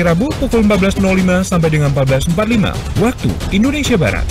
Rabu 0.00 0.32
pukul 0.40 0.64
14.05 0.64 1.44
sampai 1.44 1.68
dengan 1.68 1.92
14.45 1.92 3.02
waktu 3.04 3.30
Indonesia 3.52 3.96
Barat. 4.00 4.26